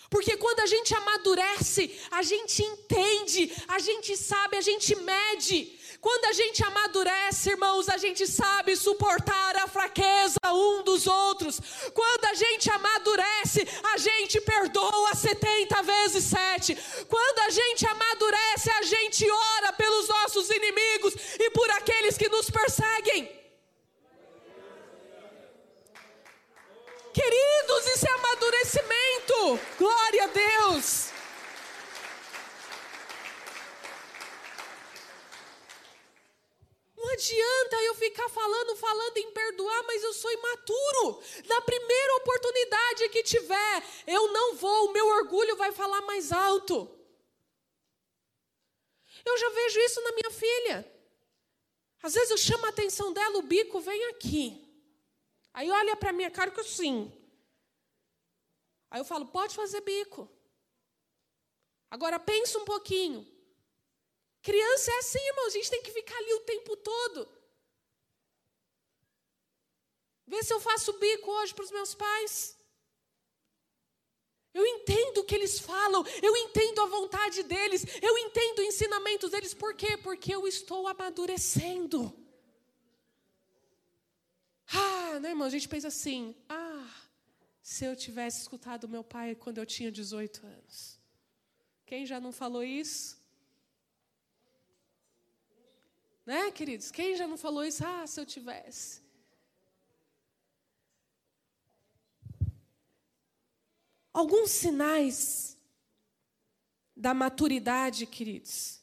Porque 0.10 0.38
quando 0.38 0.60
a 0.60 0.68
gente 0.68 0.94
amadurece, 0.94 2.00
a 2.12 2.22
gente 2.22 2.62
entende, 2.62 3.52
a 3.68 3.80
gente 3.80 4.16
sabe, 4.16 4.58
a 4.58 4.62
gente 4.62 4.96
mede. 4.96 5.80
Quando 6.04 6.26
a 6.26 6.34
gente 6.34 6.62
amadurece, 6.62 7.52
irmãos, 7.52 7.88
a 7.88 7.96
gente 7.96 8.28
sabe 8.28 8.76
suportar 8.76 9.56
a 9.56 9.68
fraqueza 9.70 10.38
um 10.52 10.84
dos 10.84 11.08
outros. 11.08 11.62
Quando 11.94 12.26
a 12.26 12.34
gente 12.34 12.70
amadurece, 12.70 13.66
a 13.94 13.96
gente 13.98 14.42
perdoa 14.42 15.16
70 15.16 15.82
vezes 15.82 16.26
7. 16.26 16.78
Quando 17.08 17.40
a 17.40 17.50
gente 17.50 17.88
amadurece, 17.88 18.70
a 18.72 18.82
gente 18.82 19.32
ora 19.32 19.72
pelos 19.72 20.10
nossos 20.10 20.50
inimigos 20.50 21.14
e 21.40 21.50
por 21.52 21.72
aqueles 21.72 22.18
que 22.18 22.28
nos 22.28 22.50
perseguem. 22.50 23.24
Queridos, 27.14 27.88
isso 27.96 28.06
é 28.06 28.12
amadurecimento. 28.12 29.60
Glória 29.80 30.24
a 30.26 30.28
Deus. 30.28 31.14
Não 37.03 37.03
adianta 37.14 37.82
eu 37.84 37.96
ficar 37.96 38.28
falando, 38.30 38.76
falando 38.76 39.18
em 39.18 39.32
perdoar, 39.32 39.84
mas 39.84 40.04
eu 40.04 40.14
sou 40.14 40.32
imaturo. 40.32 41.22
Na 41.46 41.62
primeira 41.62 42.16
oportunidade 42.18 43.10
que 43.10 43.24
tiver, 43.24 43.84
eu 44.08 44.32
não 44.32 44.56
vou, 44.56 44.90
o 44.90 44.94
meu 44.94 45.08
orgulho 45.08 45.56
vai 45.56 45.72
falar 45.72 46.02
mais 46.02 46.32
alto. 46.32 46.90
Eu 49.26 49.38
já 49.38 49.50
vejo 49.50 49.80
isso 49.80 50.02
na 50.02 50.12
minha 50.12 50.32
filha. 50.32 50.94
Às 52.02 52.14
vezes 52.14 52.32
eu 52.32 52.38
chamo 52.38 52.66
a 52.66 52.70
atenção 52.70 53.14
dela, 53.14 53.38
o 53.38 53.44
bico 53.44 53.80
vem 53.80 54.06
aqui. 54.10 54.60
Aí 55.54 55.72
olha 55.72 55.96
para 55.96 56.12
minha 56.12 56.30
cara 56.30 56.52
que 56.52 56.60
eu 56.60 56.66
sim. 56.66 57.12
Aí 58.92 59.00
eu 59.00 59.06
falo, 59.06 59.26
pode 59.28 59.56
fazer 59.56 59.82
bico. 59.82 60.30
Agora 61.90 62.20
pensa 62.20 62.60
um 62.60 62.66
pouquinho. 62.66 63.26
Criança 64.44 64.92
é 64.92 64.98
assim, 64.98 65.26
irmão, 65.30 65.48
a 65.48 65.50
gente 65.50 65.70
tem 65.70 65.82
que 65.82 65.92
ficar 65.92 66.18
ali 66.18 66.34
o 66.34 66.42
tempo 66.42 66.76
todo. 66.76 67.28
Vê 70.28 70.44
se 70.44 70.54
eu 70.54 70.60
faço 70.60 71.00
bico 71.00 71.32
hoje 71.32 71.54
para 71.54 71.64
os 71.64 71.72
meus 71.72 71.96
pais. 71.96 72.58
Eu 74.54 74.66
entendo 74.66 75.20
o 75.20 75.24
que 75.24 75.34
eles 75.34 75.60
falam, 75.60 76.04
eu 76.22 76.36
entendo 76.38 76.82
a 76.82 76.86
vontade 76.86 77.42
deles, 77.44 77.86
eu 78.02 78.18
entendo 78.18 78.60
o 78.60 78.64
ensinamento 78.64 79.30
deles. 79.30 79.54
Por 79.54 79.74
quê? 79.76 79.96
Porque 79.98 80.36
eu 80.36 80.46
estou 80.46 80.88
amadurecendo. 80.88 82.14
Ah, 84.68 85.20
né, 85.22 85.30
irmão? 85.30 85.48
A 85.48 85.50
gente 85.50 85.70
pensa 85.70 85.88
assim: 85.88 86.36
ah, 86.50 86.88
se 87.62 87.86
eu 87.86 87.96
tivesse 87.96 88.42
escutado 88.42 88.90
meu 88.90 89.06
pai 89.06 89.36
quando 89.36 89.58
eu 89.58 89.66
tinha 89.66 89.90
18 89.90 90.46
anos. 90.46 91.00
Quem 91.86 92.06
já 92.06 92.20
não 92.20 92.34
falou 92.34 92.64
isso? 92.64 93.23
Né, 96.26 96.52
queridos? 96.52 96.90
Quem 96.90 97.16
já 97.16 97.28
não 97.28 97.38
falou 97.38 97.66
isso? 97.66 97.86
Ah, 97.86 98.08
se 98.08 98.20
eu 98.20 98.26
tivesse. 98.26 99.02
Alguns 104.14 104.52
sinais 104.52 105.58
da 106.96 107.14
maturidade, 107.14 108.06
queridos, 108.06 108.82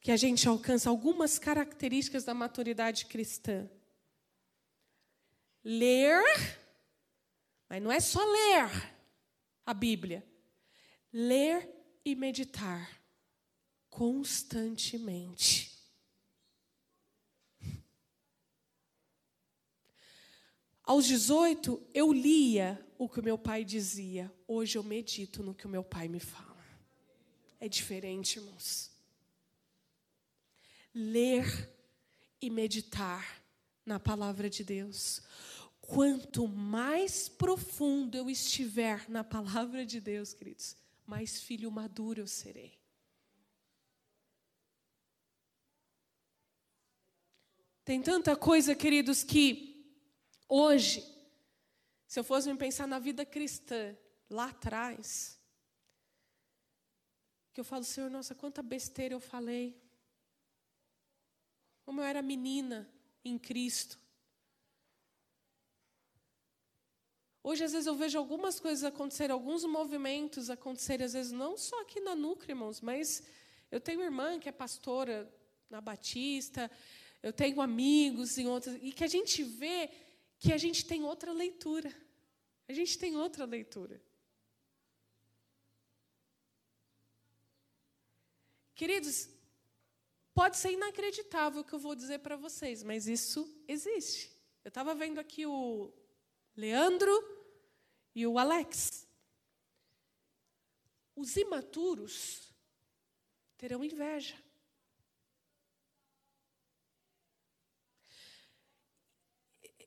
que 0.00 0.10
a 0.12 0.16
gente 0.16 0.48
alcança, 0.48 0.88
algumas 0.88 1.38
características 1.38 2.24
da 2.24 2.32
maturidade 2.32 3.06
cristã. 3.06 3.68
Ler, 5.64 6.22
mas 7.68 7.82
não 7.82 7.90
é 7.90 7.98
só 8.00 8.24
ler 8.24 8.70
a 9.66 9.74
Bíblia. 9.74 10.24
Ler 11.12 11.68
e 12.04 12.14
meditar 12.14 13.02
constantemente. 13.88 15.73
Aos 20.84 21.06
18, 21.06 21.82
eu 21.94 22.12
lia 22.12 22.78
o 22.98 23.08
que 23.08 23.18
o 23.18 23.22
meu 23.22 23.38
pai 23.38 23.64
dizia. 23.64 24.30
Hoje 24.46 24.76
eu 24.76 24.82
medito 24.82 25.42
no 25.42 25.54
que 25.54 25.66
o 25.66 25.68
meu 25.68 25.82
pai 25.82 26.08
me 26.08 26.20
fala. 26.20 26.62
É 27.58 27.66
diferente, 27.66 28.38
irmãos. 28.38 28.90
Ler 30.94 31.72
e 32.40 32.50
meditar 32.50 33.42
na 33.86 33.98
palavra 33.98 34.50
de 34.50 34.62
Deus. 34.62 35.22
Quanto 35.80 36.46
mais 36.46 37.30
profundo 37.30 38.16
eu 38.16 38.28
estiver 38.28 39.08
na 39.08 39.24
palavra 39.24 39.86
de 39.86 40.00
Deus, 40.00 40.34
queridos, 40.34 40.76
mais 41.06 41.40
filho 41.40 41.70
maduro 41.70 42.20
eu 42.20 42.26
serei. 42.26 42.78
Tem 47.84 48.02
tanta 48.02 48.36
coisa, 48.36 48.74
queridos, 48.74 49.22
que 49.22 49.73
Hoje, 50.48 51.04
se 52.06 52.20
eu 52.20 52.24
fosse 52.24 52.50
me 52.52 52.58
pensar 52.58 52.86
na 52.86 52.98
vida 52.98 53.24
cristã, 53.24 53.96
lá 54.28 54.50
atrás, 54.50 55.40
que 57.52 57.60
eu 57.60 57.64
falo, 57.64 57.84
Senhor, 57.84 58.10
nossa, 58.10 58.34
quanta 58.34 58.62
besteira 58.62 59.14
eu 59.14 59.20
falei. 59.20 59.80
Como 61.84 62.00
eu 62.00 62.04
era 62.04 62.20
menina 62.20 62.90
em 63.24 63.38
Cristo. 63.38 63.98
Hoje, 67.42 67.62
às 67.62 67.72
vezes, 67.72 67.86
eu 67.86 67.94
vejo 67.94 68.18
algumas 68.18 68.58
coisas 68.58 68.82
acontecerem, 68.82 69.32
alguns 69.32 69.64
movimentos 69.64 70.50
acontecerem, 70.50 71.04
às 71.06 71.12
vezes, 71.12 71.30
não 71.30 71.56
só 71.56 71.80
aqui 71.82 72.00
na 72.00 72.16
Núcleo, 72.16 72.52
irmãos, 72.52 72.80
mas 72.80 73.22
eu 73.70 73.80
tenho 73.80 74.02
irmã 74.02 74.38
que 74.40 74.48
é 74.48 74.52
pastora 74.52 75.32
na 75.70 75.80
Batista, 75.80 76.70
eu 77.22 77.32
tenho 77.32 77.60
amigos 77.60 78.36
em 78.38 78.48
outras, 78.48 78.78
e 78.82 78.90
que 78.92 79.04
a 79.04 79.08
gente 79.08 79.42
vê 79.42 79.90
que 80.44 80.52
a 80.52 80.58
gente 80.58 80.84
tem 80.84 81.02
outra 81.02 81.32
leitura. 81.32 81.90
A 82.68 82.72
gente 82.74 82.98
tem 82.98 83.16
outra 83.16 83.46
leitura. 83.46 83.98
Queridos, 88.74 89.26
pode 90.34 90.58
ser 90.58 90.72
inacreditável 90.72 91.62
o 91.62 91.64
que 91.64 91.72
eu 91.72 91.78
vou 91.78 91.94
dizer 91.94 92.18
para 92.18 92.36
vocês, 92.36 92.82
mas 92.82 93.06
isso 93.06 93.50
existe. 93.66 94.30
Eu 94.62 94.68
estava 94.68 94.94
vendo 94.94 95.18
aqui 95.18 95.46
o 95.46 95.90
Leandro 96.54 97.14
e 98.14 98.26
o 98.26 98.38
Alex. 98.38 99.08
Os 101.16 101.36
imaturos 101.36 102.52
terão 103.56 103.82
inveja. 103.82 104.36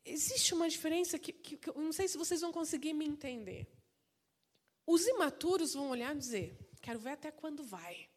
Existe 0.07 0.53
uma 0.53 0.69
diferença 0.69 1.19
que, 1.19 1.31
que, 1.31 1.57
que 1.57 1.69
eu 1.69 1.75
não 1.75 1.91
sei 1.91 2.07
se 2.07 2.17
vocês 2.17 2.41
vão 2.41 2.51
conseguir 2.51 2.93
me 2.93 3.05
entender. 3.05 3.67
Os 4.85 5.05
imaturos 5.05 5.73
vão 5.73 5.89
olhar 5.89 6.15
e 6.15 6.19
dizer: 6.19 6.57
quero 6.81 6.99
ver 6.99 7.11
até 7.11 7.31
quando 7.31 7.63
vai. 7.63 8.07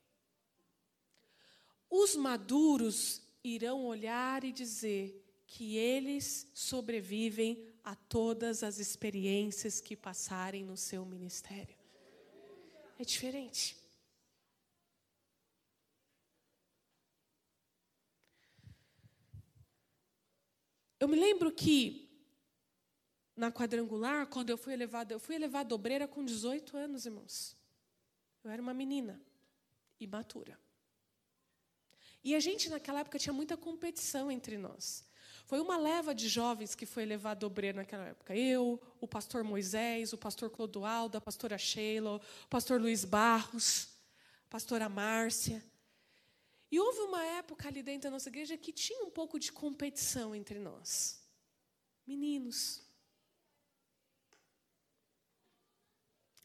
Os 1.91 2.15
maduros 2.15 3.23
irão 3.43 3.85
olhar 3.85 4.45
e 4.45 4.53
dizer 4.53 5.27
que 5.47 5.77
eles 5.77 6.49
sobrevivem 6.55 7.67
a 7.83 7.97
todas 7.97 8.63
as 8.63 8.79
experiências 8.79 9.81
que 9.81 9.97
passarem 9.97 10.65
no 10.65 10.77
seu 10.77 11.05
ministério. 11.05 11.75
É 12.99 13.05
diferente. 13.05 13.80
Eu 21.01 21.09
me 21.09 21.19
lembro 21.19 21.51
que 21.51 22.09
na 23.35 23.51
quadrangular, 23.51 24.27
quando 24.27 24.51
eu 24.51 24.59
fui 24.59 24.75
elevada, 24.75 25.15
eu 25.15 25.19
fui 25.19 25.35
elevada 25.35 25.75
obreira 25.75 26.07
com 26.07 26.23
18 26.23 26.77
anos, 26.77 27.07
irmãos. 27.07 27.57
Eu 28.45 28.51
era 28.51 28.61
uma 28.61 28.75
menina 28.75 29.19
imatura. 29.99 30.59
E 32.23 32.35
a 32.35 32.41
gente 32.41 32.69
naquela 32.69 33.01
época 33.01 33.19
tinha 33.19 33.33
muita 33.33 33.57
competição 33.57 34.31
entre 34.31 34.59
nós. 34.59 35.09
Foi 35.47 35.59
uma 35.59 35.79
leva 35.79 36.15
de 36.15 36.29
jovens 36.29 36.75
que 36.75 36.85
foi 36.85 37.03
elevada 37.03 37.47
obreira 37.47 37.79
naquela 37.79 38.05
época. 38.05 38.37
Eu, 38.37 38.81
o 39.01 39.09
pastor 39.09 39.43
Moisés, 39.43 40.13
o 40.13 40.19
pastor 40.19 40.51
Clodoaldo, 40.51 41.17
a 41.17 41.21
pastora 41.21 41.57
Sheila, 41.57 42.17
o 42.17 42.49
pastor 42.49 42.79
Luiz 42.79 43.07
Barros, 43.07 43.89
a 44.47 44.51
pastora 44.51 44.89
Márcia. 44.89 45.65
E 46.71 46.79
houve 46.79 47.01
uma 47.01 47.25
época 47.25 47.69
ali 47.69 47.83
dentro 47.83 48.03
da 48.03 48.11
nossa 48.11 48.29
igreja 48.29 48.57
que 48.57 48.73
tinha 48.73 49.05
um 49.05 49.11
pouco 49.11 49.39
de 49.39 49.51
competição 49.51 50.35
entre 50.35 50.59
nós. 50.59 51.21
Meninos. 52.07 52.83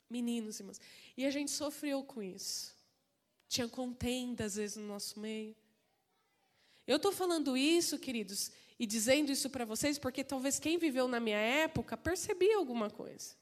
Meninos, 0.09 0.59
irmãos. 0.59 0.81
E 1.15 1.25
a 1.25 1.31
gente 1.31 1.51
sofreu 1.51 2.03
com 2.03 2.23
isso. 2.23 2.75
Tinha 3.47 3.67
contenda, 3.67 4.45
às 4.45 4.55
vezes, 4.55 4.77
no 4.77 4.87
nosso 4.87 5.19
meio. 5.19 5.55
Eu 6.87 6.97
estou 6.97 7.11
falando 7.11 7.55
isso, 7.55 7.97
queridos, 7.99 8.51
e 8.79 8.85
dizendo 8.85 9.31
isso 9.31 9.49
para 9.49 9.65
vocês, 9.65 9.97
porque 9.97 10.23
talvez 10.23 10.59
quem 10.59 10.77
viveu 10.77 11.07
na 11.07 11.19
minha 11.19 11.37
época 11.37 11.95
percebia 11.95 12.57
alguma 12.57 12.89
coisa. 12.89 13.35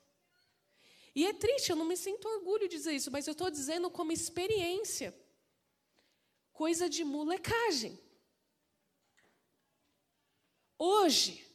E 1.15 1.25
é 1.25 1.34
triste, 1.34 1.69
eu 1.69 1.75
não 1.75 1.86
me 1.86 1.95
sinto 1.95 2.27
orgulho 2.27 2.67
de 2.67 2.77
dizer 2.77 2.93
isso, 2.93 3.11
mas 3.11 3.27
eu 3.27 3.34
estou 3.34 3.49
dizendo 3.49 3.89
como 3.89 4.11
experiência 4.11 5.13
coisa 6.53 6.89
de 6.89 7.03
molecagem. 7.03 7.99
Hoje, 10.77 11.45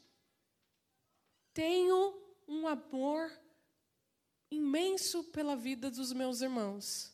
tenho 1.55 2.21
um 2.47 2.67
amor 2.67 3.33
imenso 4.51 5.25
pela 5.25 5.57
vida 5.57 5.91
dos 5.91 6.13
meus 6.13 6.41
irmãos. 6.41 7.13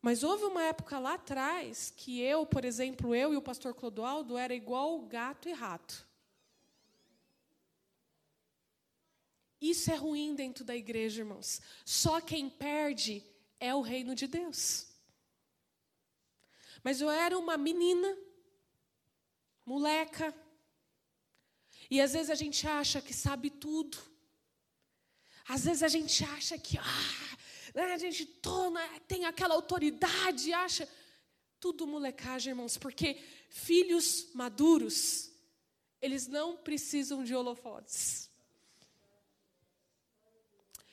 Mas 0.00 0.22
houve 0.22 0.44
uma 0.44 0.62
época 0.62 0.98
lá 0.98 1.14
atrás 1.14 1.92
que 1.96 2.20
eu, 2.20 2.46
por 2.46 2.64
exemplo, 2.64 3.14
eu 3.14 3.32
e 3.32 3.36
o 3.36 3.42
pastor 3.42 3.74
Clodoaldo 3.74 4.36
era 4.36 4.54
igual 4.54 5.00
gato 5.00 5.48
e 5.48 5.52
rato. 5.52 6.06
Isso 9.60 9.90
é 9.90 9.96
ruim 9.96 10.34
dentro 10.34 10.64
da 10.64 10.76
igreja, 10.76 11.22
irmãos. 11.22 11.60
Só 11.84 12.20
quem 12.20 12.48
perde 12.48 13.24
é 13.58 13.74
o 13.74 13.80
reino 13.80 14.14
de 14.14 14.26
Deus. 14.26 14.85
Mas 16.86 17.00
eu 17.00 17.10
era 17.10 17.36
uma 17.36 17.56
menina, 17.56 18.16
moleca. 19.64 20.32
E 21.90 22.00
às 22.00 22.12
vezes 22.12 22.30
a 22.30 22.36
gente 22.36 22.64
acha 22.64 23.02
que 23.02 23.12
sabe 23.12 23.50
tudo. 23.50 23.98
Às 25.48 25.64
vezes 25.64 25.82
a 25.82 25.88
gente 25.88 26.22
acha 26.22 26.56
que 26.56 26.78
ah, 26.78 27.38
né, 27.74 27.92
a 27.92 27.98
gente 27.98 28.24
toma, 28.24 28.80
tem 29.08 29.24
aquela 29.24 29.56
autoridade, 29.56 30.52
acha. 30.52 30.88
Tudo 31.58 31.88
molecagem, 31.88 32.52
irmãos, 32.52 32.78
porque 32.78 33.20
filhos 33.50 34.32
maduros, 34.32 35.32
eles 36.00 36.28
não 36.28 36.56
precisam 36.56 37.24
de 37.24 37.34
holofotes. 37.34 38.30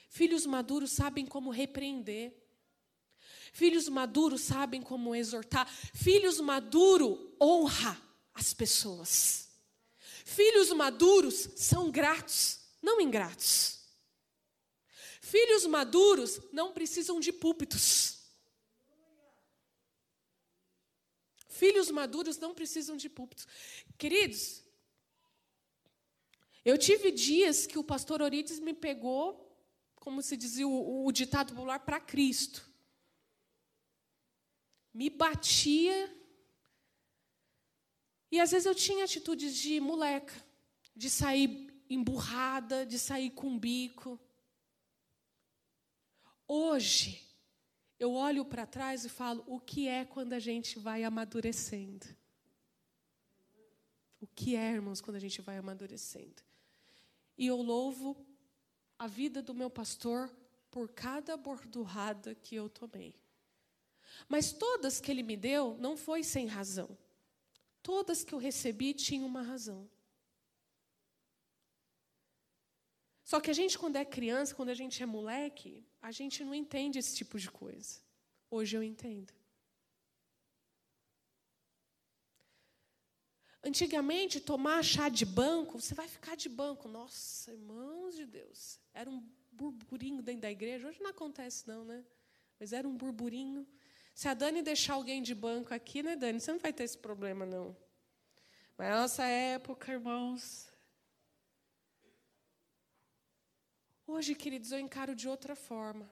Filhos 0.10 0.48
maduros 0.48 0.92
sabem 0.92 1.28
como 1.28 1.52
repreender. 1.52 2.43
Filhos 3.54 3.88
maduros 3.88 4.42
sabem 4.42 4.82
como 4.82 5.16
exortar. 5.16 5.72
Filhos 5.94 6.40
maduros 6.40 7.20
honra 7.40 8.02
as 8.34 8.52
pessoas. 8.52 9.48
Filhos 10.26 10.72
maduros 10.72 11.50
são 11.56 11.92
gratos, 11.92 12.60
não 12.82 13.00
ingratos. 13.00 13.80
Filhos 15.22 15.68
maduros 15.68 16.42
não 16.52 16.74
precisam 16.74 17.20
de 17.20 17.32
púlpitos. 17.32 18.24
Filhos 21.48 21.92
maduros 21.92 22.40
não 22.40 22.56
precisam 22.56 22.98
de 22.98 23.08
púlpitos. 23.08 23.48
Queridos, 24.00 24.64
eu 26.66 26.76
tive 26.76 27.12
dias 27.12 27.68
que 27.68 27.78
o 27.78 27.84
pastor 27.84 28.20
Orides 28.20 28.60
me 28.60 28.74
pegou, 28.74 29.56
como 29.98 30.24
se 30.24 30.36
dizia 30.36 30.68
o, 30.68 31.06
o 31.06 31.12
ditado 31.12 31.54
popular, 31.54 31.80
para 31.80 32.00
Cristo 32.00 32.73
me 34.94 35.10
batia. 35.10 36.14
E 38.32 38.40
às 38.40 38.52
vezes 38.52 38.66
eu 38.66 38.76
tinha 38.76 39.06
atitudes 39.06 39.56
de 39.56 39.80
moleca, 39.80 40.34
de 40.96 41.10
sair 41.10 41.74
emburrada, 41.90 42.86
de 42.86 43.00
sair 43.00 43.32
com 43.32 43.58
bico. 43.58 44.20
Hoje, 46.48 47.26
eu 48.00 48.14
olho 48.14 48.46
para 48.46 48.66
trás 48.66 49.06
e 49.06 49.10
falo: 49.10 49.44
o 49.48 49.60
que 49.60 49.88
é 49.88 50.06
quando 50.06 50.34
a 50.34 50.40
gente 50.40 50.78
vai 50.80 51.04
amadurecendo? 51.04 52.06
O 54.20 54.28
que 54.28 54.56
é, 54.56 54.72
irmãos, 54.72 55.02
quando 55.02 55.18
a 55.18 55.20
gente 55.20 55.42
vai 55.42 55.58
amadurecendo? 55.58 56.42
E 57.38 57.48
eu 57.48 57.62
louvo 57.62 58.26
a 58.98 59.08
vida 59.08 59.42
do 59.42 59.54
meu 59.54 59.70
pastor 59.70 60.30
por 60.72 60.90
cada 60.90 61.36
bordurrada 61.36 62.34
que 62.36 62.56
eu 62.56 62.70
tomei. 62.70 63.23
Mas 64.28 64.52
todas 64.52 65.00
que 65.00 65.12
ele 65.12 65.24
me 65.24 65.38
deu 65.38 65.78
não 65.80 65.96
foi 65.96 66.24
sem 66.24 66.48
razão. 66.48 66.98
Todas 67.82 68.24
que 68.24 68.34
eu 68.34 68.40
recebi 68.40 68.94
tinham 68.94 69.26
uma 69.26 69.42
razão. 69.42 69.90
Só 73.24 73.40
que 73.40 73.50
a 73.50 73.54
gente, 73.54 73.80
quando 73.80 73.96
é 73.96 74.06
criança, 74.06 74.54
quando 74.54 74.70
a 74.70 74.74
gente 74.74 75.02
é 75.02 75.06
moleque, 75.06 75.86
a 76.02 76.12
gente 76.12 76.44
não 76.44 76.54
entende 76.54 77.00
esse 77.00 77.16
tipo 77.16 77.40
de 77.40 77.50
coisa. 77.50 78.00
Hoje 78.50 78.78
eu 78.78 78.84
entendo. 78.84 79.34
Antigamente, 83.64 84.42
tomar 84.42 84.84
chá 84.84 85.08
de 85.08 85.26
banco, 85.26 85.80
você 85.80 85.96
vai 85.96 86.08
ficar 86.08 86.36
de 86.36 86.50
banco. 86.50 86.90
Nossa, 86.90 87.52
irmãos 87.52 88.14
de 88.14 88.26
Deus. 88.26 88.78
Era 88.94 89.10
um 89.10 89.26
burburinho 89.52 90.22
dentro 90.22 90.42
da 90.42 90.52
igreja. 90.52 90.88
Hoje 90.88 91.02
não 91.02 91.12
acontece, 91.12 91.66
não, 91.66 91.86
né? 91.86 92.04
Mas 92.60 92.74
era 92.74 92.88
um 92.88 92.96
burburinho. 92.96 93.66
Se 94.14 94.28
a 94.28 94.34
Dani 94.34 94.62
deixar 94.62 94.94
alguém 94.94 95.22
de 95.22 95.34
banco 95.34 95.74
aqui, 95.74 96.04
né, 96.04 96.16
Dani? 96.16 96.40
Você 96.40 96.52
não 96.52 96.60
vai 96.60 96.72
ter 96.72 96.84
esse 96.84 96.98
problema, 96.98 97.46
não. 97.46 97.76
Mas 98.78 98.90
na 98.90 99.02
nossa 99.02 99.24
época, 99.26 99.92
irmãos. 99.92 100.68
Hoje, 104.06 104.36
queridos, 104.36 104.72
eu 104.72 104.80
encaro 104.80 105.16
de 105.16 105.28
outra 105.28 105.56
forma. 105.56 106.10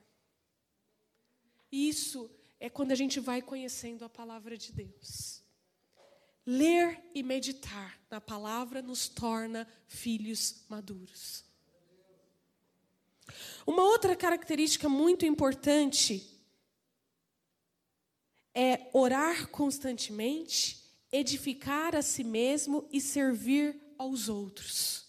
Isso 1.71 2.29
é 2.59 2.69
quando 2.69 2.91
a 2.91 2.95
gente 2.95 3.19
vai 3.19 3.41
conhecendo 3.41 4.03
a 4.03 4.09
palavra 4.09 4.57
de 4.57 4.71
Deus. 4.71 5.43
Ler 6.45 7.03
e 7.13 7.21
meditar 7.21 7.99
na 8.09 8.19
palavra 8.19 8.81
nos 8.81 9.07
torna 9.07 9.67
filhos 9.87 10.65
maduros. 10.67 11.45
Uma 13.65 13.83
outra 13.83 14.15
característica 14.15 14.89
muito 14.89 15.25
importante 15.25 16.40
é 18.53 18.89
orar 18.93 19.47
constantemente, 19.47 20.83
edificar 21.11 21.95
a 21.95 22.01
si 22.01 22.23
mesmo 22.23 22.87
e 22.91 22.99
servir 22.99 23.79
aos 23.97 24.29
outros. 24.29 25.05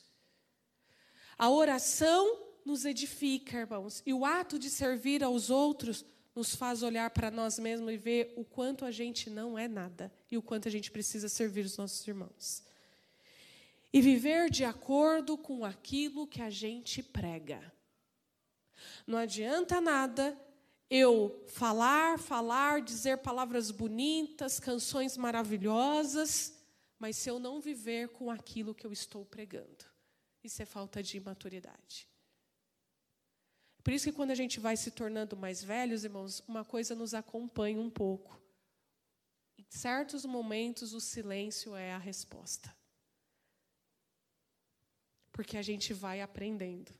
A 1.36 1.50
oração 1.50 2.40
nos 2.64 2.84
edifica, 2.84 3.58
irmãos, 3.58 4.02
e 4.06 4.12
o 4.12 4.24
ato 4.24 4.58
de 4.58 4.70
servir 4.70 5.24
aos 5.24 5.50
outros 5.50 6.04
nos 6.34 6.54
faz 6.54 6.82
olhar 6.82 7.10
para 7.10 7.30
nós 7.30 7.58
mesmos 7.58 7.92
e 7.92 7.96
ver 7.96 8.32
o 8.36 8.44
quanto 8.44 8.84
a 8.84 8.90
gente 8.90 9.28
não 9.28 9.58
é 9.58 9.68
nada 9.68 10.12
e 10.30 10.38
o 10.38 10.42
quanto 10.42 10.68
a 10.68 10.70
gente 10.70 10.90
precisa 10.90 11.28
servir 11.28 11.64
os 11.64 11.76
nossos 11.76 12.06
irmãos. 12.06 12.62
E 13.92 14.00
viver 14.00 14.48
de 14.48 14.64
acordo 14.64 15.36
com 15.36 15.64
aquilo 15.64 16.26
que 16.26 16.40
a 16.40 16.48
gente 16.48 17.02
prega. 17.02 17.60
Não 19.06 19.18
adianta 19.18 19.80
nada 19.80 20.38
eu 20.94 21.42
falar, 21.48 22.18
falar, 22.18 22.82
dizer 22.82 23.16
palavras 23.16 23.70
bonitas, 23.70 24.60
canções 24.60 25.16
maravilhosas, 25.16 26.62
mas 26.98 27.16
se 27.16 27.30
eu 27.30 27.38
não 27.38 27.62
viver 27.62 28.10
com 28.10 28.30
aquilo 28.30 28.74
que 28.74 28.86
eu 28.86 28.92
estou 28.92 29.24
pregando. 29.24 29.86
Isso 30.44 30.60
é 30.60 30.66
falta 30.66 31.02
de 31.02 31.18
maturidade. 31.18 32.06
Por 33.82 33.94
isso 33.94 34.04
que 34.04 34.12
quando 34.12 34.32
a 34.32 34.34
gente 34.34 34.60
vai 34.60 34.76
se 34.76 34.90
tornando 34.90 35.34
mais 35.34 35.64
velhos, 35.64 36.04
irmãos, 36.04 36.40
uma 36.46 36.62
coisa 36.62 36.94
nos 36.94 37.14
acompanha 37.14 37.80
um 37.80 37.88
pouco. 37.88 38.38
Em 39.56 39.64
certos 39.70 40.26
momentos, 40.26 40.92
o 40.92 41.00
silêncio 41.00 41.74
é 41.74 41.94
a 41.94 41.98
resposta. 41.98 42.76
Porque 45.32 45.56
a 45.56 45.62
gente 45.62 45.94
vai 45.94 46.20
aprendendo. 46.20 46.92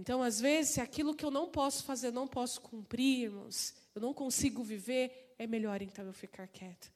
Então, 0.00 0.22
às 0.22 0.40
vezes, 0.40 0.72
se 0.72 0.80
aquilo 0.80 1.14
que 1.14 1.22
eu 1.22 1.30
não 1.30 1.50
posso 1.50 1.84
fazer, 1.84 2.10
não 2.10 2.26
posso 2.26 2.62
cumprir, 2.62 3.24
irmãos, 3.24 3.74
eu 3.94 4.00
não 4.00 4.14
consigo 4.14 4.64
viver, 4.64 5.34
é 5.38 5.46
melhor 5.46 5.82
então 5.82 6.06
eu 6.06 6.14
ficar 6.14 6.48
quieto. 6.48 6.90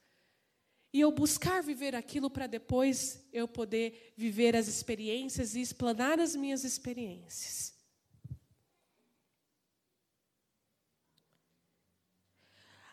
E 0.91 1.01
eu 1.01 1.11
buscar 1.11 1.61
viver 1.61 1.93
aquilo 1.93 2.31
para 2.31 2.47
depois 2.47 3.23
eu 3.31 3.47
poder 3.47 4.15
viver 4.17 4.55
as 4.55 4.67
experiências 4.67 5.53
e 5.53 5.61
explanar 5.61 6.19
as 6.19 6.35
minhas 6.35 6.63
experiências. 6.63 7.75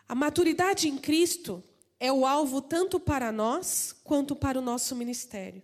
A 0.07 0.13
maturidade 0.13 0.87
em 0.87 0.95
Cristo 0.95 1.63
é 1.99 2.13
o 2.13 2.23
alvo 2.23 2.61
tanto 2.61 2.99
para 2.99 3.31
nós 3.31 3.95
quanto 4.03 4.35
para 4.35 4.59
o 4.59 4.61
nosso 4.61 4.95
ministério. 4.95 5.63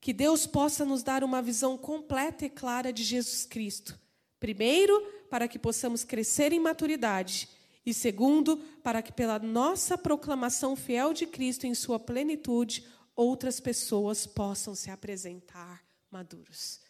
Que 0.00 0.12
Deus 0.12 0.46
possa 0.46 0.84
nos 0.84 1.02
dar 1.02 1.24
uma 1.24 1.42
visão 1.42 1.76
completa 1.76 2.44
e 2.46 2.50
clara 2.50 2.92
de 2.92 3.02
Jesus 3.02 3.44
Cristo. 3.44 3.98
Primeiro, 4.38 5.00
para 5.28 5.48
que 5.48 5.58
possamos 5.58 6.04
crescer 6.04 6.52
em 6.52 6.60
maturidade. 6.60 7.48
E 7.84 7.92
segundo, 7.92 8.58
para 8.82 9.02
que 9.02 9.12
pela 9.12 9.38
nossa 9.38 9.96
proclamação 9.96 10.76
fiel 10.76 11.12
de 11.12 11.26
Cristo 11.26 11.66
em 11.66 11.74
sua 11.74 11.98
plenitude, 11.98 12.86
outras 13.16 13.60
pessoas 13.60 14.26
possam 14.26 14.74
se 14.74 14.90
apresentar 14.90 15.82
maduros. 16.10 16.80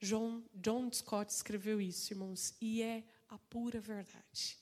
John, 0.00 0.42
John 0.54 0.90
Scott 0.92 1.32
escreveu 1.32 1.80
isso, 1.80 2.12
irmãos, 2.12 2.54
e 2.60 2.82
é 2.82 3.04
a 3.28 3.38
pura 3.38 3.80
verdade. 3.80 4.58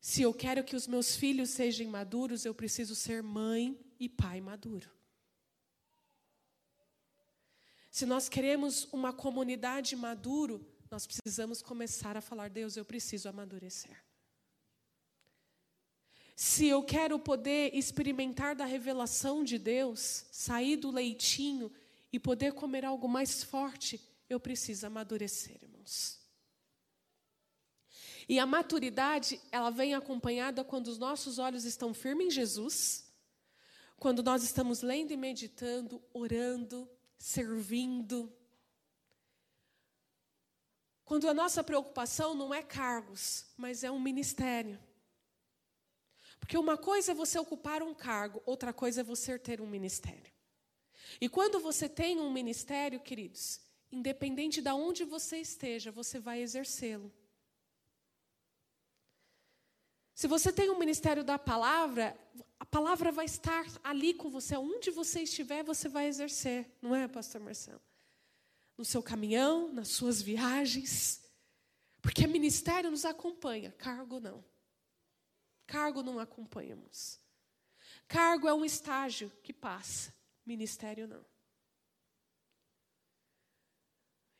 Se 0.00 0.22
eu 0.22 0.32
quero 0.32 0.64
que 0.64 0.76
os 0.76 0.86
meus 0.86 1.16
filhos 1.16 1.50
sejam 1.50 1.88
maduros, 1.88 2.44
eu 2.44 2.54
preciso 2.54 2.94
ser 2.94 3.22
mãe 3.22 3.78
e 4.00 4.08
pai 4.08 4.40
maduro. 4.40 4.97
Se 7.98 8.06
nós 8.06 8.28
queremos 8.28 8.86
uma 8.92 9.12
comunidade 9.12 9.96
maduro, 9.96 10.64
nós 10.88 11.04
precisamos 11.04 11.60
começar 11.60 12.16
a 12.16 12.20
falar: 12.20 12.48
Deus, 12.48 12.76
eu 12.76 12.84
preciso 12.84 13.28
amadurecer. 13.28 14.04
Se 16.36 16.68
eu 16.68 16.80
quero 16.84 17.18
poder 17.18 17.74
experimentar 17.74 18.54
da 18.54 18.64
revelação 18.64 19.42
de 19.42 19.58
Deus, 19.58 20.26
sair 20.30 20.76
do 20.76 20.92
leitinho 20.92 21.72
e 22.12 22.20
poder 22.20 22.52
comer 22.52 22.84
algo 22.84 23.08
mais 23.08 23.42
forte, 23.42 24.00
eu 24.30 24.38
preciso 24.38 24.86
amadurecer, 24.86 25.58
irmãos. 25.60 26.20
E 28.28 28.38
a 28.38 28.46
maturidade, 28.46 29.40
ela 29.50 29.70
vem 29.70 29.96
acompanhada 29.96 30.62
quando 30.62 30.86
os 30.86 30.98
nossos 30.98 31.40
olhos 31.40 31.64
estão 31.64 31.92
firmes 31.92 32.28
em 32.28 32.30
Jesus, 32.30 33.12
quando 33.96 34.22
nós 34.22 34.44
estamos 34.44 34.82
lendo 34.82 35.10
e 35.10 35.16
meditando, 35.16 36.00
orando, 36.12 36.88
servindo. 37.18 38.32
Quando 41.04 41.28
a 41.28 41.34
nossa 41.34 41.64
preocupação 41.64 42.34
não 42.34 42.54
é 42.54 42.62
cargos, 42.62 43.46
mas 43.56 43.82
é 43.82 43.90
um 43.90 44.00
ministério. 44.00 44.78
Porque 46.38 46.56
uma 46.56 46.78
coisa 46.78 47.12
é 47.12 47.14
você 47.14 47.38
ocupar 47.38 47.82
um 47.82 47.92
cargo, 47.92 48.42
outra 48.46 48.72
coisa 48.72 49.00
é 49.00 49.04
você 49.04 49.38
ter 49.38 49.60
um 49.60 49.66
ministério. 49.66 50.32
E 51.20 51.28
quando 51.28 51.58
você 51.58 51.88
tem 51.88 52.20
um 52.20 52.30
ministério, 52.30 53.00
queridos, 53.00 53.60
independente 53.90 54.60
de 54.60 54.70
onde 54.70 55.04
você 55.04 55.38
esteja, 55.38 55.90
você 55.90 56.18
vai 56.18 56.40
exercê-lo. 56.40 57.12
Se 60.18 60.26
você 60.26 60.52
tem 60.52 60.68
um 60.68 60.76
ministério 60.76 61.22
da 61.22 61.38
palavra, 61.38 62.18
a 62.58 62.66
palavra 62.66 63.12
vai 63.12 63.24
estar 63.24 63.64
ali 63.84 64.12
com 64.12 64.28
você, 64.28 64.56
onde 64.56 64.90
você 64.90 65.20
estiver, 65.20 65.62
você 65.62 65.88
vai 65.88 66.08
exercer, 66.08 66.68
não 66.82 66.92
é, 66.92 67.06
pastor 67.06 67.40
Marcelo? 67.40 67.80
No 68.76 68.84
seu 68.84 69.00
caminhão, 69.00 69.72
nas 69.72 69.86
suas 69.86 70.20
viagens. 70.20 71.22
Porque 72.02 72.26
ministério 72.26 72.90
nos 72.90 73.04
acompanha, 73.04 73.70
cargo 73.70 74.18
não. 74.18 74.44
Cargo 75.68 76.02
não 76.02 76.18
acompanhamos. 76.18 77.20
Cargo 78.08 78.48
é 78.48 78.52
um 78.52 78.64
estágio 78.64 79.30
que 79.44 79.52
passa, 79.52 80.12
ministério 80.44 81.06
não. 81.06 81.24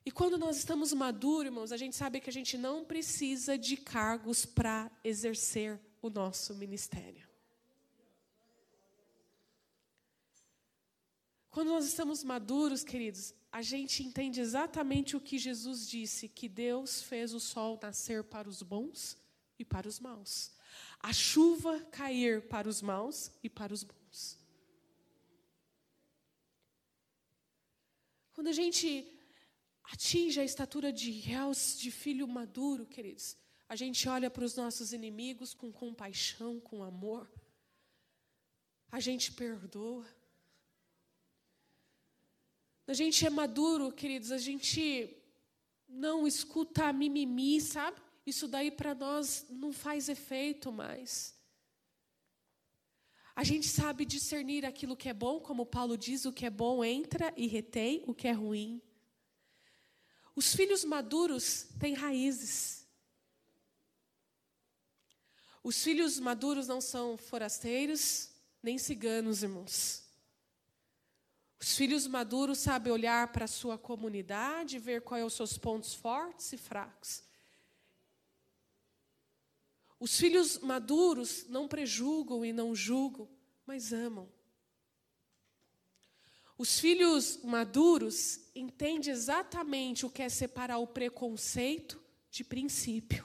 E 0.09 0.11
quando 0.11 0.39
nós 0.39 0.57
estamos 0.57 0.91
maduros, 0.95 1.45
irmãos, 1.45 1.71
a 1.71 1.77
gente 1.77 1.95
sabe 1.95 2.19
que 2.19 2.31
a 2.31 2.33
gente 2.33 2.57
não 2.57 2.83
precisa 2.83 3.59
de 3.59 3.77
cargos 3.77 4.47
para 4.47 4.91
exercer 5.05 5.79
o 6.01 6.09
nosso 6.09 6.55
ministério. 6.55 7.29
Quando 11.51 11.69
nós 11.69 11.85
estamos 11.85 12.25
maduros, 12.25 12.83
queridos, 12.83 13.35
a 13.53 13.61
gente 13.61 14.03
entende 14.03 14.41
exatamente 14.41 15.15
o 15.15 15.21
que 15.21 15.37
Jesus 15.37 15.87
disse: 15.87 16.27
que 16.27 16.49
Deus 16.49 17.03
fez 17.03 17.35
o 17.35 17.39
sol 17.39 17.79
nascer 17.83 18.25
para 18.25 18.49
os 18.49 18.63
bons 18.63 19.15
e 19.59 19.65
para 19.65 19.87
os 19.87 20.01
maus, 20.01 20.53
a 21.01 21.13
chuva 21.13 21.81
cair 21.91 22.49
para 22.49 22.67
os 22.67 22.81
maus 22.81 23.31
e 23.43 23.51
para 23.51 23.75
os 23.75 23.83
bons. 23.83 24.39
Quando 28.33 28.49
a 28.49 28.53
gente 28.53 29.18
atinge 29.91 30.39
a 30.39 30.45
estatura 30.45 30.93
de 30.93 31.11
réus, 31.11 31.79
de 31.79 31.91
filho 31.91 32.29
maduro, 32.29 32.87
queridos, 32.87 33.37
a 33.69 33.75
gente 33.75 34.09
olha 34.09 34.31
para 34.31 34.45
os 34.45 34.55
nossos 34.55 34.93
inimigos 34.93 35.55
com 35.55 35.73
compaixão, 35.73 36.61
com 36.61 36.83
amor. 36.83 37.31
A 38.91 39.01
gente 39.01 39.33
perdoa. 39.33 40.07
A 42.87 42.95
gente 42.95 43.27
é 43.27 43.31
maduro, 43.31 43.93
queridos, 43.93 44.31
a 44.31 44.39
gente 44.39 45.15
não 45.87 46.27
escuta 46.27 46.93
mimimi, 46.93 47.61
sabe? 47.61 48.01
Isso 48.27 48.49
daí 48.49 48.71
para 48.71 48.95
nós 48.95 49.47
não 49.51 49.73
faz 49.73 50.09
efeito 50.09 50.73
mais. 50.73 51.35
A 53.37 53.45
gente 53.45 53.69
sabe 53.69 54.05
discernir 54.05 54.67
aquilo 54.67 54.97
que 54.97 55.09
é 55.09 55.15
bom, 55.15 55.41
como 55.41 55.65
Paulo 55.65 55.97
diz, 55.97 56.25
o 56.25 56.33
que 56.33 56.45
é 56.45 56.51
bom 56.51 56.83
entra 56.83 57.33
e 57.37 57.47
retém, 57.47 58.03
o 58.07 58.15
que 58.15 58.27
é 58.27 58.33
ruim. 58.33 58.83
Os 60.39 60.55
filhos 60.55 60.85
maduros 60.85 61.67
têm 61.81 61.95
raízes. 61.95 62.87
Os 65.65 65.83
filhos 65.83 66.21
maduros 66.21 66.69
não 66.69 66.81
são 66.81 67.17
forasteiros, 67.17 68.31
nem 68.63 68.79
ciganos, 68.79 69.43
irmãos. 69.43 70.05
Os 71.59 71.77
filhos 71.77 72.07
maduros 72.07 72.59
sabem 72.59 72.93
olhar 72.93 73.33
para 73.33 73.47
a 73.47 73.49
sua 73.49 73.77
comunidade, 73.77 74.79
ver 74.79 75.03
quais 75.03 75.23
são 75.23 75.27
os 75.27 75.35
seus 75.35 75.59
pontos 75.59 75.93
fortes 75.93 76.53
e 76.53 76.57
fracos. 76.57 77.25
Os 79.99 80.17
filhos 80.17 80.61
maduros 80.61 81.47
não 81.49 81.67
prejulgam 81.67 82.45
e 82.45 82.53
não 82.53 82.77
julgam, 82.77 83.29
mas 83.67 83.93
amam. 83.93 84.33
Os 86.59 86.81
filhos 86.81 87.39
maduros 87.45 88.41
entendem 88.53 89.13
exatamente 89.13 90.05
o 90.05 90.11
que 90.11 90.23
é 90.23 90.29
separar 90.29 90.79
o 90.79 90.89
preconceito 90.89 92.03
de 92.29 92.43
princípio. 92.43 93.25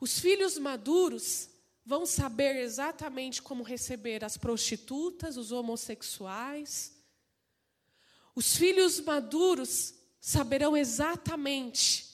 Os 0.00 0.18
filhos 0.18 0.56
maduros 0.56 1.50
vão 1.84 2.06
saber 2.06 2.56
exatamente 2.56 3.42
como 3.42 3.62
receber 3.62 4.24
as 4.24 4.38
prostitutas, 4.38 5.36
os 5.36 5.52
homossexuais. 5.52 6.96
Os 8.34 8.56
filhos 8.56 9.00
maduros 9.00 9.94
saberão 10.18 10.74
exatamente 10.74 12.10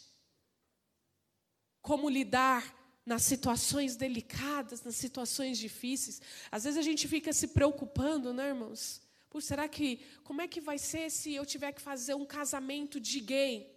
como 1.81 2.11
lidar 2.11 2.78
nas 3.09 3.23
situações 3.23 3.97
delicadas, 3.97 4.83
nas 4.83 4.95
situações 4.95 5.59
difíceis. 5.59 6.21
Às 6.53 6.65
vezes 6.65 6.79
a 6.79 6.83
gente 6.83 7.09
fica 7.09 7.33
se 7.33 7.49
preocupando, 7.49 8.35
né, 8.35 8.49
irmãos? 8.49 9.01
Por 9.31 9.41
será 9.41 9.67
que 9.67 10.01
como 10.23 10.43
é 10.43 10.47
que 10.47 10.61
vai 10.61 10.79
ser 10.79 11.11
se 11.11 11.33
eu 11.35 11.47
tiver 11.47 11.73
que 11.73 11.81
fazer 11.81 12.15
um 12.15 12.27
casamento 12.27 13.01
de 13.01 13.21
gay? 13.21 13.75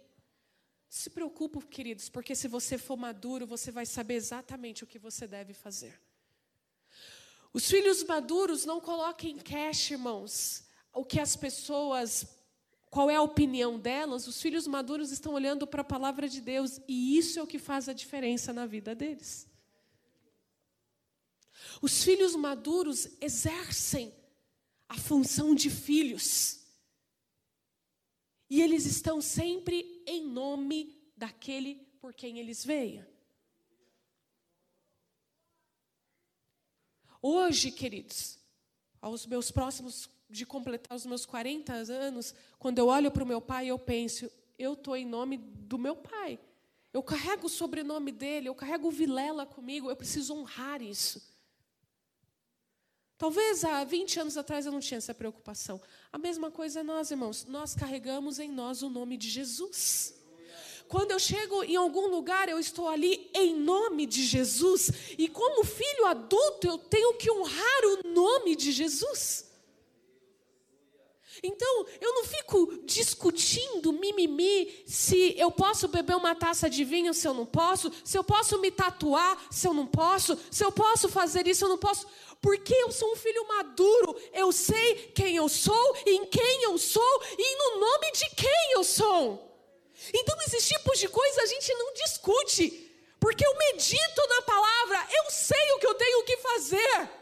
Se 0.86 1.08
preocupe, 1.08 1.58
queridos, 1.66 2.10
porque 2.10 2.34
se 2.34 2.46
você 2.46 2.76
for 2.76 2.98
maduro, 2.98 3.46
você 3.46 3.70
vai 3.72 3.86
saber 3.86 4.16
exatamente 4.16 4.84
o 4.84 4.86
que 4.86 4.98
você 4.98 5.26
deve 5.26 5.54
fazer. 5.54 5.98
Os 7.54 7.70
filhos 7.70 8.04
maduros 8.04 8.66
não 8.66 8.82
coloquem 8.82 9.36
em 9.36 9.38
cash, 9.38 9.92
irmãos, 9.92 10.64
o 10.92 11.06
que 11.06 11.18
as 11.18 11.36
pessoas, 11.36 12.26
qual 12.92 13.08
é 13.08 13.16
a 13.16 13.22
opinião 13.22 13.80
delas. 13.80 14.26
Os 14.26 14.42
filhos 14.42 14.66
maduros 14.66 15.10
estão 15.10 15.32
olhando 15.32 15.66
para 15.66 15.80
a 15.80 15.84
palavra 15.84 16.28
de 16.28 16.42
Deus 16.42 16.78
e 16.86 17.16
isso 17.16 17.38
é 17.38 17.42
o 17.42 17.46
que 17.46 17.58
faz 17.58 17.88
a 17.88 17.94
diferença 17.94 18.52
na 18.52 18.66
vida 18.66 18.94
deles. 18.94 19.48
Os 21.80 22.04
filhos 22.04 22.36
maduros 22.36 23.08
exercem 23.18 24.14
a 24.90 24.98
função 24.98 25.54
de 25.54 25.70
filhos. 25.70 26.60
E 28.50 28.60
eles 28.60 28.84
estão 28.84 29.22
sempre 29.22 30.04
em 30.06 30.26
nome 30.26 31.10
daquele 31.16 31.76
por 31.98 32.12
quem 32.12 32.38
eles 32.38 32.62
veio. 32.62 33.06
Hoje, 37.22 37.70
queridos, 37.70 38.38
aos 39.00 39.24
meus 39.24 39.50
próximos 39.50 40.10
de 40.32 40.46
completar 40.46 40.96
os 40.96 41.04
meus 41.04 41.26
40 41.26 41.72
anos, 41.72 42.34
quando 42.58 42.78
eu 42.78 42.86
olho 42.86 43.10
para 43.10 43.22
o 43.22 43.26
meu 43.26 43.40
pai, 43.40 43.66
eu 43.66 43.78
penso, 43.78 44.30
eu 44.58 44.72
estou 44.72 44.96
em 44.96 45.04
nome 45.04 45.36
do 45.36 45.78
meu 45.78 45.94
pai. 45.94 46.40
Eu 46.92 47.02
carrego 47.02 47.46
o 47.46 47.50
sobrenome 47.50 48.10
dele, 48.10 48.48
eu 48.48 48.54
carrego 48.54 48.88
o 48.88 48.90
Vilela 48.90 49.44
comigo, 49.44 49.90
eu 49.90 49.96
preciso 49.96 50.34
honrar 50.34 50.80
isso. 50.82 51.30
Talvez 53.18 53.64
há 53.64 53.84
20 53.84 54.20
anos 54.20 54.36
atrás 54.36 54.66
eu 54.66 54.72
não 54.72 54.80
tinha 54.80 54.98
essa 54.98 55.14
preocupação. 55.14 55.80
A 56.12 56.18
mesma 56.18 56.50
coisa 56.50 56.80
é 56.80 56.82
nós, 56.82 57.10
irmãos. 57.10 57.44
Nós 57.44 57.74
carregamos 57.74 58.40
em 58.40 58.50
nós 58.50 58.82
o 58.82 58.90
nome 58.90 59.16
de 59.16 59.30
Jesus. 59.30 60.14
Quando 60.88 61.12
eu 61.12 61.18
chego 61.18 61.62
em 61.62 61.76
algum 61.76 62.08
lugar, 62.08 62.48
eu 62.48 62.58
estou 62.58 62.88
ali 62.88 63.30
em 63.32 63.54
nome 63.54 64.06
de 64.06 64.24
Jesus. 64.24 64.90
E 65.16 65.28
como 65.28 65.64
filho 65.64 66.06
adulto, 66.06 66.66
eu 66.66 66.78
tenho 66.78 67.14
que 67.14 67.30
honrar 67.30 67.84
o 67.84 68.08
nome 68.08 68.56
de 68.56 68.72
Jesus. 68.72 69.51
Então, 71.44 71.86
eu 72.00 72.14
não 72.14 72.24
fico 72.24 72.80
discutindo 72.84 73.92
mimimi 73.92 74.84
se 74.86 75.34
eu 75.36 75.50
posso 75.50 75.88
beber 75.88 76.14
uma 76.14 76.36
taça 76.36 76.70
de 76.70 76.84
vinho, 76.84 77.12
se 77.12 77.26
eu 77.26 77.34
não 77.34 77.44
posso, 77.44 77.90
se 78.04 78.16
eu 78.16 78.22
posso 78.22 78.60
me 78.60 78.70
tatuar, 78.70 79.36
se 79.50 79.66
eu 79.66 79.74
não 79.74 79.84
posso, 79.84 80.38
se 80.52 80.64
eu 80.64 80.70
posso 80.70 81.08
fazer 81.08 81.48
isso, 81.48 81.64
eu 81.64 81.68
não 81.68 81.78
posso. 81.78 82.06
Porque 82.40 82.72
eu 82.74 82.92
sou 82.92 83.12
um 83.12 83.16
filho 83.16 83.46
maduro, 83.48 84.16
eu 84.32 84.52
sei 84.52 84.94
quem 85.14 85.34
eu 85.34 85.48
sou, 85.48 85.96
em 86.06 86.24
quem 86.26 86.62
eu 86.62 86.78
sou 86.78 87.22
e 87.36 87.56
no 87.56 87.80
nome 87.80 88.12
de 88.12 88.30
quem 88.36 88.72
eu 88.72 88.84
sou. 88.84 89.52
Então, 90.14 90.36
esses 90.46 90.68
tipos 90.68 90.98
de 90.98 91.08
coisa 91.08 91.42
a 91.42 91.46
gente 91.46 91.74
não 91.74 91.92
discute, 91.94 92.88
porque 93.18 93.44
eu 93.44 93.56
medito 93.58 94.28
na 94.28 94.42
palavra, 94.42 95.08
eu 95.10 95.30
sei 95.30 95.72
o 95.72 95.78
que 95.80 95.86
eu 95.86 95.94
tenho 95.94 96.24
que 96.24 96.36
fazer. 96.36 97.21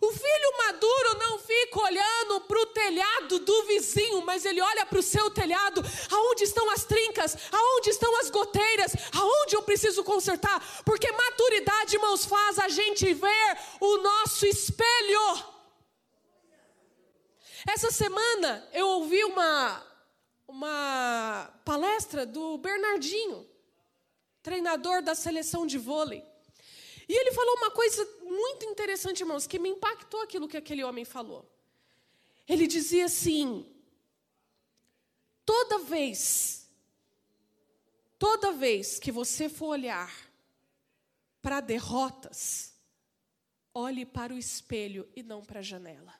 O 0.00 0.12
filho 0.12 0.58
maduro 0.58 1.18
não 1.18 1.38
fica 1.38 1.80
olhando 1.80 2.40
para 2.42 2.60
o 2.60 2.66
telhado 2.66 3.38
do 3.40 3.62
vizinho, 3.64 4.24
mas 4.24 4.44
ele 4.44 4.60
olha 4.60 4.86
para 4.86 4.98
o 4.98 5.02
seu 5.02 5.30
telhado, 5.30 5.82
aonde 6.10 6.44
estão 6.44 6.70
as 6.70 6.84
trincas, 6.84 7.36
aonde 7.50 7.90
estão 7.90 8.20
as 8.20 8.30
goteiras, 8.30 8.92
aonde 9.12 9.56
eu 9.56 9.62
preciso 9.62 10.04
consertar, 10.04 10.60
porque 10.84 11.10
maturidade, 11.10 11.96
irmãos, 11.96 12.24
faz 12.24 12.58
a 12.58 12.68
gente 12.68 13.12
ver 13.12 13.58
o 13.80 13.98
nosso 13.98 14.46
espelho. 14.46 15.44
Essa 17.66 17.90
semana 17.90 18.68
eu 18.72 18.86
ouvi 18.86 19.24
uma, 19.24 19.84
uma 20.46 21.52
palestra 21.64 22.24
do 22.24 22.56
Bernardinho, 22.58 23.48
treinador 24.42 25.02
da 25.02 25.14
seleção 25.14 25.66
de 25.66 25.76
vôlei. 25.76 26.27
E 27.08 27.14
ele 27.18 27.32
falou 27.32 27.56
uma 27.56 27.70
coisa 27.70 28.04
muito 28.22 28.66
interessante, 28.66 29.20
irmãos, 29.20 29.46
que 29.46 29.58
me 29.58 29.70
impactou 29.70 30.20
aquilo 30.20 30.46
que 30.46 30.56
aquele 30.56 30.84
homem 30.84 31.04
falou. 31.04 31.50
Ele 32.46 32.66
dizia 32.66 33.06
assim: 33.06 33.66
toda 35.44 35.78
vez, 35.78 36.68
toda 38.18 38.52
vez 38.52 38.98
que 38.98 39.10
você 39.10 39.48
for 39.48 39.68
olhar 39.68 40.14
para 41.40 41.60
derrotas, 41.60 42.74
olhe 43.72 44.04
para 44.04 44.34
o 44.34 44.38
espelho 44.38 45.08
e 45.16 45.22
não 45.22 45.42
para 45.42 45.60
a 45.60 45.62
janela. 45.62 46.14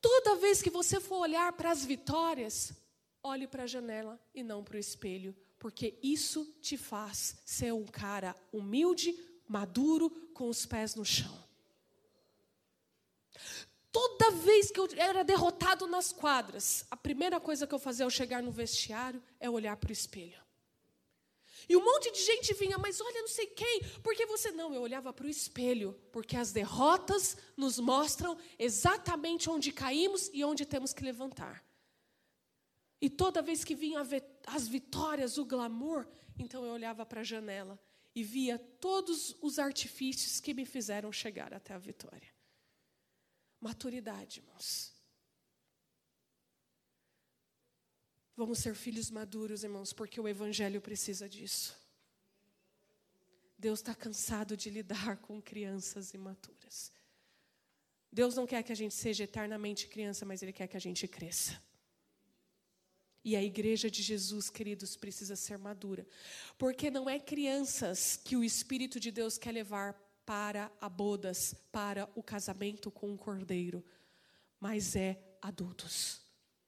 Toda 0.00 0.36
vez 0.36 0.62
que 0.62 0.70
você 0.70 1.00
for 1.00 1.18
olhar 1.18 1.52
para 1.52 1.70
as 1.70 1.84
vitórias, 1.84 2.72
olhe 3.22 3.46
para 3.46 3.64
a 3.64 3.66
janela 3.66 4.18
e 4.32 4.42
não 4.42 4.62
para 4.62 4.76
o 4.76 4.80
espelho, 4.80 5.36
porque 5.58 5.98
isso 6.02 6.44
te 6.60 6.76
faz 6.76 7.36
ser 7.44 7.72
um 7.72 7.84
cara 7.84 8.34
humilde, 8.52 9.18
maduro, 9.46 10.10
com 10.32 10.48
os 10.48 10.64
pés 10.64 10.94
no 10.94 11.04
chão. 11.04 11.46
Toda 13.90 14.30
vez 14.30 14.70
que 14.70 14.78
eu 14.78 14.88
era 14.96 15.24
derrotado 15.24 15.86
nas 15.86 16.12
quadras, 16.12 16.86
a 16.90 16.96
primeira 16.96 17.40
coisa 17.40 17.66
que 17.66 17.74
eu 17.74 17.78
fazia 17.78 18.04
ao 18.04 18.10
chegar 18.10 18.42
no 18.42 18.52
vestiário 18.52 19.22
é 19.40 19.48
olhar 19.48 19.76
para 19.76 19.90
o 19.90 19.92
espelho. 19.92 20.40
E 21.68 21.76
um 21.76 21.84
monte 21.84 22.10
de 22.10 22.22
gente 22.22 22.54
vinha, 22.54 22.78
mas 22.78 23.00
olha, 23.00 23.20
não 23.20 23.28
sei 23.28 23.46
quem, 23.46 23.82
porque 24.02 24.24
você 24.24 24.50
não? 24.50 24.72
Eu 24.72 24.80
olhava 24.80 25.12
para 25.12 25.26
o 25.26 25.30
espelho, 25.30 25.98
porque 26.12 26.36
as 26.36 26.52
derrotas 26.52 27.36
nos 27.56 27.78
mostram 27.78 28.38
exatamente 28.58 29.50
onde 29.50 29.72
caímos 29.72 30.30
e 30.32 30.44
onde 30.44 30.64
temos 30.64 30.92
que 30.94 31.04
levantar. 31.04 31.62
E 33.00 33.08
toda 33.08 33.42
vez 33.42 33.64
que 33.64 33.74
vinham 33.74 34.02
as 34.46 34.66
vitórias, 34.66 35.38
o 35.38 35.44
glamour, 35.44 36.06
então 36.38 36.64
eu 36.64 36.72
olhava 36.72 37.06
para 37.06 37.20
a 37.20 37.24
janela 37.24 37.78
e 38.14 38.24
via 38.24 38.58
todos 38.58 39.36
os 39.40 39.58
artifícios 39.58 40.40
que 40.40 40.52
me 40.52 40.66
fizeram 40.66 41.12
chegar 41.12 41.54
até 41.54 41.74
a 41.74 41.78
vitória. 41.78 42.34
Maturidade, 43.60 44.40
irmãos. 44.40 44.92
Vamos 48.36 48.58
ser 48.60 48.74
filhos 48.74 49.10
maduros, 49.10 49.64
irmãos, 49.64 49.92
porque 49.92 50.20
o 50.20 50.28
Evangelho 50.28 50.80
precisa 50.80 51.28
disso. 51.28 51.76
Deus 53.58 53.80
está 53.80 53.94
cansado 53.94 54.56
de 54.56 54.70
lidar 54.70 55.16
com 55.18 55.42
crianças 55.42 56.14
imaturas. 56.14 56.92
Deus 58.12 58.36
não 58.36 58.46
quer 58.46 58.62
que 58.62 58.72
a 58.72 58.76
gente 58.76 58.94
seja 58.94 59.24
eternamente 59.24 59.88
criança, 59.88 60.24
mas 60.24 60.42
Ele 60.42 60.52
quer 60.52 60.68
que 60.68 60.76
a 60.76 60.80
gente 60.80 61.06
cresça. 61.08 61.60
E 63.24 63.36
a 63.36 63.42
igreja 63.42 63.90
de 63.90 64.02
Jesus, 64.02 64.48
queridos, 64.48 64.96
precisa 64.96 65.36
ser 65.36 65.58
madura. 65.58 66.06
Porque 66.56 66.90
não 66.90 67.08
é 67.08 67.18
crianças 67.18 68.16
que 68.16 68.36
o 68.36 68.44
Espírito 68.44 68.98
de 68.98 69.10
Deus 69.10 69.36
quer 69.36 69.52
levar 69.52 69.94
para 70.24 70.70
a 70.80 70.88
bodas, 70.88 71.54
para 71.72 72.08
o 72.14 72.22
casamento 72.22 72.90
com 72.90 73.12
o 73.12 73.18
cordeiro, 73.18 73.84
mas 74.60 74.94
é 74.94 75.18
adultos. 75.40 76.27